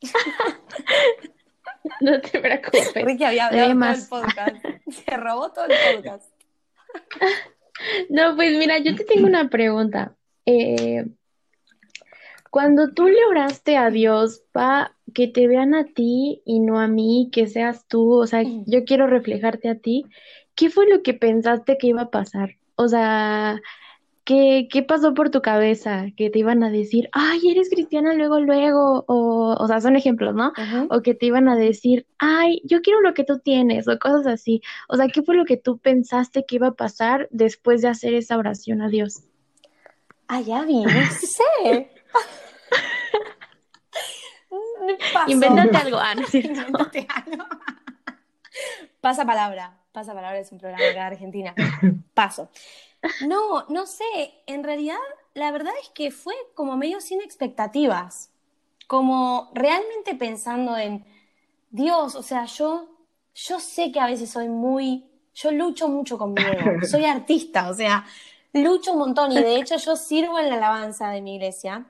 no 2.00 2.20
te 2.20 2.38
preocupes. 2.38 2.92
Ricky 2.94 3.24
había 3.24 3.46
hablado 3.46 3.74
todo 3.74 3.90
el 3.90 4.08
podcast. 4.08 4.56
Se 4.90 5.16
robó 5.16 5.50
todo 5.52 5.66
el 5.66 5.96
podcast. 5.96 6.32
no, 8.10 8.36
pues 8.36 8.56
mira, 8.56 8.78
yo 8.78 8.94
te 8.94 9.04
tengo 9.04 9.26
una 9.26 9.48
pregunta. 9.48 10.14
Eh, 10.46 11.06
cuando 12.50 12.92
tú 12.92 13.08
le 13.08 13.24
oraste 13.26 13.76
a 13.76 13.90
Dios, 13.90 14.42
pa, 14.52 14.96
que 15.14 15.28
te 15.28 15.46
vean 15.46 15.74
a 15.74 15.84
ti 15.84 16.42
y 16.44 16.60
no 16.60 16.80
a 16.80 16.88
mí, 16.88 17.30
que 17.32 17.46
seas 17.46 17.86
tú, 17.86 18.14
o 18.14 18.26
sea, 18.26 18.42
yo 18.42 18.84
quiero 18.84 19.06
reflejarte 19.06 19.68
a 19.68 19.78
ti, 19.78 20.06
¿qué 20.56 20.68
fue 20.68 20.88
lo 20.88 21.02
que 21.02 21.14
pensaste 21.14 21.78
que 21.78 21.86
iba 21.88 22.02
a 22.02 22.10
pasar? 22.10 22.56
O 22.74 22.88
sea, 22.88 23.60
¿qué, 24.30 24.68
qué 24.70 24.84
pasó 24.84 25.12
por 25.12 25.30
tu 25.30 25.42
cabeza? 25.42 26.06
Que 26.16 26.30
te 26.30 26.38
iban 26.38 26.62
a 26.62 26.70
decir, 26.70 27.08
ay, 27.10 27.50
eres 27.50 27.68
cristiana 27.68 28.14
luego, 28.14 28.38
luego, 28.38 29.04
o, 29.08 29.56
o 29.58 29.66
sea, 29.66 29.80
son 29.80 29.96
ejemplos, 29.96 30.36
¿no? 30.36 30.52
O 30.88 31.02
que 31.02 31.16
te 31.16 31.26
iban 31.26 31.48
a 31.48 31.56
decir, 31.56 32.06
ay, 32.18 32.62
yo 32.64 32.80
quiero 32.80 33.00
lo 33.00 33.12
que 33.12 33.24
tú 33.24 33.40
tienes, 33.40 33.88
o 33.88 33.98
cosas 33.98 34.28
así. 34.28 34.62
O 34.88 34.96
sea, 34.96 35.08
¿qué 35.08 35.22
fue 35.22 35.34
lo 35.34 35.44
que 35.44 35.56
tú 35.56 35.78
pensaste 35.78 36.44
que 36.46 36.54
iba 36.56 36.68
a 36.68 36.74
pasar 36.74 37.26
después 37.32 37.82
de 37.82 37.88
hacer 37.88 38.14
esa 38.14 38.36
oración 38.38 38.82
a 38.82 38.88
Dios? 38.88 39.24
Ay, 40.28 40.52
Abby, 40.52 40.84
no 40.84 40.90
sé. 41.10 41.90
Invéntate 45.26 45.76
algo, 45.76 45.98
Ana. 45.98 46.22
algo. 46.22 47.44
Pasa 49.00 49.24
palabra. 49.24 49.76
Pasa 49.90 50.14
palabra 50.14 50.38
es 50.38 50.52
un 50.52 50.58
programa 50.58 50.84
de 50.84 51.00
Argentina. 51.00 51.52
Paso. 52.14 52.48
No, 53.26 53.64
no 53.68 53.86
sé. 53.86 54.42
En 54.46 54.64
realidad, 54.64 54.98
la 55.34 55.50
verdad 55.50 55.72
es 55.82 55.88
que 55.90 56.10
fue 56.10 56.34
como 56.54 56.76
medio 56.76 57.00
sin 57.00 57.20
expectativas. 57.20 58.30
Como 58.86 59.50
realmente 59.54 60.14
pensando 60.14 60.76
en 60.76 61.04
Dios, 61.70 62.14
o 62.14 62.22
sea, 62.22 62.46
yo, 62.46 62.88
yo 63.34 63.60
sé 63.60 63.92
que 63.92 64.00
a 64.00 64.06
veces 64.06 64.30
soy 64.30 64.48
muy. 64.48 65.06
Yo 65.34 65.52
lucho 65.52 65.88
mucho 65.88 66.18
con 66.18 66.34
mi 66.34 66.42
ego. 66.42 66.84
Soy 66.86 67.04
artista, 67.04 67.70
o 67.70 67.74
sea, 67.74 68.04
lucho 68.52 68.92
un 68.92 68.98
montón. 68.98 69.32
Y 69.32 69.36
de 69.36 69.56
hecho, 69.56 69.76
yo 69.76 69.94
sirvo 69.96 70.38
en 70.38 70.48
la 70.48 70.56
alabanza 70.56 71.10
de 71.10 71.22
mi 71.22 71.36
iglesia. 71.36 71.86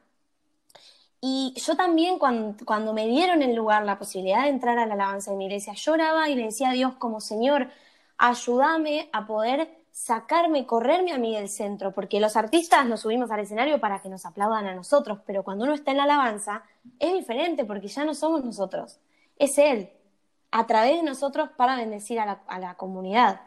Y 1.22 1.54
yo 1.56 1.76
también 1.76 2.18
cuando, 2.18 2.92
me 2.94 3.06
dieron 3.06 3.42
el 3.42 3.54
lugar 3.54 3.84
la 3.84 3.98
posibilidad 3.98 4.44
de 4.44 4.50
entrar 4.50 4.78
a 4.78 4.86
la 4.86 4.94
alabanza 4.94 5.30
de 5.30 5.36
mi 5.36 5.46
iglesia, 5.46 5.74
lloraba 5.74 6.30
y 6.30 6.34
le 6.34 6.44
decía 6.44 6.70
a 6.70 6.72
Dios 6.72 6.94
como 6.96 7.20
Señor, 7.20 7.68
ayúdame 8.16 9.10
a 9.12 9.26
poder 9.26 9.79
sacarme, 10.00 10.66
correrme 10.66 11.12
a 11.12 11.18
mí 11.18 11.34
del 11.34 11.50
centro, 11.50 11.92
porque 11.92 12.20
los 12.20 12.34
artistas 12.34 12.86
nos 12.86 13.00
subimos 13.00 13.30
al 13.30 13.40
escenario 13.40 13.78
para 13.80 14.00
que 14.00 14.08
nos 14.08 14.24
aplaudan 14.24 14.66
a 14.66 14.74
nosotros, 14.74 15.18
pero 15.26 15.42
cuando 15.42 15.64
uno 15.64 15.74
está 15.74 15.90
en 15.90 15.98
la 15.98 16.04
alabanza 16.04 16.62
es 16.98 17.12
diferente 17.12 17.66
porque 17.66 17.88
ya 17.88 18.04
no 18.04 18.14
somos 18.14 18.42
nosotros, 18.42 18.98
es 19.36 19.58
Él, 19.58 19.90
a 20.50 20.66
través 20.66 20.96
de 20.96 21.02
nosotros 21.02 21.50
para 21.54 21.76
bendecir 21.76 22.18
a 22.18 22.40
la, 22.58 22.74
comunidad. 22.76 23.42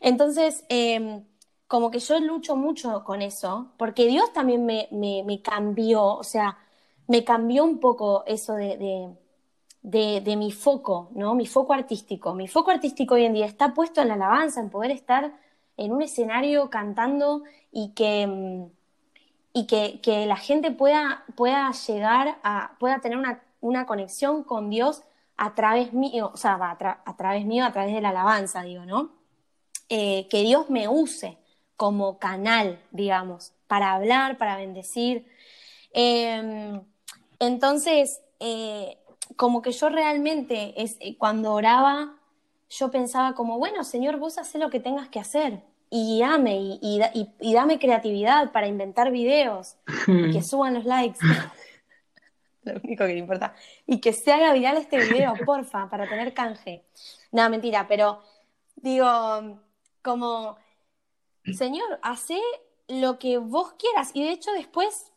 Entonces, 0.00 0.64
em, 0.68 1.24
como 1.66 1.90
que 1.90 1.98
yo 1.98 2.20
lucho 2.20 2.54
mucho 2.54 3.02
con 3.02 3.20
eso, 3.20 3.72
porque 3.76 4.06
Dios 4.06 4.32
también 4.32 4.64
me, 4.64 4.88
me 4.92 5.42
cambió, 5.42 6.04
o 6.04 6.24
sea, 6.24 6.58
me 7.08 7.24
cambió 7.24 7.64
un 7.64 7.80
poco 7.80 8.22
eso 8.26 8.54
de, 8.54 9.10
de, 9.82 10.36
mi 10.36 10.52
foco, 10.52 11.10
¿no? 11.14 11.34
Mi 11.34 11.46
foco 11.46 11.72
artístico. 11.72 12.34
Mi 12.34 12.46
foco 12.46 12.70
artístico 12.70 13.14
hoy 13.14 13.24
en 13.24 13.32
día 13.32 13.46
está 13.46 13.74
puesto 13.74 14.00
en 14.00 14.08
la 14.08 14.14
alabanza, 14.14 14.60
en 14.60 14.70
poder 14.70 14.92
estar 14.92 15.32
en 15.78 15.92
un 15.92 16.02
escenario 16.02 16.68
cantando 16.70 17.44
y 17.72 17.94
que, 17.94 18.26
mm, 18.26 18.66
y 19.54 19.66
que, 19.66 20.26
la 20.26 20.36
gente 20.36 20.70
pueda, 20.70 21.24
pueda 21.36 21.70
llegar 21.72 22.38
a, 22.42 22.76
pueda 22.78 23.00
tener 23.00 23.18
una 23.18 23.42
una 23.60 23.86
conexión 23.86 24.44
con 24.44 24.70
Dios 24.70 25.02
a 25.36 25.54
través 25.54 25.92
mío, 25.92 26.30
o 26.34 26.36
sea, 26.36 26.58
a, 26.60 27.16
través 27.16 27.44
mío, 27.44 27.64
a 27.64 27.72
través 27.72 27.94
de 27.94 28.00
la 28.00 28.10
alabanza, 28.10 28.62
digo, 28.62 28.84
¿no? 28.84 29.12
Eh, 29.88 30.26
que 30.28 30.42
Dios 30.42 30.68
me 30.68 30.88
use 30.88 31.38
como 31.76 32.18
canal, 32.18 32.80
digamos, 32.90 33.52
para 33.66 33.92
hablar, 33.92 34.36
para 34.36 34.56
bendecir. 34.56 35.26
Em, 35.92 36.82
entonces, 37.38 38.20
eh, 38.40 38.98
como 39.36 39.62
que 39.62 39.72
yo 39.72 39.88
realmente, 39.88 40.82
es, 40.82 40.96
eh, 41.00 41.16
cuando 41.16 41.52
oraba, 41.52 42.16
yo 42.70 42.90
pensaba 42.90 43.34
como, 43.34 43.58
bueno, 43.58 43.84
Señor, 43.84 44.18
vos 44.18 44.38
haces 44.38 44.60
lo 44.60 44.70
que 44.70 44.80
tengas 44.80 45.08
que 45.08 45.20
hacer 45.20 45.62
y 45.90 46.16
guíame 46.16 46.56
y, 46.80 47.00
y, 47.40 47.54
dame 47.54 47.78
creatividad 47.78 48.52
para 48.52 48.66
inventar 48.66 49.10
videos 49.10 49.76
y 50.06 50.32
que 50.32 50.42
suban 50.42 50.74
los 50.74 50.84
likes. 50.84 51.18
lo 52.62 52.80
único 52.84 53.06
que 53.06 53.12
le 53.14 53.18
importa. 53.18 53.54
Y 53.86 54.00
que 54.00 54.12
se 54.12 54.32
haga 54.32 54.52
viral 54.52 54.76
este 54.76 54.98
video, 54.98 55.34
porfa, 55.46 55.88
para 55.88 56.08
tener 56.08 56.34
canje. 56.34 56.84
No, 57.32 57.48
mentira, 57.48 57.86
pero 57.88 58.20
digo, 58.76 59.60
como, 60.02 60.56
Señor, 61.52 61.98
hace 62.02 62.38
lo 62.88 63.18
que 63.18 63.38
vos 63.38 63.72
quieras. 63.78 64.10
Y 64.14 64.24
de 64.24 64.32
hecho 64.32 64.52
después 64.52 65.12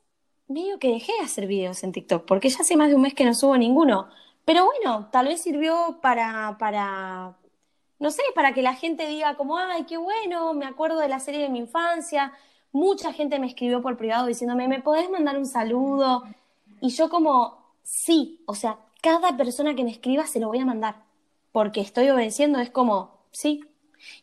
medio 0.48 0.80
que 0.80 0.90
dejé 0.90 1.14
de 1.14 1.26
hacer 1.26 1.48
videos 1.48 1.84
en 1.84 1.92
TikTok, 1.92 2.26
porque 2.26 2.50
ya 2.50 2.60
hace 2.62 2.76
más 2.76 2.90
de 2.90 2.96
un 2.96 3.02
mes 3.02 3.14
que 3.14 3.26
no 3.26 3.34
subo 3.34 3.58
ninguno. 3.58 4.10
Pero 4.46 4.66
bueno, 4.66 5.10
tal 5.12 5.28
vez 5.28 5.42
sirvió 5.42 6.00
para, 6.02 6.58
para, 6.60 7.38
no 8.02 8.10
sé, 8.10 8.24
para 8.34 8.52
que 8.52 8.64
la 8.64 8.74
gente 8.74 9.06
diga 9.08 9.36
como, 9.36 9.58
ay, 9.58 9.84
qué 9.86 9.96
bueno, 9.96 10.56
me 10.56 10.66
acuerdo 10.66 11.00
de 11.00 11.08
la 11.08 11.20
serie 11.20 11.42
de 11.42 11.50
mi 11.50 11.60
infancia. 11.60 12.34
Mucha 12.72 13.14
gente 13.14 13.38
me 13.38 13.46
escribió 13.46 13.84
por 13.84 13.96
privado 13.96 14.26
diciéndome, 14.26 14.68
¿me 14.68 14.82
podés 14.82 15.08
mandar 15.12 15.38
un 15.38 15.46
saludo? 15.46 16.24
Y 16.82 16.90
yo 16.90 17.10
como, 17.10 17.64
sí, 17.84 18.42
o 18.48 18.56
sea, 18.56 18.80
cada 19.04 19.38
persona 19.38 19.76
que 19.76 19.84
me 19.84 19.92
escriba 19.92 20.26
se 20.26 20.40
lo 20.40 20.48
voy 20.48 20.58
a 20.58 20.66
mandar, 20.66 20.96
porque 21.52 21.80
estoy 21.80 22.10
obedeciendo, 22.10 22.60
es 22.60 22.72
como, 22.72 23.20
sí. 23.32 23.64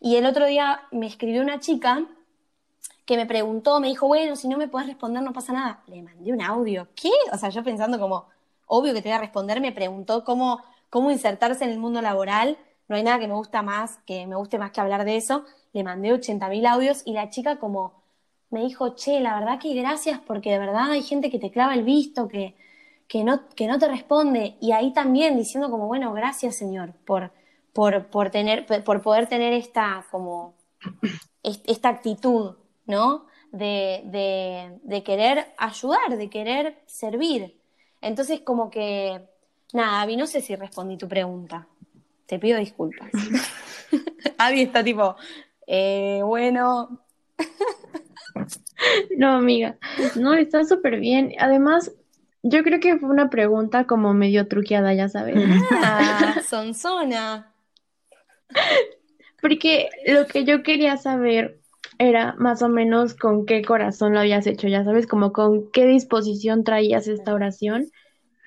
Y 0.01 0.16
el 0.16 0.26
otro 0.26 0.47
día 0.47 0.83
me 0.91 1.07
escribió 1.07 1.41
una 1.41 1.61
chica 1.61 2.05
que 3.07 3.16
me 3.16 3.26
preguntó, 3.26 3.79
me 3.79 3.87
dijo, 3.87 4.09
bueno, 4.09 4.35
si 4.35 4.49
no 4.49 4.59
me 4.59 4.66
puedes 4.66 4.89
responder 4.89 5.22
no 5.22 5.33
pasa 5.33 5.53
nada. 5.53 5.85
Le 5.87 6.03
mandé 6.03 6.33
un 6.33 6.43
audio. 6.43 6.89
¿Qué? 6.97 7.12
O 7.33 7.39
sea, 7.39 7.51
yo 7.51 7.62
pensando 7.62 8.01
como, 8.01 8.26
obvio 8.66 8.93
que 8.93 9.03
te 9.03 9.09
voy 9.09 9.16
a 9.18 9.20
responder, 9.20 9.61
me 9.61 9.70
preguntó 9.70 10.24
cómo, 10.24 10.64
cómo 10.91 11.12
insertarse 11.12 11.62
en 11.62 11.70
el 11.70 11.79
mundo 11.79 12.03
laboral. 12.03 12.59
No 12.89 12.97
hay 12.97 13.03
nada 13.03 13.18
que 13.18 13.28
me 13.28 13.34
gusta 13.34 13.62
más, 13.62 13.99
que 14.07 14.26
me 14.26 14.36
guste 14.36 14.59
más 14.59 14.70
que 14.72 14.80
hablar 14.80 15.05
de 15.05 15.16
eso. 15.16 15.45
Le 15.72 15.84
mandé 15.84 16.12
80.000 16.12 16.66
audios 16.66 17.03
y 17.05 17.12
la 17.12 17.30
chica 17.30 17.59
como 17.59 18.03
me 18.51 18.61
dijo, 18.62 18.95
che, 18.97 19.20
la 19.20 19.39
verdad 19.39 19.59
que 19.61 19.74
gracias 19.74 20.20
porque 20.26 20.51
de 20.53 20.59
verdad 20.59 20.91
hay 20.91 21.03
gente 21.03 21.30
que 21.30 21.39
te 21.39 21.51
clava 21.51 21.74
el 21.74 21.84
visto, 21.84 22.28
que, 22.28 22.57
que, 23.07 23.24
no, 23.24 23.49
que 23.55 23.66
no 23.66 23.78
te 23.78 23.89
responde. 23.89 24.57
Y 24.61 24.72
ahí 24.72 24.93
también 24.93 25.36
diciendo 25.36 25.70
como, 25.70 25.86
bueno, 25.86 26.12
gracias 26.14 26.57
Señor 26.57 26.95
por, 27.05 27.30
por, 27.72 28.07
por, 28.07 28.30
tener, 28.30 28.66
por 28.84 29.03
poder 29.03 29.28
tener 29.28 29.53
esta, 29.53 30.07
como, 30.11 30.55
esta 31.43 31.89
actitud, 31.91 32.57
¿no? 32.86 33.26
De, 33.53 34.03
de, 34.07 34.78
de 34.82 35.03
querer 35.03 35.47
ayudar, 35.59 36.16
de 36.16 36.30
querer 36.30 36.82
servir. 36.86 37.59
Entonces 38.01 38.41
como 38.41 38.70
que, 38.70 39.28
nada, 39.72 40.03
Avi, 40.03 40.16
no 40.16 40.26
sé 40.26 40.41
si 40.41 40.55
respondí 40.57 40.97
tu 40.97 41.09
pregunta. 41.09 41.66
Te 42.29 42.39
pido 42.39 42.59
disculpas. 42.59 43.11
Avi 44.39 44.62
está 44.62 44.85
tipo, 44.85 45.16
eh, 45.66 46.20
bueno, 46.22 47.01
no, 49.16 49.33
amiga, 49.33 49.79
no, 50.16 50.35
está 50.35 50.64
súper 50.64 51.01
bien. 51.01 51.33
Además, 51.39 51.91
yo 52.43 52.62
creo 52.62 52.81
que 52.81 52.99
fue 52.99 53.09
una 53.09 53.31
pregunta 53.31 53.87
como 53.87 54.12
medio 54.12 54.47
truqueada, 54.47 54.93
ya 54.93 55.09
sabes. 55.09 55.37
Ah, 55.70 56.37
zona. 56.74 57.53
Porque 59.41 59.89
lo 60.07 60.26
que 60.26 60.45
yo 60.45 60.62
quería 60.62 60.99
saber 60.99 61.61
era 61.99 62.35
más 62.39 62.62
o 62.62 62.68
menos 62.68 63.14
con 63.14 63.47
qué 63.47 63.62
corazón 63.62 64.12
lo 64.12 64.20
habías 64.20 64.47
hecho, 64.47 64.68
ya 64.68 64.85
sabes, 64.85 65.07
como 65.07 65.33
con 65.33 65.70
qué 65.70 65.87
disposición 65.87 66.62
traías 66.62 67.09
esta 67.09 67.33
oración. 67.33 67.87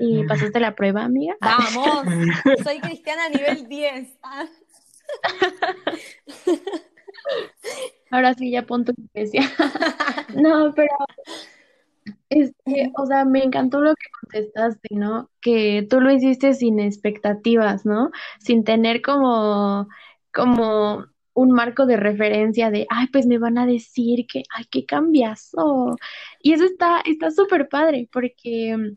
¿Y 0.01 0.25
pasaste 0.25 0.59
la 0.59 0.73
prueba, 0.73 1.03
amiga? 1.03 1.35
Vamos, 1.39 2.05
soy 2.63 2.79
cristiana 2.79 3.25
a 3.25 3.29
nivel 3.29 3.67
10. 3.67 4.17
Ahora 8.09 8.33
sí, 8.33 8.49
ya 8.51 8.65
pon 8.65 8.83
tu 8.83 8.93
iglesia. 8.97 9.43
no, 10.35 10.73
pero 10.73 10.89
este, 12.29 12.91
o 12.97 13.05
sea, 13.05 13.25
me 13.25 13.43
encantó 13.43 13.79
lo 13.79 13.93
que 13.95 14.07
contestaste, 14.21 14.95
¿no? 14.95 15.29
Que 15.39 15.85
tú 15.89 16.01
lo 16.01 16.11
hiciste 16.11 16.53
sin 16.53 16.79
expectativas, 16.79 17.85
¿no? 17.85 18.11
Sin 18.39 18.63
tener 18.63 19.01
como, 19.01 19.87
como 20.33 21.05
un 21.33 21.51
marco 21.51 21.85
de 21.85 21.97
referencia 21.97 22.71
de, 22.71 22.87
ay, 22.89 23.07
pues 23.11 23.25
me 23.27 23.37
van 23.37 23.57
a 23.57 23.65
decir 23.65 24.25
que, 24.27 24.43
ay, 24.55 24.65
qué 24.71 24.85
cambiazo. 24.85 25.95
Y 26.41 26.53
eso 26.53 26.65
está, 26.65 27.01
está 27.05 27.31
súper 27.31 27.69
padre, 27.69 28.09
porque 28.11 28.95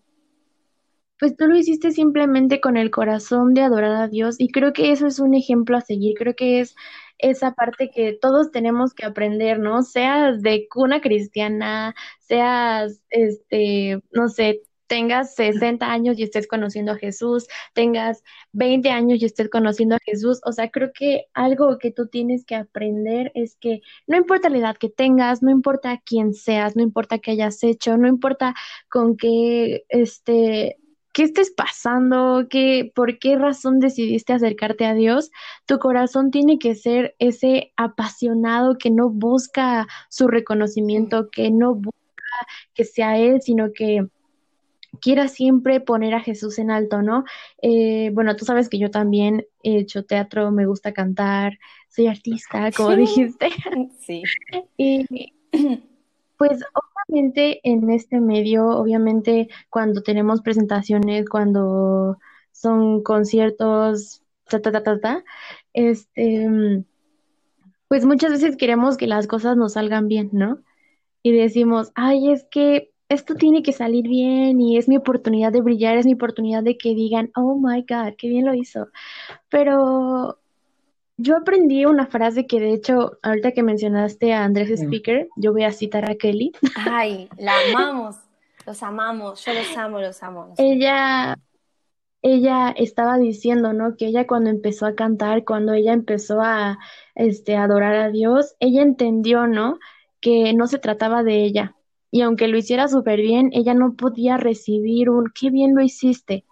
pues 1.19 1.37
tú 1.37 1.47
lo 1.47 1.57
hiciste 1.57 1.93
simplemente 1.93 2.61
con 2.61 2.77
el 2.77 2.91
corazón 2.91 3.55
de 3.55 3.63
adorar 3.63 3.93
a 4.03 4.09
Dios 4.09 4.37
y 4.39 4.49
creo 4.51 4.73
que 4.73 4.93
eso 4.93 5.07
es 5.07 5.19
un 5.21 5.35
ejemplo 5.35 5.77
a 5.77 5.81
seguir, 5.81 6.15
creo 6.19 6.35
que 6.35 6.61
es 6.61 6.75
esa 7.19 7.53
parte 7.55 7.91
que 7.91 8.13
todos 8.21 8.51
tenemos 8.51 8.93
que 8.95 9.07
aprender, 9.07 9.59
¿no? 9.59 9.83
Seas 9.83 10.43
de 10.43 10.67
cuna 10.69 11.01
cristiana, 11.01 11.95
seas, 12.21 13.01
este, 13.11 14.01
no 14.13 14.29
sé, 14.29 14.63
tengas 14.87 15.35
60 15.35 15.91
años 15.91 16.19
y 16.19 16.25
estés 16.25 16.47
conociendo 16.47 16.93
a 16.93 16.97
Jesús, 16.97 17.47
tengas 17.73 18.23
20 18.53 18.91
años 18.91 19.23
y 19.23 19.25
estés 19.27 19.49
conociendo 19.49 19.95
a 19.97 19.99
Jesús. 20.05 20.41
O 20.45 20.53
sea, 20.53 20.71
creo 20.71 20.91
que 20.93 21.25
algo 21.35 21.79
que 21.79 21.91
tú 21.91 22.09
tienes 22.09 22.45
que 22.45 22.55
aprender 22.57 23.33
es 23.35 23.57
que 23.57 23.81
no 24.07 24.17
importa 24.17 24.51
la 24.51 24.59
edad 24.59 24.77
que 24.77 24.91
tengas, 24.91 25.43
no 25.43 25.51
importa 25.51 26.01
quién 26.05 26.35
seas, 26.35 26.77
no 26.77 26.83
importa 26.83 27.19
qué 27.19 27.33
hayas 27.33 27.63
hecho, 27.65 27.97
no 27.97 28.09
importa 28.09 28.55
con 28.91 29.17
qué, 29.17 29.85
este, 29.89 30.79
qué 31.15 31.23
estés 31.23 31.53
pasando, 31.53 32.49
qué, 32.51 32.93
por 32.95 33.19
qué 33.19 33.39
razón 33.39 33.79
decidiste 33.79 34.33
acercarte 34.33 34.85
a 34.85 34.95
Dios, 34.95 35.31
tu 35.65 35.79
corazón 35.79 36.31
tiene 36.31 36.59
que 36.59 36.75
ser 36.75 37.15
ese 37.21 37.73
apasionado 37.77 38.77
que 38.77 38.91
no 38.91 39.09
busca 39.09 39.87
su 40.11 40.27
reconocimiento, 40.27 41.31
que 41.31 41.51
no 41.51 41.77
busca 41.77 41.95
que 42.75 42.85
sea 42.85 43.17
Él, 43.17 43.41
sino 43.41 43.73
que 43.73 44.07
quiera 45.01 45.29
siempre 45.29 45.81
poner 45.81 46.15
a 46.15 46.21
Jesús 46.21 46.59
en 46.59 46.73
alto, 46.73 47.01
¿no? 47.01 47.25
Eh, 47.63 48.11
bueno, 48.13 48.35
tú 48.35 48.45
sabes 48.45 48.69
que 48.69 48.79
yo 48.79 48.91
también 48.91 49.47
he 49.63 49.79
hecho 49.79 50.05
teatro, 50.05 50.51
me 50.51 50.67
gusta 50.67 50.93
cantar, 50.93 51.59
soy 51.89 52.09
artista, 52.09 52.71
como 52.77 52.97
dijiste. 52.97 53.49
Sí. 54.01 54.23
y 54.77 55.33
pues 56.37 56.61
obviamente 57.07 57.61
en 57.65 57.91
este 57.91 58.21
medio, 58.21 58.67
obviamente 58.69 59.49
cuando 59.71 60.03
tenemos 60.03 60.41
presentaciones, 60.43 61.29
cuando 61.29 62.19
son 62.53 63.03
conciertos, 63.03 64.23
ta, 64.49 64.61
ta, 64.61 64.73
ta, 64.73 64.83
ta, 64.83 65.01
ta, 65.01 65.25
este, 65.73 66.85
pues 67.89 68.05
muchas 68.05 68.33
veces 68.33 68.57
queremos 68.57 68.97
que 68.97 69.07
las 69.07 69.27
cosas 69.27 69.57
nos 69.57 69.75
salgan 69.75 70.09
bien, 70.09 70.31
¿no? 70.33 70.59
Y 71.23 71.33
decimos, 71.33 71.93
ay, 71.95 72.33
es 72.33 72.45
que 72.51 72.93
esto 73.09 73.35
tiene 73.35 73.63
que 73.63 73.73
salir 73.73 74.09
bien 74.09 74.61
y 74.61 74.79
es 74.79 74.89
mi 74.89 74.97
oportunidad 74.97 75.53
de 75.53 75.61
brillar, 75.61 75.97
es 75.97 76.07
mi 76.07 76.15
oportunidad 76.15 76.63
de 76.63 76.77
que 76.77 76.95
digan, 76.95 77.31
oh 77.37 77.57
my 77.57 77.83
God, 77.83 78.15
qué 78.19 78.29
bien 78.29 78.47
lo 78.47 78.55
hizo. 78.55 78.89
Pero 79.49 80.39
yo 81.17 81.37
aprendí 81.37 81.85
una 81.85 82.07
frase 82.07 82.47
que 82.47 82.61
de 82.61 82.73
hecho, 82.73 83.19
ahorita 83.23 83.53
que 83.53 83.63
mencionaste 83.63 84.33
a 84.33 84.45
Andrés 84.45 84.71
Speaker, 84.71 85.29
yo 85.37 85.53
voy 85.53 85.65
a 85.65 85.73
citar 85.73 86.11
a 86.11 86.17
Kelly. 86.17 86.53
Ay, 86.77 87.29
la 87.39 87.55
amamos, 87.71 88.17
los 88.67 88.83
amamos, 88.83 89.45
yo 89.45 89.55
los 89.55 89.77
amo, 89.77 90.01
los 90.01 90.23
amo. 90.23 90.55
Ella, 90.59 91.37
ella 92.23 92.75
estaba 92.77 93.19
diciendo, 93.19 93.73
¿no? 93.73 93.97
Que 93.97 94.07
ella 94.07 94.27
cuando 94.27 94.51
empezó 94.51 94.87
a 94.87 94.95
cantar, 94.95 95.45
cuando 95.45 95.73
ella 95.73 95.93
empezó 95.93 96.41
a 96.41 96.79
este, 97.15 97.57
adorar 97.57 97.95
a 97.95 98.11
Dios, 98.11 98.57
ella 98.59 98.83
entendió, 98.83 99.47
¿no? 99.47 99.79
Que 100.21 100.53
no 100.53 100.67
se 100.67 100.79
trataba 100.79 101.23
de 101.23 101.45
ella. 101.45 101.77
Y 102.11 102.23
aunque 102.23 102.49
lo 102.49 102.57
hiciera 102.57 102.89
súper 102.89 103.21
bien, 103.21 103.51
ella 103.53 103.75
no 103.75 103.95
podía 103.95 104.37
recibir 104.37 105.11
un 105.11 105.33
qué 105.35 105.51
bien 105.51 105.75
lo 105.75 105.83
hiciste, 105.83 106.45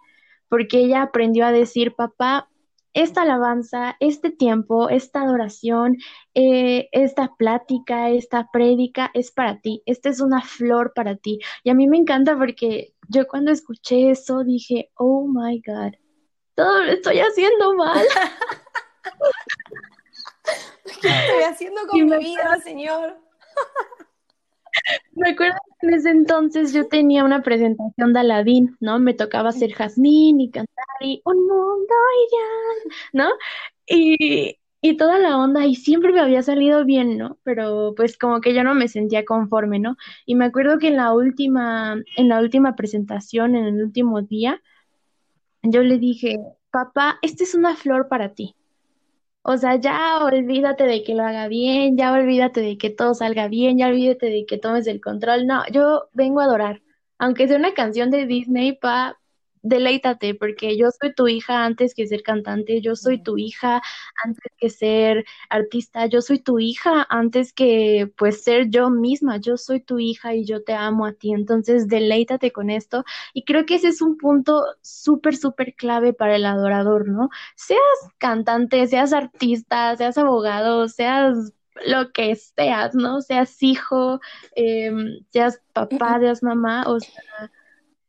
porque 0.47 0.79
ella 0.79 1.01
aprendió 1.01 1.45
a 1.45 1.51
decir, 1.51 1.95
papá, 1.95 2.49
esta 2.93 3.23
alabanza, 3.23 3.95
este 3.99 4.31
tiempo, 4.31 4.89
esta 4.89 5.21
adoración, 5.21 5.97
eh, 6.33 6.89
esta 6.91 7.33
plática, 7.37 8.09
esta 8.09 8.49
prédica 8.51 9.11
es 9.13 9.31
para 9.31 9.59
ti, 9.61 9.81
esta 9.85 10.09
es 10.09 10.21
una 10.21 10.41
flor 10.41 10.93
para 10.93 11.15
ti. 11.15 11.39
Y 11.63 11.69
a 11.69 11.73
mí 11.73 11.87
me 11.87 11.97
encanta 11.97 12.37
porque 12.37 12.93
yo 13.09 13.27
cuando 13.27 13.51
escuché 13.51 14.11
eso 14.11 14.43
dije, 14.43 14.91
oh 14.95 15.27
my 15.27 15.61
God, 15.65 15.93
todo 16.55 16.83
lo 16.83 16.91
estoy 16.91 17.19
haciendo 17.19 17.75
mal. 17.75 18.05
¿Qué 21.01 21.07
estoy 21.07 21.43
haciendo 21.43 21.81
con 21.87 22.05
mi 22.05 22.17
vida, 22.17 22.59
Señor? 22.63 23.17
Me 25.13 25.29
acuerdo 25.31 25.55
que 25.79 25.87
en 25.87 25.93
ese 25.93 26.09
entonces 26.09 26.73
yo 26.73 26.87
tenía 26.87 27.23
una 27.23 27.41
presentación 27.43 28.13
de 28.13 28.19
Aladdin, 28.19 28.77
¿no? 28.79 28.99
Me 28.99 29.13
tocaba 29.13 29.49
hacer 29.49 29.73
Jazmín 29.73 30.41
y 30.41 30.49
cantar 30.51 30.85
y 31.01 31.21
un 31.25 31.37
mundo 31.47 31.93
ideal, 32.29 32.93
¿no? 33.13 33.29
Y, 33.87 34.57
y 34.81 34.97
toda 34.97 35.19
la 35.19 35.37
onda, 35.37 35.65
y 35.65 35.75
siempre 35.75 36.11
me 36.13 36.19
había 36.21 36.41
salido 36.43 36.85
bien, 36.85 37.17
¿no? 37.17 37.37
Pero 37.43 37.93
pues 37.95 38.17
como 38.17 38.41
que 38.41 38.53
yo 38.53 38.63
no 38.63 38.75
me 38.75 38.87
sentía 38.87 39.25
conforme, 39.25 39.79
¿no? 39.79 39.97
Y 40.25 40.35
me 40.35 40.45
acuerdo 40.45 40.79
que 40.79 40.87
en 40.89 40.97
la 40.97 41.13
última, 41.13 41.95
en 42.17 42.29
la 42.29 42.39
última 42.39 42.75
presentación, 42.75 43.55
en 43.55 43.65
el 43.65 43.83
último 43.83 44.21
día, 44.21 44.61
yo 45.63 45.81
le 45.81 45.97
dije, 45.97 46.37
papá, 46.69 47.17
esta 47.23 47.43
es 47.43 47.55
una 47.55 47.75
flor 47.75 48.07
para 48.07 48.35
ti. 48.35 48.55
O 49.43 49.57
sea, 49.57 49.75
ya 49.75 50.19
olvídate 50.23 50.85
de 50.85 51.03
que 51.03 51.15
lo 51.15 51.23
haga 51.23 51.47
bien, 51.47 51.97
ya 51.97 52.13
olvídate 52.13 52.61
de 52.61 52.77
que 52.77 52.89
todo 52.89 53.13
salga 53.13 53.47
bien, 53.47 53.77
ya 53.77 53.87
olvídate 53.87 54.27
de 54.27 54.45
que 54.45 54.57
tomes 54.57 54.87
el 54.87 55.01
control. 55.01 55.47
No, 55.47 55.63
yo 55.71 56.09
vengo 56.13 56.39
a 56.41 56.45
adorar. 56.45 56.81
Aunque 57.17 57.47
sea 57.47 57.57
una 57.57 57.73
canción 57.73 58.09
de 58.11 58.25
Disney, 58.25 58.73
pa, 58.73 59.19
deleítate, 59.63 60.35
porque 60.35 60.77
yo 60.77 60.89
soy 60.91 61.13
tu 61.13 61.27
hija 61.27 61.65
antes 61.65 61.93
que 61.95 62.05
ser 62.07 62.21
cantante, 62.21 62.81
yo 62.81 62.95
soy 62.95 63.23
tu 63.23 63.37
hija 63.37 63.81
antes 64.23 64.51
que 64.57 64.69
ser 64.69 65.25
artista, 65.49 66.05
yo 66.05 66.21
soy 66.21 66.39
tu 66.39 66.59
hija 66.59 67.05
antes 67.09 67.53
que 67.53 68.11
pues 68.17 68.43
ser 68.43 68.69
yo 68.69 68.89
misma, 68.89 69.37
yo 69.37 69.57
soy 69.57 69.79
tu 69.81 69.99
hija 69.99 70.35
y 70.35 70.45
yo 70.45 70.63
te 70.63 70.73
amo 70.73 71.05
a 71.05 71.13
ti, 71.13 71.31
entonces 71.33 71.87
deleítate 71.87 72.51
con 72.51 72.69
esto 72.69 73.05
y 73.33 73.45
creo 73.45 73.65
que 73.65 73.75
ese 73.75 73.87
es 73.87 74.01
un 74.01 74.17
punto 74.17 74.63
súper, 74.81 75.35
súper 75.37 75.75
clave 75.75 76.13
para 76.13 76.35
el 76.35 76.45
adorador, 76.45 77.07
¿no? 77.07 77.29
Seas 77.55 77.81
cantante, 78.17 78.85
seas 78.87 79.13
artista, 79.13 79.95
seas 79.95 80.17
abogado, 80.17 80.87
seas 80.89 81.53
lo 81.85 82.11
que 82.11 82.35
seas, 82.35 82.95
¿no? 82.95 83.21
Seas 83.21 83.61
hijo, 83.63 84.19
em, 84.55 85.25
seas 85.31 85.61
papá, 85.73 86.19
seas 86.19 86.43
mamá, 86.43 86.83
o 86.87 86.99
sea, 86.99 87.51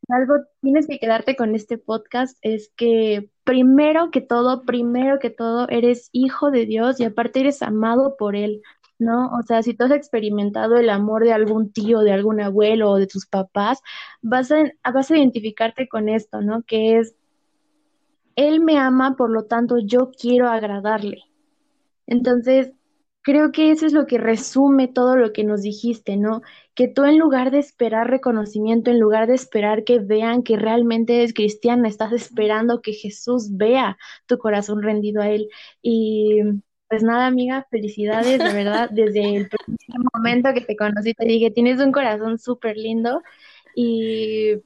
algo 0.08 0.34
tienes 0.60 0.86
que 0.86 0.98
quedarte 0.98 1.36
con 1.36 1.54
este 1.54 1.78
podcast 1.78 2.36
es 2.42 2.70
que 2.76 3.30
primero 3.44 4.10
que 4.10 4.20
todo, 4.20 4.62
primero 4.62 5.18
que 5.18 5.30
todo, 5.30 5.68
eres 5.68 6.08
hijo 6.12 6.50
de 6.50 6.66
Dios 6.66 7.00
y 7.00 7.04
aparte 7.04 7.40
eres 7.40 7.62
amado 7.62 8.16
por 8.16 8.36
Él, 8.36 8.62
¿no? 8.98 9.30
O 9.38 9.42
sea, 9.42 9.62
si 9.62 9.74
tú 9.74 9.84
has 9.84 9.92
experimentado 9.92 10.76
el 10.76 10.90
amor 10.90 11.24
de 11.24 11.32
algún 11.32 11.72
tío, 11.72 12.00
de 12.00 12.12
algún 12.12 12.40
abuelo 12.40 12.90
o 12.90 12.98
de 12.98 13.06
tus 13.06 13.26
papás, 13.26 13.80
vas 14.22 14.50
a, 14.52 14.56
vas 14.92 15.10
a 15.10 15.16
identificarte 15.16 15.88
con 15.88 16.08
esto, 16.08 16.40
¿no? 16.40 16.62
Que 16.62 16.98
es, 16.98 17.14
Él 18.36 18.60
me 18.60 18.78
ama, 18.78 19.16
por 19.16 19.30
lo 19.30 19.44
tanto 19.44 19.78
yo 19.78 20.10
quiero 20.10 20.48
agradarle. 20.48 21.22
Entonces, 22.06 22.72
creo 23.24 23.50
que 23.52 23.72
eso 23.72 23.86
es 23.86 23.92
lo 23.92 24.06
que 24.06 24.18
resume 24.18 24.86
todo 24.88 25.16
lo 25.16 25.32
que 25.32 25.44
nos 25.44 25.62
dijiste, 25.62 26.16
¿no? 26.16 26.42
que 26.74 26.88
tú 26.88 27.04
en 27.04 27.18
lugar 27.18 27.50
de 27.50 27.58
esperar 27.58 28.10
reconocimiento, 28.10 28.90
en 28.90 28.98
lugar 29.00 29.26
de 29.28 29.34
esperar 29.34 29.84
que 29.84 30.00
vean 30.00 30.42
que 30.42 30.56
realmente 30.56 31.16
eres 31.16 31.32
cristiana, 31.34 31.88
estás 31.88 32.12
esperando 32.12 32.82
que 32.82 32.92
Jesús 32.92 33.56
vea 33.56 33.96
tu 34.26 34.38
corazón 34.38 34.82
rendido 34.82 35.22
a 35.22 35.28
Él. 35.30 35.48
Y 35.82 36.40
pues 36.88 37.02
nada, 37.02 37.26
amiga, 37.26 37.66
felicidades, 37.70 38.38
de 38.38 38.52
verdad, 38.52 38.90
desde 38.90 39.36
el 39.36 39.48
primer 39.48 40.10
momento 40.14 40.52
que 40.54 40.62
te 40.62 40.76
conocí 40.76 41.14
te 41.14 41.24
dije, 41.26 41.50
tienes 41.50 41.80
un 41.80 41.92
corazón 41.92 42.38
súper 42.38 42.76
lindo 42.76 43.22
y 43.76 44.56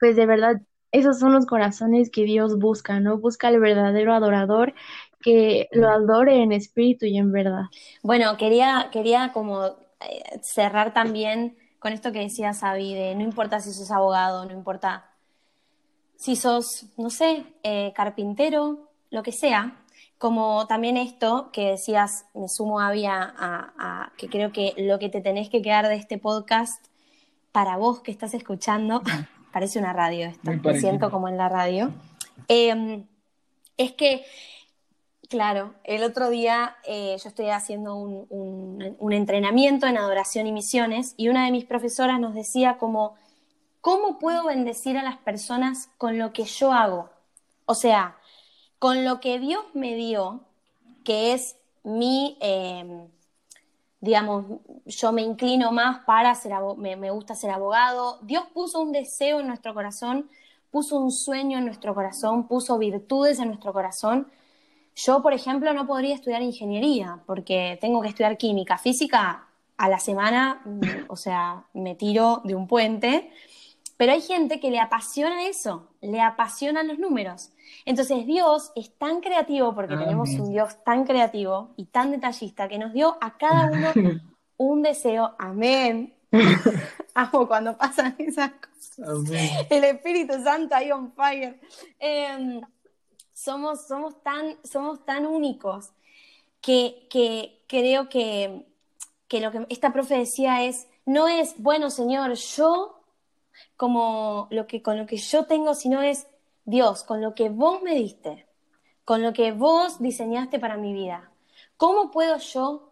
pues 0.00 0.16
de 0.16 0.26
verdad, 0.26 0.62
esos 0.92 1.18
son 1.18 1.32
los 1.32 1.46
corazones 1.46 2.10
que 2.10 2.24
Dios 2.24 2.58
busca, 2.58 3.00
¿no? 3.00 3.18
Busca 3.18 3.48
el 3.48 3.60
verdadero 3.60 4.14
adorador 4.14 4.74
que 5.20 5.68
lo 5.72 5.88
adore 5.88 6.42
en 6.42 6.52
espíritu 6.52 7.06
y 7.06 7.18
en 7.18 7.32
verdad. 7.32 7.64
Bueno, 8.02 8.36
quería, 8.36 8.88
quería 8.92 9.32
como 9.32 9.66
eh, 9.66 10.22
cerrar 10.42 10.92
también 10.92 11.56
con 11.78 11.92
esto 11.92 12.12
que 12.12 12.20
decía 12.20 12.52
Sabi, 12.52 12.94
de 12.94 13.14
no 13.14 13.22
importa 13.22 13.60
si 13.60 13.72
sos 13.72 13.90
abogado, 13.90 14.44
no 14.44 14.52
importa 14.52 15.10
si 16.16 16.34
sos, 16.34 16.86
no 16.96 17.10
sé, 17.10 17.44
eh, 17.62 17.92
carpintero, 17.94 18.90
lo 19.10 19.22
que 19.22 19.32
sea, 19.32 19.84
como 20.18 20.66
también 20.66 20.96
esto 20.96 21.50
que 21.52 21.70
decías, 21.70 22.26
me 22.34 22.48
sumo 22.48 22.80
a, 22.80 22.90
a, 22.90 24.12
que 24.16 24.28
creo 24.28 24.52
que 24.52 24.74
lo 24.76 24.98
que 24.98 25.08
te 25.08 25.20
tenés 25.20 25.48
que 25.48 25.62
quedar 25.62 25.86
de 25.86 25.94
este 25.94 26.18
podcast 26.18 26.84
para 27.52 27.76
vos 27.76 28.00
que 28.00 28.10
estás 28.10 28.34
escuchando, 28.34 29.02
parece 29.52 29.78
una 29.78 29.92
radio 29.92 30.26
esto, 30.26 30.50
me 30.52 30.80
siento 30.80 31.10
como 31.10 31.28
en 31.28 31.36
la 31.36 31.48
radio, 31.48 31.92
em, 32.48 33.06
es 33.76 33.92
que 33.92 34.24
Claro, 35.28 35.74
el 35.84 36.04
otro 36.04 36.30
día 36.30 36.76
eh, 36.86 37.14
yo 37.22 37.28
estoy 37.28 37.50
haciendo 37.50 37.96
un, 37.96 39.12
entrenamiento 39.12 39.86
en 39.86 39.98
adoración 39.98 40.46
y 40.46 40.52
misiones 40.52 41.12
y 41.18 41.28
una 41.28 41.44
de 41.44 41.50
mis 41.50 41.66
profesoras 41.66 42.18
nos 42.18 42.32
decía 42.34 42.78
¿cómo 42.78 44.18
puedo 44.18 44.46
bendecir 44.46 44.96
a 44.96 45.02
las 45.02 45.18
personas 45.18 45.90
con 45.98 46.18
lo 46.18 46.32
que 46.32 46.44
yo 46.44 46.72
hago? 46.72 47.10
O 47.66 47.74
sea, 47.74 48.16
con 48.78 49.04
lo 49.04 49.20
que 49.20 49.38
Dios 49.38 49.62
me 49.74 49.96
dio, 49.96 50.44
que 51.04 51.34
es 51.34 51.56
mi, 51.84 52.38
em, 52.40 53.08
digamos, 54.00 54.46
yo 54.86 55.12
me 55.12 55.22
inclino 55.22 55.72
más 55.72 56.04
para 56.06 56.34
ser, 56.36 56.52
me, 56.78 56.96
me 56.96 57.10
gusta 57.10 57.34
ser 57.34 57.50
abogado. 57.50 58.18
Dios 58.22 58.44
puso 58.54 58.80
un 58.80 58.92
deseo 58.92 59.40
en 59.40 59.48
nuestro 59.48 59.74
corazón, 59.74 60.30
puso 60.70 60.98
un 60.98 61.12
sueño 61.12 61.58
en 61.58 61.66
nuestro 61.66 61.94
corazón, 61.94 62.48
puso 62.48 62.78
virtudes 62.78 63.38
en 63.40 63.48
nuestro 63.48 63.74
corazón 63.74 64.28
yo, 64.98 65.22
por 65.22 65.32
ejemplo, 65.32 65.72
no 65.74 65.86
podría 65.86 66.14
estudiar 66.14 66.42
ingeniería 66.42 67.20
porque 67.24 67.78
tengo 67.80 68.02
que 68.02 68.08
estudiar 68.08 68.36
química, 68.36 68.78
física 68.78 69.46
a 69.76 69.88
la 69.88 70.00
semana, 70.00 70.60
o 71.06 71.14
sea, 71.14 71.62
me 71.72 71.94
tiro 71.94 72.42
de 72.44 72.56
un 72.56 72.66
puente. 72.66 73.30
Pero 73.96 74.12
hay 74.12 74.20
gente 74.20 74.58
que 74.58 74.70
le 74.70 74.80
apasiona 74.80 75.46
eso, 75.46 75.88
le 76.00 76.20
apasionan 76.20 76.88
los 76.88 76.98
números. 76.98 77.50
Entonces 77.84 78.26
Dios 78.26 78.72
es 78.74 78.92
tan 78.98 79.20
creativo 79.20 79.72
porque 79.72 79.96
tenemos 79.96 80.30
un 80.30 80.50
Dios 80.50 80.82
tan 80.84 81.04
creativo 81.04 81.74
y 81.76 81.86
tan 81.86 82.10
detallista 82.10 82.68
que 82.68 82.78
nos 82.78 82.92
dio 82.92 83.16
a 83.20 83.36
cada 83.38 83.70
uno 83.94 84.20
un 84.56 84.82
deseo. 84.82 85.34
Amén. 85.38 86.12
Amo 87.14 87.46
cuando 87.46 87.76
pasan 87.76 88.16
esas 88.18 88.50
cosas. 88.50 89.30
El 89.70 89.84
Espíritu 89.84 90.42
Santo 90.42 90.74
ahí 90.74 90.90
on 90.90 91.12
fire. 91.12 91.60
Em, 91.98 92.60
somos, 93.38 93.86
somos, 93.86 94.20
tan, 94.22 94.58
somos 94.64 95.04
tan 95.04 95.24
únicos 95.24 95.92
que, 96.60 97.06
que 97.08 97.62
creo 97.68 98.08
que, 98.08 98.66
que, 99.28 99.40
lo 99.40 99.52
que 99.52 99.64
esta 99.68 99.92
profe 99.92 100.18
decía 100.18 100.64
es, 100.64 100.88
no 101.06 101.28
es, 101.28 101.54
bueno, 101.58 101.90
Señor, 101.90 102.34
yo 102.34 103.00
como 103.76 104.48
lo 104.50 104.66
que, 104.66 104.82
con 104.82 104.98
lo 104.98 105.06
que 105.06 105.16
yo 105.18 105.46
tengo, 105.46 105.74
sino 105.74 106.02
es 106.02 106.26
Dios, 106.64 107.04
con 107.04 107.20
lo 107.20 107.34
que 107.34 107.48
vos 107.48 107.80
me 107.80 107.94
diste, 107.94 108.46
con 109.04 109.22
lo 109.22 109.32
que 109.32 109.52
vos 109.52 110.00
diseñaste 110.00 110.58
para 110.58 110.76
mi 110.76 110.92
vida. 110.92 111.30
¿Cómo 111.76 112.10
puedo 112.10 112.38
yo 112.38 112.90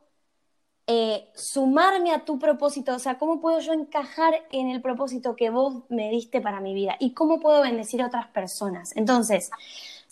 eh, 0.87 1.29
sumarme 1.35 2.13
a 2.13 2.25
tu 2.25 2.39
propósito? 2.39 2.95
O 2.95 3.01
sea, 3.01 3.19
¿cómo 3.19 3.41
puedo 3.41 3.59
yo 3.59 3.73
encajar 3.73 4.47
en 4.53 4.71
el 4.71 4.81
propósito 4.81 5.35
que 5.35 5.51
vos 5.51 5.83
me 5.89 6.09
diste 6.09 6.41
para 6.41 6.61
mi 6.61 6.73
vida? 6.73 6.97
¿Y 7.01 7.15
cómo 7.15 7.41
puedo 7.41 7.63
bendecir 7.63 8.01
a 8.01 8.07
otras 8.07 8.29
personas? 8.29 8.95
Entonces, 8.97 9.51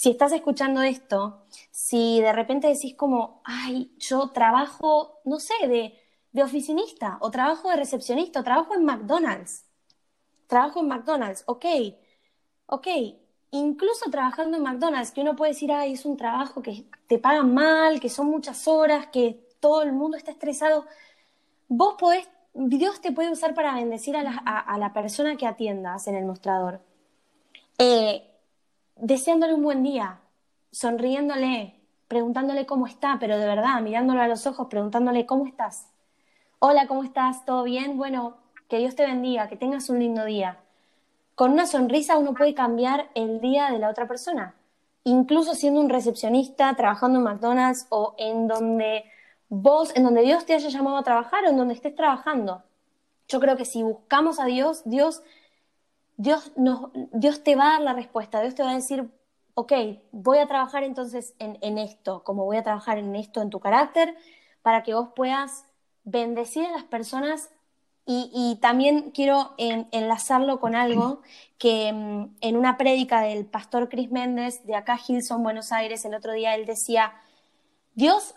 si 0.04 0.10
estás 0.10 0.32
escuchando 0.32 0.82
esto, 0.82 1.46
si 1.70 2.20
de 2.20 2.34
repente 2.34 2.68
decís 2.68 2.94
como, 2.94 3.40
ay, 3.42 3.90
yo 3.96 4.28
trabajo, 4.32 5.22
no 5.24 5.40
sé, 5.40 5.54
de, 5.66 6.42
oficinista, 6.42 7.16
o 7.22 7.30
trabajo 7.30 7.70
de 7.70 7.76
recepcionista, 7.76 8.40
o 8.40 8.44
trabajo 8.44 8.74
en 8.74 8.84
McDonald's, 8.84 9.64
trabajo 10.46 10.80
en 10.80 10.88
McDonald's, 10.88 11.42
ok, 11.46 11.64
ok, 12.66 12.86
incluso 13.52 14.10
trabajando 14.10 14.58
en 14.58 14.64
McDonald's, 14.64 15.10
que 15.10 15.22
uno 15.22 15.36
puede 15.36 15.52
decir, 15.52 15.72
ay, 15.72 15.94
es 15.94 16.04
un 16.04 16.18
trabajo 16.18 16.60
que 16.60 16.84
te 17.06 17.18
pagan 17.18 17.54
mal, 17.54 17.98
que 17.98 18.10
son 18.10 18.26
muchas 18.26 18.68
horas, 18.68 19.06
que 19.06 19.48
todo 19.58 19.84
el 19.84 19.94
mundo 19.94 20.18
está 20.18 20.32
estresado, 20.32 20.84
vos 21.66 21.94
podés, 21.98 22.28
Dios 22.52 23.00
te 23.00 23.10
puede 23.10 23.30
usar 23.32 23.54
para 23.54 23.74
bendecir 23.74 24.18
a 24.18 24.22
la, 24.22 24.36
a 24.36 24.76
la 24.76 24.92
persona 24.92 25.38
que 25.38 25.46
atiendas 25.46 26.06
en 26.08 26.16
el 26.16 26.26
mostrador. 26.26 26.82
Eh, 27.78 28.33
deseándole 28.96 29.54
un 29.54 29.62
buen 29.62 29.82
día, 29.82 30.20
sonriéndole, 30.70 31.80
preguntándole 32.08 32.66
cómo 32.66 32.86
está, 32.86 33.18
pero 33.18 33.38
de 33.38 33.46
verdad, 33.46 33.80
mirándolo 33.80 34.20
a 34.20 34.28
los 34.28 34.46
ojos, 34.46 34.68
preguntándole 34.68 35.26
cómo 35.26 35.46
estás. 35.46 35.88
Hola, 36.58 36.86
¿cómo 36.86 37.04
estás? 37.04 37.44
¿Todo 37.44 37.64
bien? 37.64 37.96
Bueno, 37.96 38.36
que 38.68 38.78
Dios 38.78 38.94
te 38.94 39.04
bendiga, 39.04 39.48
que 39.48 39.56
tengas 39.56 39.90
un 39.90 39.98
lindo 39.98 40.24
día. 40.24 40.58
Con 41.34 41.52
una 41.52 41.66
sonrisa 41.66 42.16
uno 42.16 42.34
puede 42.34 42.54
cambiar 42.54 43.10
el 43.14 43.40
día 43.40 43.70
de 43.70 43.78
la 43.78 43.90
otra 43.90 44.06
persona, 44.06 44.54
incluso 45.02 45.54
siendo 45.54 45.80
un 45.80 45.90
recepcionista, 45.90 46.74
trabajando 46.76 47.18
en 47.18 47.24
McDonald's 47.24 47.86
o 47.90 48.14
en 48.18 48.46
donde 48.46 49.04
vos, 49.48 49.94
en 49.96 50.04
donde 50.04 50.22
Dios 50.22 50.46
te 50.46 50.54
haya 50.54 50.68
llamado 50.68 50.96
a 50.96 51.02
trabajar 51.02 51.44
o 51.44 51.48
en 51.48 51.56
donde 51.56 51.74
estés 51.74 51.94
trabajando. 51.94 52.62
Yo 53.28 53.40
creo 53.40 53.56
que 53.56 53.64
si 53.64 53.82
buscamos 53.82 54.38
a 54.38 54.44
Dios, 54.44 54.82
Dios 54.84 55.22
Dios, 56.16 56.52
Dios 57.12 57.42
te 57.42 57.56
va 57.56 57.68
a 57.68 57.72
dar 57.72 57.80
la 57.82 57.92
respuesta, 57.92 58.40
Dios 58.40 58.54
te 58.54 58.62
va 58.62 58.70
a 58.70 58.74
decir, 58.74 59.10
ok, 59.54 59.72
voy 60.12 60.38
a 60.38 60.46
trabajar 60.46 60.84
entonces 60.84 61.34
en, 61.38 61.78
esto, 61.78 62.22
como 62.24 62.44
voy 62.44 62.56
a 62.56 62.62
trabajar 62.62 62.98
en 62.98 63.14
esto 63.16 63.40
en 63.42 63.50
tu 63.50 63.60
carácter, 63.60 64.14
para 64.62 64.82
que 64.82 64.94
vos 64.94 65.10
puedas 65.14 65.64
bendecir 66.04 66.66
a 66.66 66.72
las 66.72 66.84
personas 66.84 67.50
Y, 68.06 68.58
también 68.60 69.12
quiero 69.12 69.54
enlazarlo 69.56 70.60
con 70.60 70.74
algo 70.74 71.22
que 71.56 71.90
mm, 71.90 72.36
en 72.42 72.56
una 72.56 72.76
prédica 72.76 73.22
del 73.22 73.46
pastor 73.46 73.88
Chris 73.88 74.10
Méndez 74.10 74.62
de 74.66 74.76
acá, 74.76 74.98
Gilson, 74.98 75.42
Buenos 75.42 75.72
Aires, 75.72 76.04
el 76.04 76.14
otro 76.14 76.32
día 76.32 76.54
él 76.54 76.66
decía, 76.66 77.14
Dios, 77.94 78.34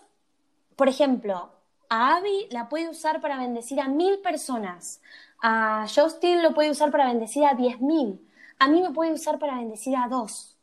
por 0.74 0.88
ejemplo, 0.88 1.50
a 1.90 2.16
Abby 2.16 2.48
la 2.50 2.68
puede 2.70 2.88
usar 2.88 3.20
para 3.20 3.38
bendecir 3.38 3.80
a 3.80 3.88
mil 3.88 4.20
personas, 4.20 5.02
a 5.40 5.86
Justin 5.92 6.42
lo 6.42 6.54
puede 6.54 6.70
usar 6.70 6.90
para 6.90 7.06
bendecir 7.06 7.44
a 7.44 7.54
diez 7.54 7.80
mil, 7.80 8.20
a 8.58 8.68
mí 8.68 8.82
me 8.82 8.90
puede 8.90 9.12
usar 9.12 9.38
para 9.38 9.56
bendecir 9.56 9.96
a 9.96 10.08
dos. 10.08 10.56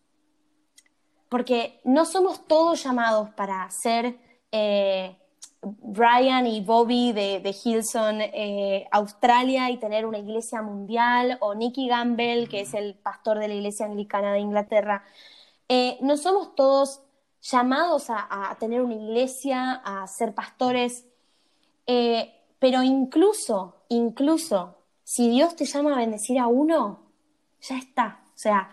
Porque 1.30 1.80
no 1.84 2.06
somos 2.06 2.46
todos 2.48 2.84
llamados 2.84 3.30
para 3.32 3.70
ser 3.70 4.18
eh, 4.52 5.18
Brian 5.62 6.46
y 6.46 6.62
Bobby 6.62 7.12
de, 7.12 7.40
de 7.40 7.56
Hilson 7.64 8.22
eh, 8.22 8.88
Australia 8.92 9.70
y 9.72 9.78
tener 9.78 10.06
una 10.06 10.20
iglesia 10.20 10.62
mundial, 10.62 11.38
o 11.42 11.56
Nicky 11.56 11.88
Gamble, 11.88 12.48
que 12.48 12.62
es 12.62 12.74
el 12.74 12.96
pastor 12.96 13.40
de 13.40 13.48
la 13.48 13.56
iglesia 13.56 13.86
anglicana 13.86 14.34
de 14.34 14.40
Inglaterra. 14.40 15.04
Eh, 15.68 15.98
no 16.02 16.18
somos 16.18 16.56
todos 16.56 17.02
llamados 17.42 18.08
a, 18.10 18.56
tener 18.60 18.82
una 18.82 18.96
iglesia, 18.96 19.82
a 19.84 20.08
ser 20.08 20.34
pastores, 20.34 21.06
pero 22.60 22.84
incluso, 22.84 23.76
incluso, 23.90 24.76
si 25.04 25.30
Dios 25.30 25.56
te 25.56 25.66
llama 25.66 25.94
a 25.94 25.98
bendecir 25.98 26.40
a 26.40 26.48
uno, 26.48 27.00
ya 27.62 27.78
está. 27.78 28.22
O 28.28 28.38
sea, 28.38 28.70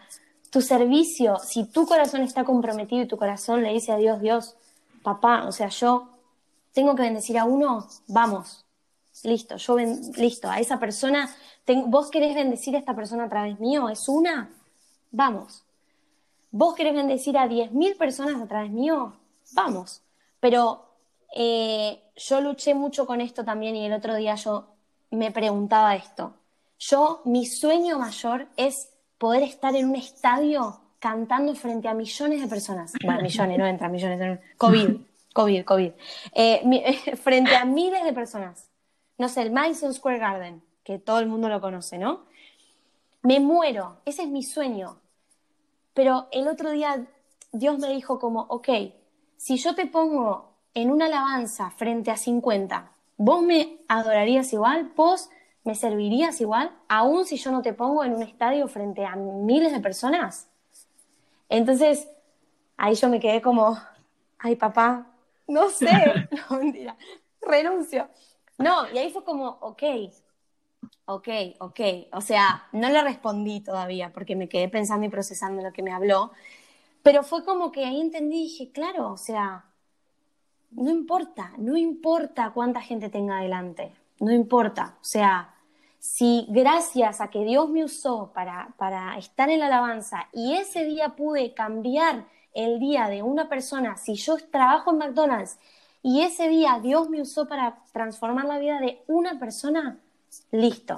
tu 0.50 0.60
servicio, 0.60 1.38
si 1.38 1.64
tu 1.64 1.86
corazón 1.86 2.22
está 2.22 2.44
comprometido 2.44 3.02
y 3.02 3.08
tu 3.08 3.16
corazón 3.16 3.62
le 3.62 3.72
dice 3.72 3.92
a 3.92 3.96
Dios, 3.96 4.20
Dios, 4.20 4.56
papá, 5.02 5.46
o 5.46 5.52
sea, 5.52 5.68
yo 5.68 6.08
tengo 6.72 6.94
que 6.94 7.02
bendecir 7.02 7.38
a 7.38 7.44
uno, 7.44 7.86
vamos, 8.06 8.64
listo, 9.24 9.56
yo 9.56 9.76
listo, 10.16 10.50
a 10.50 10.58
esa 10.58 10.78
persona, 10.78 11.34
vos 11.86 12.10
querés 12.10 12.34
bendecir 12.34 12.76
a 12.76 12.78
esta 12.78 12.94
persona 12.94 13.24
a 13.24 13.28
través 13.28 13.60
mío, 13.60 13.88
es 13.88 14.08
una, 14.08 14.50
vamos. 15.10 15.64
Vos 16.50 16.74
querés 16.74 16.94
bendecir 16.94 17.38
a 17.38 17.46
10.000 17.46 17.96
personas 17.96 18.40
a 18.40 18.46
través 18.46 18.70
mío, 18.70 19.14
vamos. 19.52 20.02
Pero 20.40 20.91
eh, 21.34 22.02
yo 22.16 22.40
luché 22.40 22.74
mucho 22.74 23.06
con 23.06 23.20
esto 23.20 23.44
también 23.44 23.74
y 23.76 23.86
el 23.86 23.92
otro 23.92 24.14
día 24.14 24.34
yo 24.34 24.68
me 25.10 25.30
preguntaba 25.30 25.96
esto. 25.96 26.34
Yo, 26.78 27.22
mi 27.24 27.46
sueño 27.46 27.98
mayor 27.98 28.48
es 28.56 28.90
poder 29.18 29.42
estar 29.42 29.74
en 29.76 29.88
un 29.88 29.96
estadio 29.96 30.80
cantando 30.98 31.54
frente 31.54 31.88
a 31.88 31.94
millones 31.94 32.40
de 32.40 32.48
personas. 32.48 32.92
Bueno, 33.04 33.22
millones, 33.22 33.58
no 33.58 33.66
entra 33.66 33.88
millones, 33.88 34.40
COVID, 34.56 34.96
COVID, 35.32 35.64
COVID. 35.64 35.92
Eh, 36.32 37.16
frente 37.22 37.56
a 37.56 37.64
miles 37.64 38.04
de 38.04 38.12
personas. 38.12 38.68
No 39.18 39.28
sé, 39.28 39.42
el 39.42 39.52
Madison 39.52 39.94
Square 39.94 40.18
Garden, 40.18 40.62
que 40.84 40.98
todo 40.98 41.20
el 41.20 41.26
mundo 41.26 41.48
lo 41.48 41.60
conoce, 41.60 41.98
¿no? 41.98 42.24
Me 43.22 43.38
muero, 43.40 44.00
ese 44.04 44.22
es 44.22 44.28
mi 44.28 44.42
sueño. 44.42 45.00
Pero 45.94 46.28
el 46.32 46.48
otro 46.48 46.70
día 46.70 47.06
Dios 47.52 47.78
me 47.78 47.90
dijo 47.90 48.18
como, 48.18 48.42
ok, 48.42 48.68
si 49.36 49.56
yo 49.58 49.74
te 49.74 49.86
pongo 49.86 50.51
en 50.74 50.90
una 50.90 51.06
alabanza 51.06 51.70
frente 51.70 52.10
a 52.10 52.16
50, 52.16 52.92
¿vos 53.16 53.42
me 53.42 53.78
adorarías 53.88 54.52
igual? 54.52 54.92
¿Vos 54.96 55.30
me 55.64 55.74
servirías 55.74 56.40
igual? 56.40 56.72
Aún 56.88 57.24
si 57.24 57.36
yo 57.36 57.50
no 57.52 57.62
te 57.62 57.72
pongo 57.72 58.04
en 58.04 58.14
un 58.14 58.22
estadio 58.22 58.66
frente 58.68 59.04
a 59.04 59.16
miles 59.16 59.72
de 59.72 59.80
personas. 59.80 60.48
Entonces, 61.48 62.08
ahí 62.76 62.94
yo 62.94 63.08
me 63.08 63.20
quedé 63.20 63.42
como, 63.42 63.78
ay 64.38 64.56
papá, 64.56 65.06
no 65.46 65.68
sé, 65.68 65.90
no, 66.50 66.58
mentira, 66.58 66.96
renuncio. 67.40 68.08
No, 68.58 68.90
y 68.92 68.98
ahí 68.98 69.10
fue 69.10 69.24
como, 69.24 69.48
ok, 69.60 69.82
ok, 71.06 71.28
ok. 71.60 71.80
O 72.12 72.20
sea, 72.20 72.68
no 72.72 72.88
le 72.88 73.02
respondí 73.02 73.60
todavía 73.60 74.12
porque 74.12 74.36
me 74.36 74.48
quedé 74.48 74.68
pensando 74.68 75.06
y 75.06 75.10
procesando 75.10 75.62
lo 75.62 75.72
que 75.72 75.82
me 75.82 75.92
habló, 75.92 76.32
pero 77.02 77.22
fue 77.22 77.44
como 77.44 77.72
que 77.72 77.84
ahí 77.84 78.00
entendí 78.00 78.36
y 78.36 78.42
dije, 78.44 78.72
claro, 78.72 79.12
o 79.12 79.16
sea, 79.16 79.71
no 80.72 80.90
importa, 80.90 81.52
no 81.58 81.76
importa 81.76 82.50
cuánta 82.50 82.80
gente 82.80 83.08
tenga 83.08 83.38
adelante, 83.38 83.92
no 84.20 84.32
importa. 84.32 84.96
O 85.00 85.04
sea, 85.04 85.54
si 85.98 86.46
gracias 86.48 87.20
a 87.20 87.28
que 87.28 87.44
Dios 87.44 87.68
me 87.68 87.84
usó 87.84 88.32
para, 88.34 88.74
para 88.76 89.16
estar 89.18 89.50
en 89.50 89.60
la 89.60 89.66
alabanza 89.66 90.28
y 90.32 90.54
ese 90.54 90.84
día 90.84 91.10
pude 91.10 91.54
cambiar 91.54 92.26
el 92.54 92.78
día 92.80 93.08
de 93.08 93.22
una 93.22 93.48
persona, 93.48 93.96
si 93.96 94.14
yo 94.14 94.36
trabajo 94.50 94.90
en 94.90 94.98
McDonald's 94.98 95.58
y 96.02 96.22
ese 96.22 96.48
día 96.48 96.80
Dios 96.82 97.08
me 97.08 97.22
usó 97.22 97.46
para 97.46 97.78
transformar 97.92 98.46
la 98.46 98.58
vida 98.58 98.80
de 98.80 99.02
una 99.06 99.38
persona, 99.38 99.98
listo. 100.50 100.96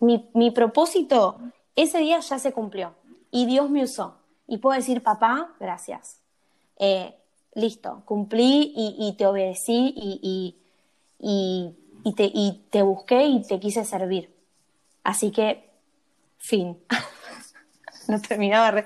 Mi, 0.00 0.50
propósito 0.52 1.38
ese 1.76 1.98
día 1.98 2.20
ya 2.20 2.38
se 2.38 2.52
cumplió 2.52 2.94
y 3.30 3.46
Dios 3.46 3.68
me 3.68 3.84
usó. 3.84 4.16
Y 4.46 4.58
puedo 4.58 4.76
decir, 4.76 5.02
papá, 5.02 5.54
gracias. 5.60 6.20
Eh, 6.78 7.14
listo, 7.54 8.02
cumplí 8.04 8.72
y, 8.76 9.14
te 9.16 9.26
obedecí 9.26 9.94
y, 9.96 10.56
y, 11.18 12.12
te, 12.14 12.30
y 12.32 12.62
te 12.70 12.82
busqué 12.82 13.26
y 13.26 13.42
te 13.42 13.58
quise 13.58 13.84
servir. 13.84 14.30
Así 15.04 15.30
que, 15.30 15.70
fin. 16.38 16.78
no 18.08 18.20
terminaba. 18.20 18.84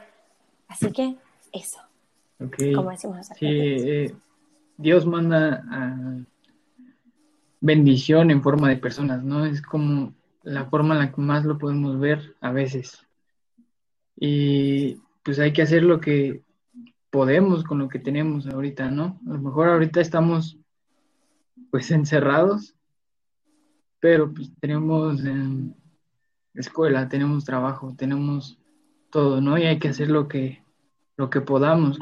Así 0.69 0.91
que, 0.93 1.17
eso. 1.53 1.81
Como 2.75 2.91
decimos 2.91 3.27
sí, 3.39 3.47
eh, 3.47 4.15
Dios 4.77 5.07
manda 5.07 5.65
bendición 7.61 8.31
en 8.31 8.43
forma 8.43 8.69
de 8.69 8.77
personas, 8.77 9.23
¿no? 9.23 9.47
Es 9.47 9.63
como 9.63 10.13
la 10.43 10.65
forma 10.65 10.95
en 10.95 11.01
la 11.01 11.13
que 11.13 11.21
más 11.21 11.45
lo 11.45 11.59
podemos 11.59 12.01
ver 12.01 12.35
a 12.41 12.51
veces. 12.51 13.07
Y 14.17 14.97
pues 15.23 15.39
hay 15.39 15.53
que 15.53 15.63
hacer 15.63 15.85
lo 15.85 16.01
que 16.01 16.43
podemos 17.13 17.63
con 17.63 17.79
lo 17.79 17.89
que 17.89 17.99
tenemos 17.99 18.47
ahorita, 18.47 18.91
¿no? 18.91 19.21
A 19.29 19.35
lo 19.35 19.39
mejor 19.39 19.69
ahorita 19.69 20.01
estamos 20.01 20.59
pues 21.71 21.91
encerrados, 21.91 22.75
pero 24.01 24.33
pues 24.33 24.51
tenemos 24.59 25.21
escuela, 26.55 27.09
tenemos 27.11 27.45
trabajo, 27.45 27.95
tenemos 27.97 28.59
todo, 29.11 29.43
¿no? 29.43 29.59
Y 29.59 29.65
hay 29.65 29.79
que 29.79 29.89
hacer 29.89 30.09
lo 30.09 30.27
que 30.27 30.63
lo 31.19 31.29
que 31.29 31.43
podamos. 31.43 31.99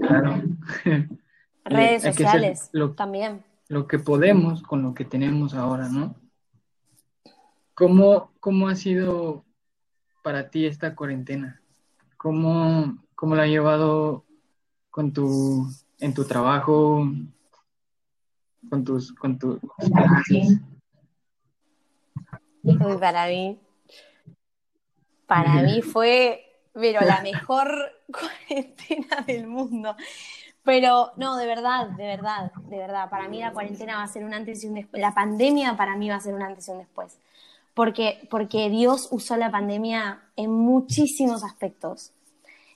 Claro. 0.00 0.42
Redes 1.64 2.02
sociales 2.02 2.70
también. 2.96 3.42
Lo 3.68 3.88
que 3.88 3.98
podemos 3.98 4.62
con 4.62 4.82
lo 4.84 4.94
que 4.94 5.04
tenemos 5.04 5.52
ahora, 5.52 5.88
¿no? 5.88 6.14
¿Cómo, 7.74 8.30
cómo 8.38 8.68
ha 8.68 8.76
sido 8.76 9.44
para 10.22 10.48
ti 10.48 10.64
esta 10.64 10.94
cuarentena? 10.94 11.60
¿Cómo, 12.16 13.03
cómo 13.24 13.36
la 13.36 13.44
ha 13.44 13.46
llevado 13.46 14.26
con 14.90 15.14
tu, 15.14 15.66
en 15.98 16.12
tu 16.12 16.26
trabajo, 16.26 17.08
con 18.68 18.84
tus, 18.84 19.14
con 19.14 19.38
tus 19.38 19.60
para 23.00 23.28
mí, 23.28 23.58
para 25.26 25.62
mí 25.62 25.80
fue, 25.92 26.44
pero 26.74 27.00
la 27.00 27.22
mejor 27.22 27.92
cuarentena 28.12 29.22
del 29.26 29.46
mundo. 29.46 29.96
Pero 30.62 31.12
no, 31.16 31.38
de 31.38 31.46
verdad, 31.46 31.88
de 31.96 32.04
verdad, 32.04 32.52
de 32.68 32.76
verdad. 32.76 33.08
Para 33.08 33.26
mí 33.26 33.40
la 33.40 33.54
cuarentena 33.54 33.96
va 33.96 34.02
a 34.02 34.08
ser 34.08 34.22
un 34.22 34.34
antes 34.34 34.62
y 34.64 34.66
un 34.66 34.74
después. 34.74 35.00
La 35.00 35.14
pandemia 35.14 35.78
para 35.78 35.96
mí 35.96 36.10
va 36.10 36.16
a 36.16 36.20
ser 36.20 36.34
un 36.34 36.42
antes 36.42 36.68
y 36.68 36.72
un 36.72 36.78
después. 36.80 37.18
Porque, 37.72 38.28
porque 38.30 38.68
Dios 38.68 39.08
usó 39.10 39.38
la 39.38 39.50
pandemia 39.50 40.20
en 40.36 40.50
muchísimos 40.50 41.42
aspectos. 41.42 42.13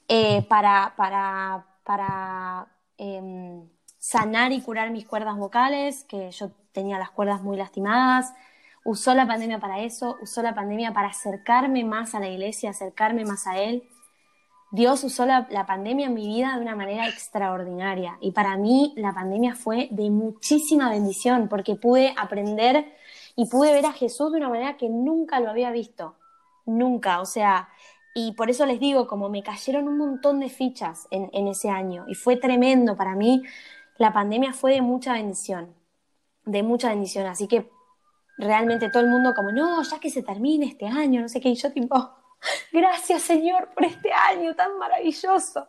Eh, 0.09 0.43
para, 0.49 0.95
em, 2.97 3.69
sanar 3.99 4.53
y 4.53 4.63
curar 4.63 4.91
mis 4.91 5.07
cuerdas 5.07 5.37
vocales, 5.37 6.05
que 6.05 6.31
yo 6.31 6.51
tenía 6.73 6.99
las 6.99 7.11
cuerdas 7.11 7.43
muy 7.43 7.57
lastimadas. 7.57 8.33
Usó 8.85 9.15
la 9.15 9.27
pandemia 9.27 9.59
para 9.61 9.81
eso, 9.81 10.17
usó 10.23 10.43
la 10.43 10.55
pandemia 10.55 10.93
para 10.93 11.09
acercarme 11.09 11.85
más 11.85 12.15
a 12.15 12.21
la 12.21 12.29
iglesia, 12.29 12.71
acercarme 12.71 13.25
más 13.25 13.47
a 13.47 13.59
Él. 13.59 13.87
Dios 14.71 15.03
usó 15.05 15.27
la, 15.27 15.47
pandemia 15.67 16.07
en 16.07 16.15
mi 16.15 16.27
vida 16.27 16.55
de 16.55 16.63
una 16.63 16.77
manera 16.77 17.09
extraordinaria 17.09 18.19
y 18.21 18.33
para 18.33 18.57
mí 18.59 18.93
la 18.97 19.15
pandemia 19.15 19.55
fue 19.55 19.89
de 19.91 20.11
muchísima 20.11 20.91
bendición 20.91 21.49
porque 21.49 21.75
pude 21.75 22.15
aprender 22.19 22.95
y 23.35 23.47
pude 23.47 23.73
ver 23.73 23.87
a 23.87 23.93
Jesús 23.93 24.31
de 24.31 24.39
una 24.39 24.51
manera 24.51 24.77
que 24.77 24.91
nunca 24.91 25.41
lo 25.41 25.49
había 25.49 25.71
visto, 25.71 26.17
nunca, 26.67 27.21
o 27.21 27.25
sea, 27.25 27.71
y 28.21 28.33
por 28.33 28.51
eso 28.51 28.67
les 28.67 28.81
digo, 28.81 29.07
como 29.07 29.29
me 29.29 29.43
cayeron 29.43 29.87
un 29.87 29.99
montón 29.99 30.41
de 30.41 30.49
fichas 30.49 31.07
en, 31.11 31.31
en 31.33 31.47
ese 31.47 31.71
año 31.71 32.05
y 32.09 32.15
fue 32.15 32.37
tremendo 32.37 32.97
para 32.97 33.15
mí, 33.15 33.45
la 33.97 34.13
pandemia 34.13 34.53
fue 34.53 34.73
de 34.75 34.83
mucha 34.83 35.13
bendición, 35.13 35.75
de 36.45 36.63
mucha 36.63 36.89
bendición, 36.89 37.27
así 37.27 37.47
que 37.47 37.71
realmente 38.37 38.91
todo 38.91 39.03
el 39.03 39.09
mundo 39.09 39.35
como, 39.35 39.53
no, 39.53 39.83
ya 39.83 40.01
que 40.01 40.11
se 40.11 40.23
termine 40.23 40.67
este 40.67 40.87
año, 40.87 41.21
no 41.21 41.29
sé 41.29 41.41
qué, 41.41 41.51
y 41.51 41.55
yo 41.55 41.73
tipo, 41.73 42.19
Gracias, 42.73 43.23
Señor, 43.23 43.71
por 43.75 43.85
este 43.85 44.13
año 44.13 44.55
tan 44.55 44.79
maravilloso. 44.79 45.69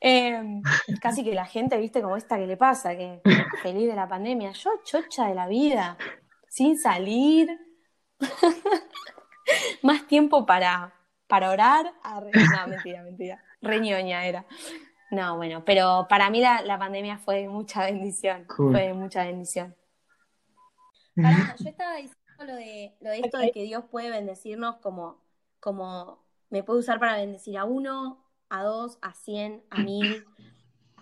Em, 0.00 0.62
casi 1.00 1.24
que 1.24 1.34
la 1.34 1.46
gente, 1.46 1.76
viste, 1.78 2.02
como 2.02 2.16
esta 2.16 2.36
que 2.36 2.46
le 2.46 2.56
pasa, 2.56 2.96
que 2.96 3.20
feliz 3.62 3.88
de 3.88 3.94
la 3.94 4.08
pandemia. 4.08 4.52
Yo, 4.52 4.70
chocha 4.84 5.28
de 5.28 5.34
la 5.34 5.46
vida. 5.46 5.96
sin 6.48 6.78
salir, 6.78 7.58
más 9.82 10.06
tiempo 10.06 10.44
para, 10.44 10.97
para 11.28 11.50
orar. 11.50 11.92
Ah, 12.02 12.20
no, 12.20 12.66
mentira, 12.66 13.02
mentira. 13.02 13.44
Reñoña 13.62 14.26
era. 14.26 14.44
No, 15.10 15.36
bueno, 15.36 15.64
pero 15.64 16.06
para 16.08 16.28
mí 16.30 16.40
la, 16.40 16.62
la 16.62 16.78
pandemia 16.78 17.18
fue 17.18 17.48
mucha 17.48 17.84
bendición. 17.84 18.46
Fue 18.48 18.92
mucha 18.92 19.24
bendición. 19.24 19.76
yo 21.16 21.68
estaba 21.68 21.96
diciendo 21.96 22.18
lo 22.40 22.54
de, 22.54 22.96
lo 23.00 23.10
de 23.10 23.20
esto 23.20 23.38
de 23.38 23.52
que 23.52 23.62
Dios 23.62 23.84
puede 23.90 24.10
bendecirnos 24.10 24.76
como, 24.76 25.22
como 25.60 26.24
me 26.50 26.62
puede 26.62 26.80
usar 26.80 26.98
para 26.98 27.16
bendecir 27.16 27.56
a 27.58 27.64
uno, 27.64 28.24
a 28.48 28.62
dos, 28.62 28.98
a 29.02 29.12
cien, 29.14 29.62
a 29.70 29.78
mil. 29.78 30.24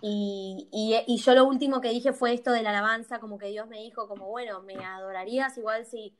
Y, 0.01 0.69
y, 0.71 1.17
yo 1.17 1.33
lo 1.33 1.45
último 1.45 1.81
que 1.81 1.89
dije 1.89 2.13
fue 2.13 2.31
esto 2.31 2.51
de 2.51 2.61
la 2.61 2.69
alabanza, 2.69 3.19
como 3.19 3.39
que 3.39 3.47
Dios 3.47 3.67
me 3.67 3.79
dijo, 3.79 4.07
como 4.07 4.27
bueno, 4.27 4.61
me 4.61 4.75
adorarías 4.75 5.57
igual 5.57 5.85
si, 5.85 6.15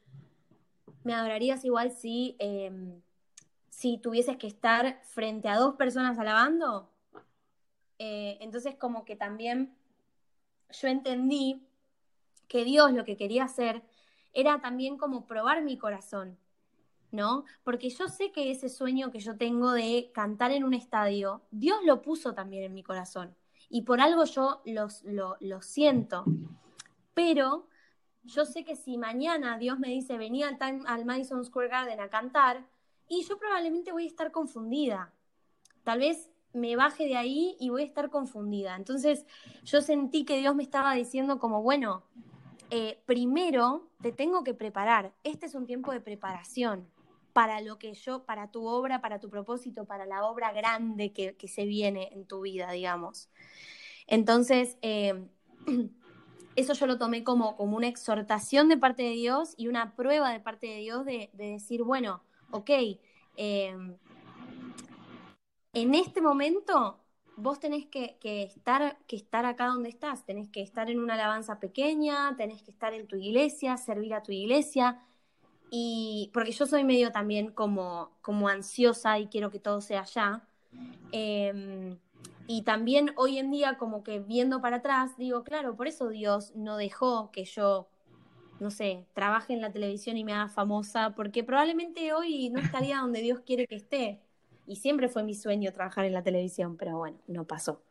me 1.03 1.13
adorarías 1.13 1.63
igual 1.63 1.91
si, 1.91 2.35
em, 2.39 3.01
si 3.77 3.99
tuvieses 3.99 4.37
que 4.37 4.47
estar 4.47 4.99
frente 5.03 5.49
a 5.49 5.55
dos 5.55 5.75
personas 5.75 6.17
alabando. 6.17 6.89
Eh, 7.99 8.39
entonces 8.41 8.73
como 8.73 9.05
que 9.05 9.15
también 9.15 9.77
yo 10.71 10.87
entendí 10.87 11.63
que 12.47 12.63
Dios 12.63 12.91
lo 12.93 13.05
que 13.05 13.17
quería 13.17 13.43
hacer 13.43 13.83
era 14.33 14.61
también 14.61 14.97
como 14.97 15.27
probar 15.27 15.61
mi 15.61 15.77
corazón, 15.77 16.39
¿no? 17.11 17.45
Porque 17.63 17.91
yo 17.91 18.07
sé 18.07 18.31
que 18.31 18.49
ese 18.49 18.67
sueño 18.67 19.11
que 19.11 19.19
yo 19.19 19.37
tengo 19.37 19.73
de 19.73 20.09
cantar 20.11 20.49
en 20.49 20.63
un 20.63 20.73
estadio, 20.73 21.43
Dios 21.51 21.77
lo 21.85 22.01
puso 22.01 22.33
también 22.33 22.63
en 22.63 22.73
mi 22.73 22.81
corazón. 22.81 23.35
Y 23.69 23.83
por 23.83 24.01
algo 24.01 24.23
yo 24.25 24.63
lo, 24.65 25.61
siento. 25.61 26.25
Pero 27.13 27.67
yo 28.23 28.43
sé 28.43 28.63
que 28.63 28.75
si 28.75 28.97
mañana 28.97 29.59
Dios 29.59 29.77
me 29.77 29.89
dice, 29.89 30.17
vení 30.17 30.41
al, 30.41 30.57
al 30.87 31.05
Madison 31.05 31.45
Square 31.45 31.69
Garden 31.69 31.99
a 31.99 32.09
cantar, 32.09 32.65
y 33.07 33.23
yo 33.23 33.37
probablemente 33.37 33.91
voy 33.91 34.05
a 34.05 34.07
estar 34.07 34.31
confundida. 34.31 35.13
Tal 35.83 35.99
vez 35.99 36.29
me 36.53 36.75
baje 36.75 37.05
de 37.05 37.15
ahí 37.15 37.55
y 37.59 37.69
voy 37.69 37.83
a 37.83 37.85
estar 37.85 38.09
confundida. 38.09 38.75
Entonces 38.75 39.25
yo 39.63 39.81
sentí 39.81 40.25
que 40.25 40.37
Dios 40.37 40.55
me 40.55 40.63
estaba 40.63 40.93
diciendo 40.93 41.39
como, 41.39 41.61
bueno, 41.61 42.03
eh, 42.69 43.01
primero 43.05 43.89
te 44.01 44.11
tengo 44.11 44.43
que 44.43 44.53
preparar. 44.53 45.13
Este 45.23 45.45
es 45.45 45.55
un 45.55 45.65
tiempo 45.65 45.91
de 45.91 46.01
preparación 46.01 46.87
para 47.37 47.61
lo 47.61 47.77
que 47.77 47.93
yo, 47.93 48.25
para 48.25 48.49
tu 48.49 48.65
obra, 48.65 48.99
para 48.99 49.19
tu 49.19 49.29
propósito, 49.29 49.85
para 49.85 50.05
la 50.05 50.25
obra 50.25 50.51
grande 50.51 51.13
que, 51.13 51.47
se 51.47 51.65
viene 51.65 52.09
en 52.11 52.25
tu 52.25 52.41
vida, 52.41 52.71
digamos. 52.71 53.29
Entonces, 54.07 54.77
eh, 54.81 55.27
eso 56.55 56.73
yo 56.73 56.87
lo 56.87 56.97
tomé 56.97 57.23
como, 57.23 57.55
como 57.55 57.77
una 57.77 57.87
exhortación 57.87 58.69
de 58.69 58.77
parte 58.77 59.03
de 59.03 59.11
Dios 59.11 59.53
y 59.55 59.67
una 59.67 59.95
prueba 59.95 60.31
de 60.31 60.39
parte 60.39 60.65
de 60.65 60.77
Dios 60.77 61.05
de, 61.05 61.29
decir, 61.33 61.83
bueno, 61.83 62.23
ok, 62.51 62.69
eh, 63.37 63.97
en 65.73 65.95
este 65.95 66.21
momento 66.21 66.99
vos 67.37 67.59
tenés 67.59 67.85
que, 67.85 68.17
estar, 68.21 68.97
que 69.05 69.15
estar 69.15 69.45
acá 69.45 69.67
donde 69.67 69.89
estás, 69.89 70.25
tenés 70.25 70.49
que 70.49 70.61
estar 70.61 70.89
en 70.89 70.99
una 70.99 71.13
alabanza 71.13 71.59
pequeña, 71.59 72.35
tenés 72.35 72.63
que 72.63 72.71
estar 72.71 72.93
en 72.93 73.07
tu 73.07 73.15
iglesia, 73.15 73.77
servir 73.77 74.13
a 74.15 74.23
tu 74.23 74.31
iglesia. 74.31 75.03
Y 75.69 76.31
porque 76.33 76.51
yo 76.51 76.65
soy 76.65 76.83
medio 76.83 77.11
también 77.11 77.51
como, 77.51 78.17
como 78.21 78.49
ansiosa 78.49 79.19
y 79.19 79.27
quiero 79.27 79.51
que 79.51 79.59
todo 79.59 79.81
sea 79.81 80.01
allá. 80.01 80.47
Em, 81.11 81.99
y 82.47 82.63
también 82.63 83.11
hoy 83.17 83.37
en 83.37 83.51
día 83.51 83.77
como 83.77 84.03
que 84.03 84.19
viendo 84.19 84.61
para 84.61 84.77
atrás, 84.77 85.15
digo, 85.17 85.43
claro, 85.43 85.75
por 85.75 85.87
eso 85.87 86.09
Dios 86.09 86.55
no 86.55 86.77
dejó 86.77 87.31
que 87.31 87.45
yo, 87.45 87.87
no 88.59 88.71
sé, 88.71 89.05
trabaje 89.13 89.53
en 89.53 89.61
la 89.61 89.71
televisión 89.71 90.17
y 90.17 90.23
me 90.23 90.33
haga 90.33 90.49
famosa, 90.49 91.13
porque 91.15 91.43
probablemente 91.43 92.13
hoy 92.13 92.49
no 92.49 92.59
estaría 92.59 92.97
donde 93.01 93.21
Dios 93.21 93.39
quiere 93.41 93.67
que 93.67 93.75
esté 93.75 94.19
y 94.65 94.75
siempre 94.77 95.09
fue 95.09 95.23
mi 95.23 95.33
sueño 95.33 95.71
trabajar 95.71 96.05
en 96.05 96.13
la 96.13 96.23
televisión, 96.23 96.77
pero 96.77 96.97
bueno, 96.97 97.17
no 97.27 97.45
pasó. 97.45 97.81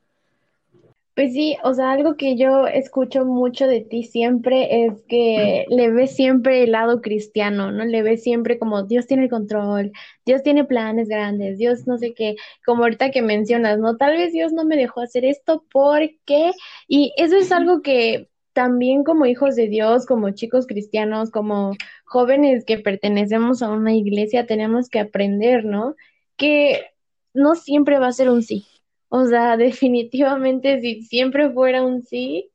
Pues 1.16 1.32
sí, 1.32 1.56
o 1.64 1.72
sea, 1.72 1.92
algo 1.92 2.16
que 2.18 2.36
yo 2.36 2.66
escucho 2.66 3.24
mucho 3.24 3.66
de 3.66 3.80
ti 3.80 4.02
siempre 4.02 4.84
es 4.84 5.02
que 5.08 5.64
le 5.70 5.90
ves 5.90 6.14
siempre 6.14 6.64
el 6.64 6.72
lado 6.72 7.00
cristiano, 7.00 7.72
¿no? 7.72 7.86
Le 7.86 8.02
ves 8.02 8.22
siempre 8.22 8.58
como 8.58 8.82
Dios 8.82 9.06
tiene 9.06 9.22
el 9.24 9.30
control, 9.30 9.92
Dios 10.26 10.42
tiene 10.42 10.66
planes 10.66 11.08
grandes, 11.08 11.56
Dios 11.56 11.86
no 11.86 11.96
sé 11.96 12.12
qué, 12.12 12.36
como 12.66 12.82
ahorita 12.82 13.10
que 13.12 13.22
mencionas, 13.22 13.78
¿no? 13.78 13.96
Tal 13.96 14.14
vez 14.14 14.34
Dios 14.34 14.52
no 14.52 14.66
me 14.66 14.76
dejó 14.76 15.00
hacer 15.00 15.24
esto 15.24 15.64
porque, 15.72 16.52
y 16.86 17.14
eso 17.16 17.36
es 17.36 17.50
algo 17.50 17.80
que 17.80 18.28
también 18.56 19.04
como 19.04 19.26
hijos 19.26 19.54
de 19.54 19.68
Dios, 19.68 20.06
como 20.06 20.30
chicos 20.30 20.66
cristianos, 20.66 21.30
como 21.30 21.74
jóvenes 22.06 22.64
que 22.64 22.78
pertenecemos 22.78 23.62
a 23.62 23.70
una 23.70 23.94
iglesia, 23.94 24.46
tenemos 24.46 24.88
que 24.88 24.98
aprender, 24.98 25.66
¿no? 25.66 25.94
que 26.36 26.86
no 27.34 27.54
siempre 27.54 27.98
va 27.98 28.08
a 28.08 28.12
ser 28.12 28.30
un 28.30 28.42
sí. 28.42 28.66
O 29.08 29.26
sea, 29.26 29.56
definitivamente 29.56 30.80
si 30.80 31.02
siempre 31.02 31.50
fuera 31.50 31.82
un 31.82 32.02
sí, 32.02 32.50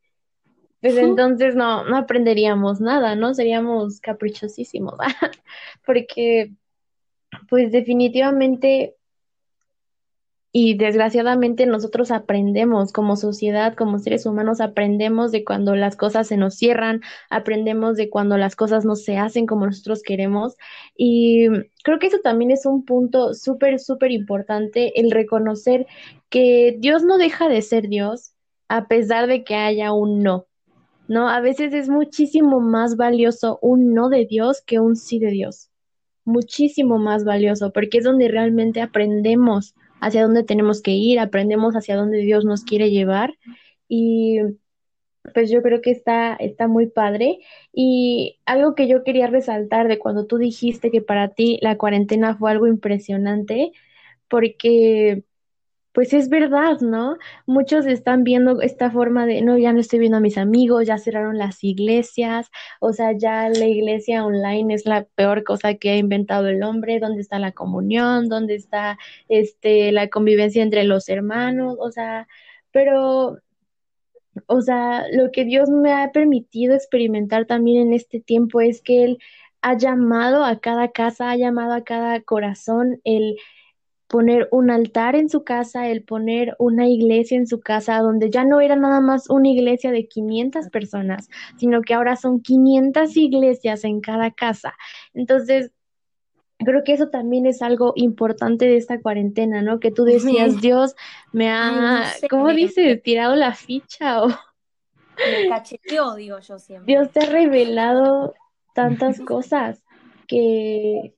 pues 0.81 0.97
entonces 0.97 1.55
no, 1.55 1.83
no 1.83 1.95
aprenderíamos 1.97 2.81
nada, 2.81 3.15
¿no? 3.15 3.35
Seríamos 3.35 3.99
caprichosísimos, 3.99 4.95
porque 5.85 6.53
pues 7.47 7.71
definitivamente 7.71 8.95
y 10.53 10.75
desgraciadamente 10.75 11.65
nosotros 11.65 12.11
aprendemos 12.11 12.91
como 12.91 13.15
sociedad, 13.15 13.73
como 13.73 13.99
seres 13.99 14.25
humanos, 14.25 14.59
aprendemos 14.59 15.31
de 15.31 15.45
cuando 15.45 15.75
las 15.75 15.95
cosas 15.95 16.27
se 16.27 16.35
nos 16.35 16.55
cierran, 16.55 17.01
aprendemos 17.29 17.95
de 17.95 18.09
cuando 18.09 18.37
las 18.37 18.57
cosas 18.57 18.83
no 18.83 18.97
se 18.97 19.17
hacen 19.17 19.45
como 19.45 19.65
nosotros 19.65 20.03
queremos. 20.03 20.57
Y 20.97 21.47
creo 21.83 21.99
que 21.99 22.07
eso 22.07 22.19
también 22.21 22.51
es 22.51 22.65
un 22.65 22.83
punto 22.83 23.33
súper, 23.33 23.79
súper 23.79 24.11
importante, 24.11 24.99
el 24.99 25.11
reconocer 25.11 25.87
que 26.29 26.75
Dios 26.79 27.03
no 27.03 27.17
deja 27.17 27.47
de 27.47 27.61
ser 27.61 27.87
Dios 27.87 28.33
a 28.67 28.87
pesar 28.87 29.27
de 29.27 29.43
que 29.45 29.55
haya 29.55 29.93
un 29.93 30.21
no. 30.21 30.47
¿No? 31.07 31.27
A 31.29 31.41
veces 31.41 31.73
es 31.73 31.89
muchísimo 31.89 32.61
más 32.61 32.95
valioso 32.95 33.59
un 33.61 33.93
no 33.93 34.07
de 34.09 34.25
Dios 34.25 34.61
que 34.65 34.79
un 34.79 34.95
sí 34.95 35.19
de 35.19 35.31
Dios. 35.31 35.69
Muchísimo 36.23 36.97
más 36.97 37.25
valioso, 37.25 37.71
porque 37.73 37.97
es 37.97 38.03
donde 38.03 38.29
realmente 38.29 38.81
aprendemos 38.81 39.75
hacia 40.01 40.23
dónde 40.23 40.43
tenemos 40.43 40.81
que 40.81 40.91
ir, 40.91 41.19
aprendemos 41.19 41.75
hacia 41.75 41.95
dónde 41.95 42.17
Dios 42.19 42.43
nos 42.43 42.63
quiere 42.63 42.91
llevar 42.91 43.37
y 43.87 44.39
pues 45.33 45.51
yo 45.51 45.61
creo 45.61 45.81
que 45.81 45.91
está, 45.91 46.35
está 46.35 46.67
muy 46.67 46.87
padre. 46.87 47.39
Y 47.73 48.39
algo 48.45 48.75
que 48.75 48.87
yo 48.87 49.03
quería 49.03 49.27
resaltar 49.27 49.87
de 49.87 49.99
cuando 49.99 50.25
tú 50.25 50.37
dijiste 50.37 50.91
que 50.91 51.01
para 51.01 51.29
ti 51.29 51.59
la 51.61 51.77
cuarentena 51.77 52.35
fue 52.35 52.51
algo 52.51 52.67
impresionante, 52.67 53.71
porque 54.27 55.23
pues 55.93 56.13
es 56.13 56.29
verdad, 56.29 56.79
¿no? 56.81 57.17
Muchos 57.45 57.85
están 57.85 58.23
viendo 58.23 58.61
esta 58.61 58.91
forma 58.91 59.25
de, 59.25 59.41
no, 59.41 59.57
ya 59.57 59.73
no 59.73 59.79
estoy 59.79 59.99
viendo 59.99 60.17
a 60.17 60.21
mis 60.21 60.37
amigos, 60.37 60.87
ya 60.87 60.97
cerraron 60.97 61.37
las 61.37 61.63
iglesias, 61.63 62.49
o 62.79 62.93
sea, 62.93 63.11
ya 63.17 63.49
la 63.49 63.65
iglesia 63.65 64.25
online 64.25 64.73
es 64.73 64.85
la 64.85 65.05
peor 65.15 65.43
cosa 65.43 65.75
que 65.75 65.91
ha 65.91 65.97
inventado 65.97 66.47
el 66.47 66.63
hombre, 66.63 66.99
¿dónde 66.99 67.21
está 67.21 67.39
la 67.39 67.51
comunión? 67.51 68.29
¿Dónde 68.29 68.55
está 68.55 68.97
este 69.29 69.91
la 69.91 70.07
convivencia 70.09 70.63
entre 70.63 70.83
los 70.85 71.09
hermanos? 71.09 71.77
O 71.79 71.91
sea, 71.91 72.27
pero 72.71 73.37
o 74.47 74.61
sea, 74.61 75.05
lo 75.11 75.31
que 75.31 75.45
Dios 75.45 75.69
me 75.69 75.91
ha 75.93 76.11
permitido 76.11 76.73
experimentar 76.75 77.45
también 77.45 77.87
en 77.87 77.93
este 77.93 78.19
tiempo 78.19 78.61
es 78.61 78.81
que 78.81 79.03
él 79.03 79.19
ha 79.61 79.77
llamado 79.77 80.43
a 80.43 80.59
cada 80.59 80.89
casa, 80.91 81.31
ha 81.31 81.35
llamado 81.35 81.73
a 81.73 81.83
cada 81.83 82.21
corazón 82.21 83.01
el 83.03 83.37
poner 84.11 84.49
un 84.51 84.69
altar 84.69 85.15
en 85.15 85.29
su 85.29 85.45
casa, 85.45 85.87
el 85.87 86.03
poner 86.03 86.53
una 86.59 86.85
iglesia 86.85 87.37
en 87.37 87.47
su 87.47 87.61
casa, 87.61 87.99
donde 87.99 88.29
ya 88.29 88.43
no 88.43 88.59
era 88.59 88.75
nada 88.75 88.99
más 88.99 89.29
una 89.29 89.47
iglesia 89.47 89.91
de 89.91 90.09
500 90.09 90.67
personas, 90.67 91.29
sino 91.57 91.81
que 91.81 91.93
ahora 91.93 92.17
son 92.17 92.41
500 92.41 93.15
iglesias 93.15 93.85
en 93.85 94.01
cada 94.01 94.29
casa. 94.31 94.73
Entonces, 95.13 95.71
creo 96.57 96.83
que 96.83 96.91
eso 96.91 97.07
también 97.07 97.45
es 97.45 97.61
algo 97.61 97.93
importante 97.95 98.65
de 98.65 98.75
esta 98.75 98.99
cuarentena, 98.99 99.61
¿no? 99.61 99.79
Que 99.79 99.91
tú 99.91 100.03
decías, 100.03 100.59
Dios 100.59 100.93
me 101.31 101.49
ha, 101.49 102.03
¿cómo 102.29 102.49
dices? 102.49 103.01
Tirado 103.01 103.37
la 103.37 103.53
ficha 103.53 104.23
o... 104.23 104.27
Me 104.27 105.47
cacheteó, 105.47 106.15
digo 106.15 106.37
yo 106.39 106.59
siempre. 106.59 106.93
Dios 106.93 107.11
te 107.11 107.21
ha 107.21 107.27
revelado 107.27 108.33
tantas 108.75 109.21
cosas 109.25 109.81
que... 110.27 111.15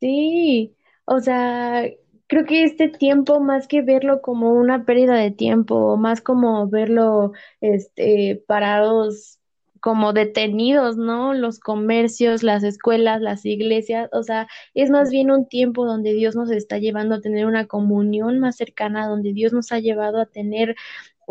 Sí, 0.00 0.74
o 1.04 1.20
sea, 1.20 1.84
creo 2.26 2.44
que 2.46 2.64
este 2.64 2.88
tiempo, 2.88 3.40
más 3.40 3.68
que 3.68 3.82
verlo 3.82 4.22
como 4.22 4.52
una 4.52 4.84
pérdida 4.84 5.14
de 5.16 5.30
tiempo, 5.30 5.96
más 5.96 6.20
como 6.22 6.68
verlo 6.68 7.32
este, 7.60 8.42
parados, 8.46 9.38
como 9.80 10.12
detenidos, 10.12 10.96
¿no? 10.96 11.34
Los 11.34 11.58
comercios, 11.58 12.44
las 12.44 12.62
escuelas, 12.62 13.20
las 13.20 13.44
iglesias, 13.44 14.08
o 14.12 14.22
sea, 14.22 14.46
es 14.74 14.90
más 14.90 15.10
bien 15.10 15.30
un 15.32 15.48
tiempo 15.48 15.84
donde 15.84 16.14
Dios 16.14 16.36
nos 16.36 16.50
está 16.52 16.78
llevando 16.78 17.16
a 17.16 17.20
tener 17.20 17.46
una 17.46 17.66
comunión 17.66 18.38
más 18.38 18.56
cercana, 18.56 19.08
donde 19.08 19.32
Dios 19.32 19.52
nos 19.52 19.72
ha 19.72 19.80
llevado 19.80 20.20
a 20.20 20.26
tener 20.26 20.76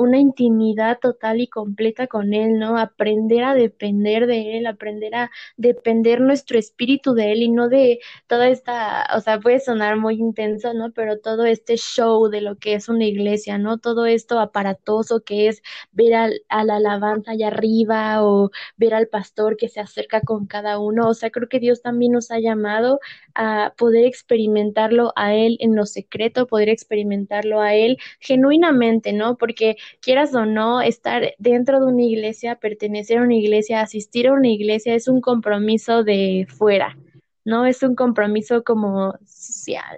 una 0.02 0.20
intimidad 0.20 1.00
total 1.00 1.42
y 1.42 1.48
completa 1.48 2.08
con 2.08 2.34
Él, 2.34 2.60
¿no? 2.60 2.78
Aprender 2.78 3.44
a 3.44 3.54
depender 3.54 4.28
de 4.28 4.58
Él, 4.58 4.68
aprender 4.68 5.16
a 5.16 5.32
depender 5.58 6.22
nuestro 6.22 6.58
espíritu 6.60 7.14
de 7.14 7.32
Él 7.32 7.44
y 7.44 7.50
no 7.50 7.70
de 7.70 8.00
toda 8.28 8.50
esta, 8.50 9.08
o 9.16 9.20
sea, 9.22 9.40
puede 9.40 9.60
sonar 9.60 9.98
muy 9.98 10.16
intenso, 10.16 10.74
¿no? 10.74 10.92
Pero 10.92 11.20
todo 11.20 11.46
este 11.46 11.78
show 11.78 12.30
de 12.30 12.42
lo 12.42 12.58
que 12.58 12.74
es 12.76 12.90
una 12.90 13.06
iglesia, 13.06 13.58
¿no? 13.58 13.78
Todo 13.78 14.06
esto 14.06 14.40
aparatoso 14.40 15.22
que 15.24 15.48
es 15.48 15.62
ver 15.92 16.14
al, 16.16 16.42
a 16.50 16.64
la 16.64 16.78
alabanza 16.78 17.32
allá 17.32 17.48
arriba 17.48 18.24
o 18.26 18.52
ver 18.78 18.94
al 18.94 19.08
pastor 19.08 19.58
que 19.58 19.70
se 19.70 19.80
acerca 19.80 20.22
con 20.22 20.48
cada 20.48 20.80
uno. 20.80 21.10
O 21.10 21.14
sea, 21.14 21.30
creo 21.32 21.48
que 21.50 21.60
Dios 21.60 21.82
también 21.82 22.12
nos 22.14 22.32
ha 22.32 22.40
llamado 22.40 23.00
a 23.36 23.74
poder 23.78 24.06
experimentarlo 24.06 25.14
a 25.16 25.34
Él 25.36 25.58
en 25.60 25.76
lo 25.76 25.86
secreto, 25.86 26.48
poder 26.48 26.70
experimentarlo 26.70 27.62
a 27.62 27.76
Él 27.76 27.98
genuinamente, 28.20 29.14
¿no? 29.14 29.38
Porque 29.38 29.78
quieras 30.02 30.34
o 30.36 30.46
no, 30.46 30.82
estar 30.82 31.34
dentro 31.38 31.80
de 31.80 31.86
una 31.86 32.04
iglesia, 32.04 32.56
pertenecer 32.56 33.20
a 33.20 33.24
una 33.24 33.36
iglesia, 33.36 33.82
asistir 33.82 34.28
a 34.28 34.34
una 34.34 34.50
iglesia 34.50 34.96
es 34.96 35.08
un 35.08 35.22
compromiso 35.22 36.04
de 36.04 36.48
fuera, 36.50 36.98
¿no? 37.46 37.66
Es 37.66 37.84
un 37.84 37.96
compromiso 37.96 38.64
como 38.64 39.14
social. 39.26 39.98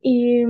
Y, 0.00 0.44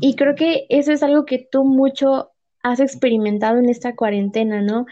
y 0.00 0.16
creo 0.16 0.34
que 0.34 0.66
eso 0.68 0.92
es 0.92 1.02
algo 1.02 1.24
que 1.24 1.38
tú 1.38 1.64
mucho 1.64 2.30
has 2.62 2.80
experimentado 2.80 3.58
en 3.58 3.68
esta 3.68 3.94
cuarentena, 3.94 4.62
¿no? 4.62 4.86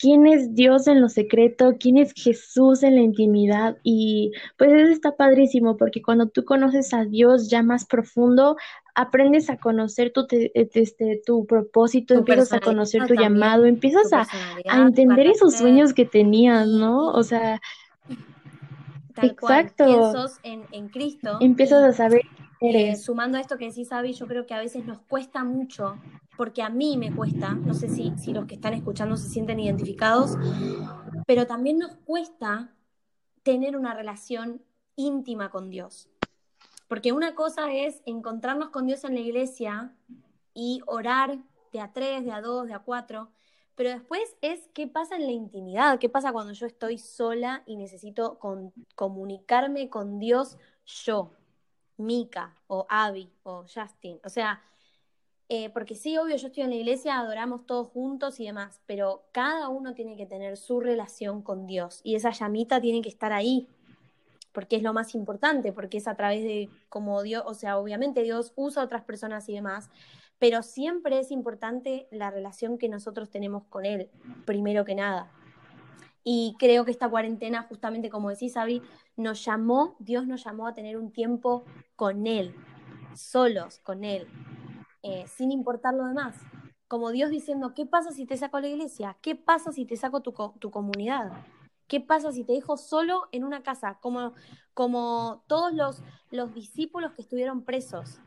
Quién 0.00 0.26
es 0.26 0.54
Dios 0.54 0.86
en 0.86 1.00
lo 1.00 1.08
secreto, 1.08 1.74
quién 1.78 1.98
es 1.98 2.14
Jesús 2.14 2.82
en 2.82 2.94
la 2.94 3.02
intimidad. 3.02 3.76
Y 3.82 4.32
pues 4.56 4.72
eso 4.72 4.90
está 4.92 5.14
padrísimo 5.14 5.76
porque 5.76 6.00
cuando 6.00 6.28
tú 6.28 6.44
conoces 6.44 6.94
a 6.94 7.04
Dios 7.04 7.50
ya 7.50 7.62
más 7.62 7.84
profundo, 7.84 8.56
aprendes 8.94 9.50
a 9.50 9.58
conocer 9.58 10.12
tu, 10.12 10.26
este, 10.30 11.20
tu 11.24 11.46
propósito, 11.46 12.14
empiezas 12.14 12.52
a 12.54 12.60
conocer 12.60 13.06
tu 13.06 13.14
llamado, 13.14 13.66
empiezas 13.66 14.10
a, 14.12 14.26
entender 14.82 15.26
esos 15.26 15.54
sueños 15.54 15.92
que 15.92 16.06
tenías, 16.06 16.66
¿no? 16.66 17.08
O 17.08 17.22
sea, 17.22 17.60
exacto. 19.20 20.14
en, 20.42 20.88
Cristo. 20.88 21.36
Empiezas 21.40 21.84
a 21.84 21.92
saber 21.92 22.22
eh, 22.60 22.96
sumando 22.96 23.36
a 23.36 23.40
esto 23.40 23.58
que 23.58 23.66
decís, 23.66 23.92
Abby, 23.92 24.14
yo 24.14 24.26
creo 24.26 24.46
que 24.46 24.54
a 24.54 24.60
veces 24.60 24.84
nos 24.86 24.98
cuesta 25.00 25.44
mucho, 25.44 25.96
porque 26.40 26.62
a 26.62 26.70
mí 26.70 26.96
me 26.96 27.14
cuesta, 27.14 27.50
no 27.50 27.74
sé 27.74 27.90
si, 27.90 28.14
si 28.16 28.32
los 28.32 28.46
que 28.46 28.54
están 28.54 28.72
escuchando 28.72 29.18
se 29.18 29.28
sienten 29.28 29.60
identificados, 29.60 30.38
pero 31.26 31.46
también 31.46 31.76
nos 31.76 31.96
cuesta 31.96 32.74
tener 33.42 33.76
una 33.76 33.92
relación 33.92 34.62
íntima 34.96 35.50
con 35.50 35.68
Dios. 35.68 36.08
Porque 36.88 37.12
una 37.12 37.34
cosa 37.34 37.74
es 37.74 38.00
encontrarnos 38.06 38.70
con 38.70 38.86
Dios 38.86 39.04
en 39.04 39.16
la 39.16 39.20
iglesia 39.20 39.94
y 40.54 40.80
orar 40.86 41.36
de 41.74 41.80
a 41.82 41.92
tres, 41.92 42.24
de 42.24 42.32
a 42.32 42.40
dos, 42.40 42.66
de 42.66 42.72
a 42.72 42.78
cuatro, 42.78 43.28
pero 43.74 43.90
después 43.90 44.34
es 44.40 44.66
qué 44.72 44.86
pasa 44.86 45.16
en 45.16 45.26
la 45.26 45.32
intimidad, 45.32 45.98
qué 45.98 46.08
pasa 46.08 46.32
cuando 46.32 46.54
yo 46.54 46.64
estoy 46.64 46.96
sola 46.96 47.64
y 47.66 47.76
necesito 47.76 48.38
comunicarme 48.94 49.90
con 49.90 50.18
Dios 50.18 50.56
yo. 50.86 51.32
Mika 51.98 52.56
o 52.66 52.86
Abby 52.88 53.30
o 53.42 53.64
Justin. 53.64 54.18
O 54.24 54.30
sea, 54.30 54.62
eh, 55.52 55.68
porque 55.70 55.96
sí, 55.96 56.16
obvio, 56.16 56.36
yo 56.36 56.46
estoy 56.46 56.62
en 56.62 56.70
la 56.70 56.76
iglesia, 56.76 57.18
adoramos 57.18 57.66
todos 57.66 57.88
juntos 57.88 58.38
y 58.38 58.46
demás, 58.46 58.80
pero 58.86 59.24
cada 59.32 59.68
uno 59.68 59.94
tiene 59.94 60.16
que 60.16 60.24
tener 60.24 60.56
su 60.56 60.78
relación 60.78 61.42
con 61.42 61.66
Dios 61.66 62.00
y 62.04 62.14
esa 62.14 62.30
llamita 62.30 62.80
tiene 62.80 63.02
que 63.02 63.08
estar 63.08 63.32
ahí, 63.32 63.66
porque 64.52 64.76
es 64.76 64.84
lo 64.84 64.92
más 64.92 65.12
importante, 65.16 65.72
porque 65.72 65.98
es 65.98 66.06
a 66.06 66.14
través 66.14 66.44
de 66.44 66.68
como 66.88 67.20
Dios, 67.24 67.42
o 67.46 67.54
sea, 67.54 67.78
obviamente 67.78 68.22
Dios 68.22 68.52
usa 68.54 68.80
a 68.80 68.84
otras 68.84 69.02
personas 69.02 69.48
y 69.48 69.54
demás, 69.54 69.90
pero 70.38 70.62
siempre 70.62 71.18
es 71.18 71.32
importante 71.32 72.06
la 72.12 72.30
relación 72.30 72.78
que 72.78 72.88
nosotros 72.88 73.28
tenemos 73.28 73.64
con 73.64 73.84
Él, 73.84 74.08
primero 74.44 74.84
que 74.84 74.94
nada. 74.94 75.32
Y 76.22 76.54
creo 76.60 76.84
que 76.84 76.92
esta 76.92 77.08
cuarentena, 77.08 77.64
justamente 77.64 78.08
como 78.08 78.30
decís, 78.30 78.56
Abby, 78.56 78.82
nos 79.16 79.44
llamó, 79.44 79.96
Dios 79.98 80.28
nos 80.28 80.44
llamó 80.44 80.68
a 80.68 80.74
tener 80.74 80.96
un 80.96 81.10
tiempo 81.10 81.64
con 81.96 82.28
Él, 82.28 82.54
solos 83.16 83.80
con 83.80 84.04
Él, 84.04 84.28
eh, 85.02 85.24
sin 85.26 85.52
importar 85.52 85.94
lo 85.94 86.06
demás. 86.06 86.36
Como 86.88 87.10
Dios 87.10 87.30
diciendo, 87.30 87.74
¿qué 87.74 87.86
pasa 87.86 88.10
si 88.10 88.26
te 88.26 88.36
saco 88.36 88.60
la 88.60 88.68
iglesia? 88.68 89.16
¿Qué 89.22 89.36
pasa 89.36 89.72
si 89.72 89.84
te 89.84 89.96
saco 89.96 90.20
tu, 90.22 90.32
tu 90.58 90.70
comunidad? 90.70 91.32
¿Qué 91.86 92.00
pasa 92.00 92.32
si 92.32 92.44
te 92.44 92.52
dejo 92.52 92.76
solo 92.76 93.28
en 93.32 93.44
una 93.44 93.62
casa? 93.62 93.98
Como, 94.00 94.32
como 94.74 95.44
todos 95.46 95.72
los, 95.72 96.02
los 96.30 96.54
discípulos 96.54 97.12
que 97.12 97.22
estuvieron 97.22 97.64
presos. 97.64 98.20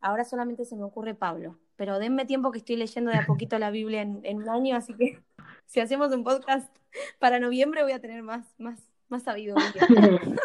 Ahora 0.00 0.24
solamente 0.24 0.64
se 0.64 0.76
me 0.76 0.84
ocurre 0.84 1.14
Pablo, 1.14 1.58
pero 1.76 1.98
denme 1.98 2.24
tiempo 2.24 2.50
que 2.50 2.58
estoy 2.58 2.76
leyendo 2.76 3.10
de 3.10 3.18
a 3.18 3.26
poquito 3.26 3.58
la 3.58 3.70
Biblia 3.70 4.02
en, 4.02 4.20
en 4.24 4.38
un 4.38 4.48
año, 4.48 4.76
así 4.76 4.94
que 4.94 5.22
si 5.66 5.80
hacemos 5.80 6.12
un 6.12 6.24
podcast 6.24 6.74
para 7.18 7.38
noviembre 7.38 7.82
voy 7.82 7.92
a 7.92 8.00
tener 8.00 8.22
más, 8.22 8.46
más, 8.58 8.80
más 9.08 9.22
sabiduría. 9.22 9.66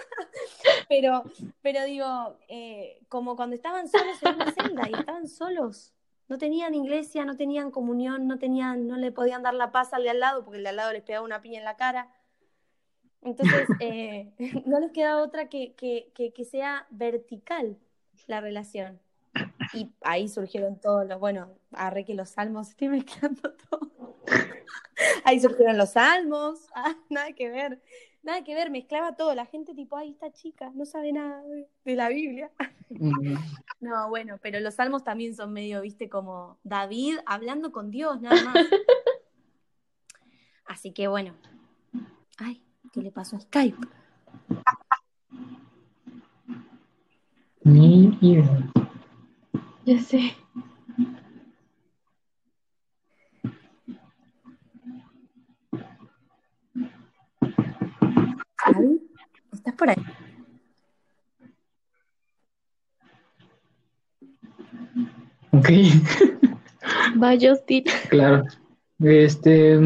pero, 0.88 1.24
pero 1.62 1.84
digo, 1.86 2.38
eh, 2.48 3.00
como 3.10 3.36
cuando 3.36 3.56
estaban 3.56 3.88
solos 3.88 4.22
en 4.22 4.36
una 4.36 4.52
celda 4.52 4.90
y 4.90 4.94
estaban 4.94 5.28
solos, 5.28 5.94
no 6.28 6.38
tenían 6.38 6.74
iglesia, 6.74 7.26
no 7.26 7.38
tenían 7.38 7.72
comunión, 7.72 8.28
no 8.28 8.40
tenían, 8.40 8.88
no 8.88 8.98
le 8.98 9.12
podían 9.12 9.44
dar 9.44 9.54
la 9.54 9.72
paz 9.72 9.94
al 9.94 10.04
de 10.04 10.10
al 10.10 10.20
lado 10.20 10.44
porque 10.44 10.58
el 10.58 10.64
de 10.64 10.70
al 10.70 10.76
lado 10.78 10.94
les 10.94 11.04
pegaba 11.04 11.26
una 11.26 11.42
piña 11.42 11.60
en 11.60 11.66
la 11.66 11.78
cara. 11.78 12.10
Entonces, 13.22 13.68
eh, 13.80 14.32
no 14.66 14.80
les 14.80 14.92
queda 14.92 15.22
otra 15.22 15.50
que, 15.50 15.74
que, 15.76 16.12
que, 16.14 16.46
sea 16.46 16.88
vertical 16.90 17.78
la 18.28 18.42
relación. 18.42 19.00
Y 19.74 19.92
ahí 20.02 20.30
surgieron 20.30 20.80
todos 20.80 21.06
los, 21.06 21.20
bueno, 21.20 21.50
arre 21.74 22.06
que 22.06 22.14
los 22.14 22.30
salmos, 22.30 22.70
estoy 22.70 22.88
mezclando 22.90 23.54
todo. 23.70 24.18
Ahí 25.26 25.40
surgieron 25.42 25.78
los 25.78 25.92
salmos, 25.92 26.68
ah, 26.74 26.96
nada 27.10 27.34
que 27.34 27.50
ver, 27.50 27.82
nada 28.26 28.44
que 28.44 28.56
ver, 28.56 28.70
mezclaba 28.70 29.16
todo. 29.16 29.34
La 29.34 29.46
gente 29.46 29.74
tipo, 29.74 29.96
ay, 29.96 30.12
esta 30.12 30.34
chica 30.34 30.72
no 30.74 30.86
sabe 30.86 31.14
nada 31.14 31.42
de, 31.86 31.96
la 31.96 32.10
Biblia. 32.10 32.52
No, 33.80 34.10
bueno, 34.10 34.40
pero 34.42 34.60
los 34.60 34.76
salmos 34.76 35.04
también 35.04 35.36
son 35.36 35.54
medio, 35.54 35.82
viste, 35.82 36.10
como 36.10 36.58
David 36.64 37.18
hablando 37.26 37.72
con 37.72 37.92
Dios, 37.92 38.20
nada 38.20 38.44
más. 38.44 38.56
Así 40.66 40.92
que 40.92 41.08
bueno. 41.08 41.34
Ay, 42.38 42.64
¿qué 42.92 43.02
le 43.02 43.12
pasó 43.12 43.36
a 43.36 43.42
Skype? 43.42 43.78
Ni 47.64 48.18
Ya 49.86 50.00
sé. 50.00 50.36
¿Estás 59.66 59.80
por 59.80 59.90
ahí? 59.90 59.96
Ok. 65.52 65.70
Va, 67.20 67.32
Justin. 67.32 67.84
Claro. 68.10 68.44
Este. 69.00 69.80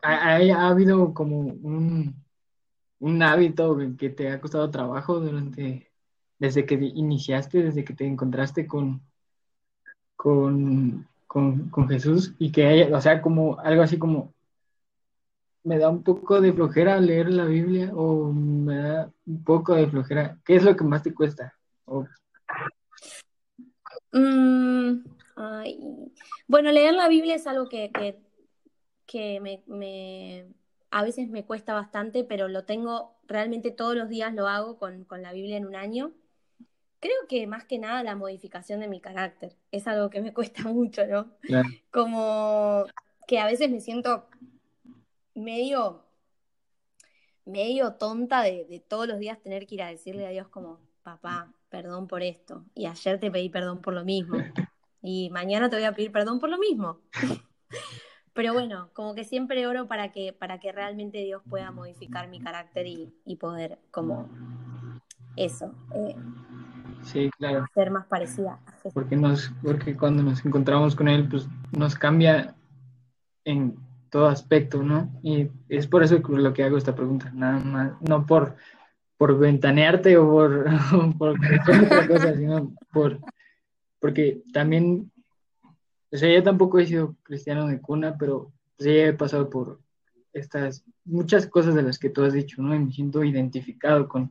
¿Ha, 0.00 0.36
ha 0.36 0.68
habido 0.68 1.12
como 1.12 1.40
un, 1.40 2.14
un 3.00 3.22
hábito 3.24 3.76
que 3.98 4.10
te 4.10 4.30
ha 4.30 4.40
costado 4.40 4.70
trabajo 4.70 5.18
durante. 5.18 5.90
desde 6.38 6.64
que 6.64 6.74
iniciaste, 6.74 7.64
desde 7.64 7.82
que 7.82 7.94
te 7.94 8.06
encontraste 8.06 8.68
con. 8.68 9.02
con. 10.14 11.08
con, 11.26 11.68
con 11.68 11.88
Jesús 11.88 12.36
y 12.38 12.52
que 12.52 12.64
haya, 12.64 12.96
o 12.96 13.00
sea, 13.00 13.20
como 13.20 13.58
algo 13.58 13.82
así 13.82 13.98
como 13.98 14.32
me 15.64 15.78
da 15.78 15.88
un 15.88 16.02
poco 16.02 16.40
de 16.40 16.52
flojera 16.52 17.00
leer 17.00 17.30
la 17.30 17.44
Biblia 17.44 17.90
o 17.94 18.32
me 18.32 18.76
da 18.76 19.12
un 19.26 19.44
poco 19.44 19.74
de 19.74 19.86
flojera. 19.86 20.38
¿Qué 20.44 20.56
es 20.56 20.64
lo 20.64 20.76
que 20.76 20.84
más 20.84 21.02
te 21.02 21.14
cuesta? 21.14 21.56
Mm, 24.12 25.04
bueno, 26.48 26.72
leer 26.72 26.94
la 26.94 27.08
Biblia 27.08 27.36
es 27.36 27.46
algo 27.46 27.68
que, 27.68 27.90
que, 29.06 29.40
me, 29.40 30.46
a 30.90 31.02
veces 31.02 31.28
me 31.28 31.44
cuesta 31.44 31.74
bastante, 31.74 32.24
pero 32.24 32.48
lo 32.48 32.64
tengo 32.64 33.16
realmente 33.26 33.70
todos 33.70 33.94
los 33.96 34.08
días, 34.08 34.34
lo 34.34 34.48
hago 34.48 34.78
con, 34.78 35.06
la 35.10 35.32
Biblia 35.32 35.56
en 35.56 35.66
un 35.66 35.76
año. 35.76 36.12
Creo 37.00 37.16
que 37.28 37.46
más 37.46 37.64
que 37.64 37.78
nada 37.78 38.02
la 38.04 38.14
modificación 38.14 38.80
de 38.80 38.88
mi 38.88 39.00
carácter 39.00 39.56
es 39.70 39.86
algo 39.86 40.10
que 40.10 40.20
me 40.20 40.32
cuesta 40.34 40.64
mucho, 40.64 41.06
¿no? 41.06 41.32
Como 41.90 42.84
que 43.26 43.38
a 43.38 43.46
veces 43.46 43.70
me 43.70 43.80
siento 43.80 44.28
medio, 45.34 46.04
medio 47.44 47.94
tonta 47.94 48.42
de, 48.42 48.84
todos 48.88 49.06
los 49.06 49.18
días 49.18 49.40
tener 49.40 49.66
que 49.66 49.76
ir 49.76 49.82
a 49.82 49.88
decirle 49.88 50.26
a 50.26 50.30
Dios 50.30 50.48
como, 50.48 50.80
papá, 51.02 51.52
perdón 51.68 52.06
por 52.06 52.22
esto. 52.22 52.64
Y 52.74 52.86
ayer 52.86 53.18
te 53.18 53.30
pedí 53.30 53.48
perdón 53.48 53.80
por 53.80 53.94
lo 53.94 54.04
mismo. 54.04 54.38
Y 55.02 55.30
mañana 55.30 55.68
te 55.68 55.76
voy 55.76 55.84
a 55.84 55.94
pedir 55.94 56.12
perdón 56.12 56.38
por 56.38 56.48
lo 56.48 56.58
mismo. 56.58 57.00
Pero 58.34 58.54
bueno, 58.54 58.90
como 58.94 59.14
que 59.14 59.24
siempre 59.24 59.66
oro 59.66 59.88
para 59.88 60.10
que, 60.10 60.32
para 60.32 60.58
que 60.58 60.72
realmente 60.72 61.18
Dios 61.18 61.42
pueda 61.50 61.70
modificar 61.70 62.28
mi 62.28 62.40
carácter 62.40 62.86
y, 62.86 63.36
poder 63.36 63.78
como 63.90 64.28
eso. 65.36 65.74
Eh, 65.94 66.16
Sí, 67.04 67.30
claro. 67.36 67.66
ser 67.74 67.90
más 67.90 68.06
parecida 68.06 68.60
a 68.66 68.72
Jesús. 68.72 68.92
Porque, 68.94 69.16
nos, 69.16 69.52
porque 69.62 69.96
cuando 69.96 70.22
nos 70.22 70.44
encontramos 70.44 70.94
con 70.94 71.08
Él, 71.08 71.28
pues 71.28 71.48
nos 71.72 71.96
cambia 71.96 72.54
en 73.44 73.76
todo 74.12 74.26
aspecto, 74.26 74.82
¿no? 74.82 75.10
Y 75.22 75.48
es 75.70 75.86
por 75.86 76.02
eso 76.02 76.18
lo 76.18 76.52
que 76.52 76.62
hago 76.62 76.76
esta 76.76 76.94
pregunta, 76.94 77.32
nada 77.34 77.58
más, 77.60 77.92
no 78.02 78.26
por, 78.26 78.56
por 79.16 79.38
ventanearte 79.38 80.18
o 80.18 80.30
por, 80.30 80.66
por 81.18 81.30
otra 81.30 82.06
cosa, 82.06 82.36
sino 82.36 82.74
por, 82.92 83.18
porque 83.98 84.42
también, 84.52 85.10
o 86.10 86.16
sea, 86.18 86.30
yo 86.30 86.42
tampoco 86.42 86.78
he 86.78 86.84
sido 86.84 87.16
cristiano 87.22 87.66
de 87.66 87.80
cuna, 87.80 88.14
pero 88.18 88.52
sí 88.78 88.90
he 88.90 89.14
pasado 89.14 89.48
por 89.48 89.80
estas, 90.34 90.84
muchas 91.06 91.46
cosas 91.46 91.74
de 91.74 91.82
las 91.82 91.98
que 91.98 92.10
tú 92.10 92.22
has 92.22 92.34
dicho, 92.34 92.60
¿no? 92.60 92.74
Y 92.74 92.80
me 92.80 92.92
siento 92.92 93.24
identificado 93.24 94.06
con, 94.08 94.30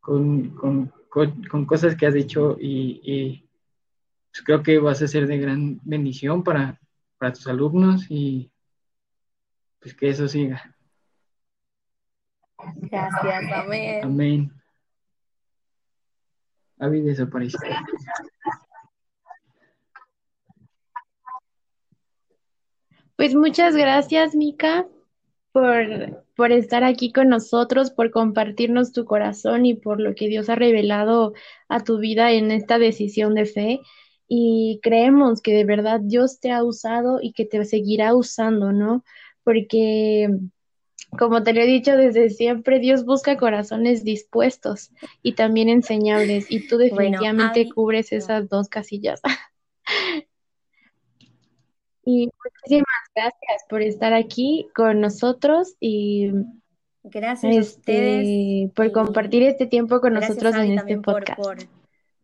con, 0.00 0.50
con, 0.50 0.92
con, 1.08 1.64
cosas 1.64 1.96
que 1.96 2.06
has 2.06 2.12
dicho 2.12 2.58
y, 2.60 3.00
y 3.02 3.48
pues 4.30 4.42
creo 4.44 4.62
que 4.62 4.78
vas 4.78 5.00
a 5.00 5.08
ser 5.08 5.26
de 5.26 5.38
gran 5.38 5.80
bendición 5.84 6.44
para, 6.44 6.78
para 7.16 7.32
tus 7.32 7.46
alumnos 7.46 8.04
y 8.10 8.49
pues 9.80 9.94
que 9.94 10.10
eso 10.10 10.28
siga. 10.28 10.76
Gracias, 12.76 13.52
amén. 13.52 14.04
Amén. 14.04 14.52
Avi 16.78 17.02
desapareció. 17.02 17.58
Pues 23.16 23.34
muchas 23.34 23.76
gracias, 23.76 24.34
Mica, 24.34 24.88
por, 25.52 26.24
por 26.34 26.52
estar 26.52 26.84
aquí 26.84 27.12
con 27.12 27.28
nosotros, 27.28 27.90
por 27.90 28.10
compartirnos 28.10 28.92
tu 28.92 29.04
corazón 29.04 29.66
y 29.66 29.74
por 29.74 30.00
lo 30.00 30.14
que 30.14 30.28
Dios 30.28 30.48
ha 30.48 30.54
revelado 30.54 31.34
a 31.68 31.84
tu 31.84 31.98
vida 31.98 32.32
en 32.32 32.50
esta 32.50 32.78
decisión 32.78 33.34
de 33.34 33.44
fe. 33.44 33.80
Y 34.26 34.80
creemos 34.82 35.42
que 35.42 35.52
de 35.52 35.64
verdad 35.64 36.00
Dios 36.02 36.40
te 36.40 36.50
ha 36.50 36.64
usado 36.64 37.18
y 37.20 37.34
que 37.34 37.44
te 37.44 37.62
seguirá 37.66 38.14
usando, 38.14 38.72
¿no? 38.72 39.04
Porque, 39.50 40.28
como 41.18 41.42
te 41.42 41.52
lo 41.52 41.60
he 41.60 41.66
dicho 41.66 41.96
desde 41.96 42.30
siempre, 42.30 42.78
Dios 42.78 43.04
busca 43.04 43.36
corazones 43.36 44.04
dispuestos 44.04 44.92
y 45.24 45.32
también 45.32 45.68
enseñables. 45.68 46.48
Y 46.52 46.68
tú 46.68 46.78
definitivamente 46.78 47.68
cubres 47.68 48.12
esas 48.12 48.48
dos 48.48 48.68
casillas. 48.68 49.20
Y 52.02 52.30
muchísimas 52.44 52.86
gracias 53.14 53.64
por 53.68 53.82
estar 53.82 54.14
aquí 54.14 54.68
con 54.74 55.00
nosotros 55.00 55.74
y 55.80 56.30
Gracias 57.04 57.56
a 57.56 57.60
ustedes. 57.60 58.26
este 58.26 58.72
por 58.74 58.86
y 58.86 58.92
compartir 58.92 59.42
este 59.42 59.66
tiempo 59.66 60.00
con 60.00 60.14
nosotros 60.14 60.54
en 60.56 60.78
este 60.78 60.96
por, 60.96 61.24
podcast. 61.24 61.38
por, 61.38 61.58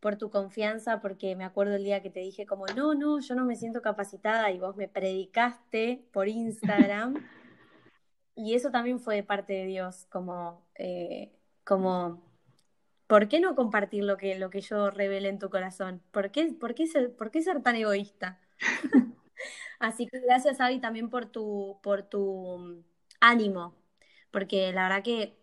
por 0.00 0.16
tu 0.16 0.30
confianza, 0.30 1.00
porque 1.00 1.36
me 1.36 1.44
acuerdo 1.44 1.76
el 1.76 1.84
día 1.84 2.02
que 2.02 2.10
te 2.10 2.20
dije 2.20 2.46
como, 2.46 2.66
no, 2.66 2.94
no, 2.94 3.20
yo 3.20 3.34
no 3.34 3.44
me 3.44 3.56
siento 3.56 3.82
capacitada 3.82 4.50
y 4.50 4.58
vos 4.58 4.76
me 4.76 4.88
predicaste 4.88 6.06
por 6.12 6.28
Instagram. 6.28 7.14
Y 8.38 8.54
eso 8.54 8.70
también 8.70 9.00
fue 9.00 9.14
de 9.14 9.22
parte 9.22 9.54
de 9.54 9.64
Dios, 9.64 10.04
como, 10.10 10.62
eh, 10.74 11.32
como, 11.64 12.22
¿por 13.06 13.28
qué 13.28 13.40
no 13.40 13.54
compartir 13.54 14.04
lo 14.04 14.18
que, 14.18 14.38
lo 14.38 14.50
que 14.50 14.60
yo 14.60 14.90
revelé 14.90 15.30
en 15.30 15.38
tu 15.38 15.48
corazón? 15.48 16.02
¿Por 16.10 16.30
qué, 16.30 16.52
por 16.52 16.74
qué 16.74 16.86
ser, 16.86 17.16
por 17.16 17.30
qué 17.30 17.40
ser 17.40 17.62
tan 17.62 17.76
egoísta? 17.76 18.38
Así 19.78 20.06
que 20.06 20.20
gracias, 20.20 20.60
Abby, 20.60 20.80
también 20.80 21.10
por 21.10 21.26
tu, 21.26 21.78
por 21.82 22.02
tu 22.02 22.58
mm, 22.58 22.84
ánimo, 23.20 23.76
porque 24.30 24.72
la 24.72 24.84
verdad 24.84 25.02
que 25.02 25.38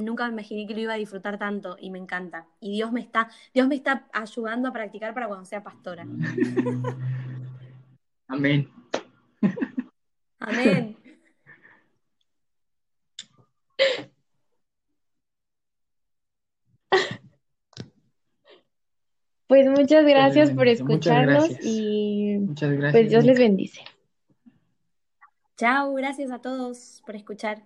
nunca 0.00 0.26
me 0.26 0.32
imaginé 0.32 0.66
que 0.66 0.74
lo 0.74 0.80
iba 0.80 0.94
a 0.94 0.96
disfrutar 0.96 1.38
tanto 1.38 1.76
y 1.80 1.90
me 1.90 1.98
encanta. 1.98 2.46
Y 2.60 2.72
Dios 2.72 2.92
me 2.92 3.00
está, 3.00 3.28
Dios 3.54 3.68
me 3.68 3.74
está 3.74 4.06
ayudando 4.12 4.68
a 4.68 4.72
practicar 4.72 5.14
para 5.14 5.28
cuando 5.28 5.44
sea 5.44 5.62
pastora. 5.62 6.04
Amén. 8.28 8.68
Amén. 10.38 10.96
Pues 19.50 19.68
muchas 19.68 20.04
gracias 20.04 20.50
por. 20.50 20.66
Muchas 20.66 20.80
escucharnos 20.80 21.48
gracias. 21.48 21.66
y 21.66 22.38
Muchas 22.38 22.70
gracias. 22.70 22.92
pues 22.92 23.10
Dios 23.10 23.24
les 23.24 23.36
bendice. 23.36 23.80
Chao, 25.56 25.92
gracias 25.94 26.30
a 26.30 26.40
todos 26.40 27.02
por 27.04 27.16
escuchar. 27.16 27.60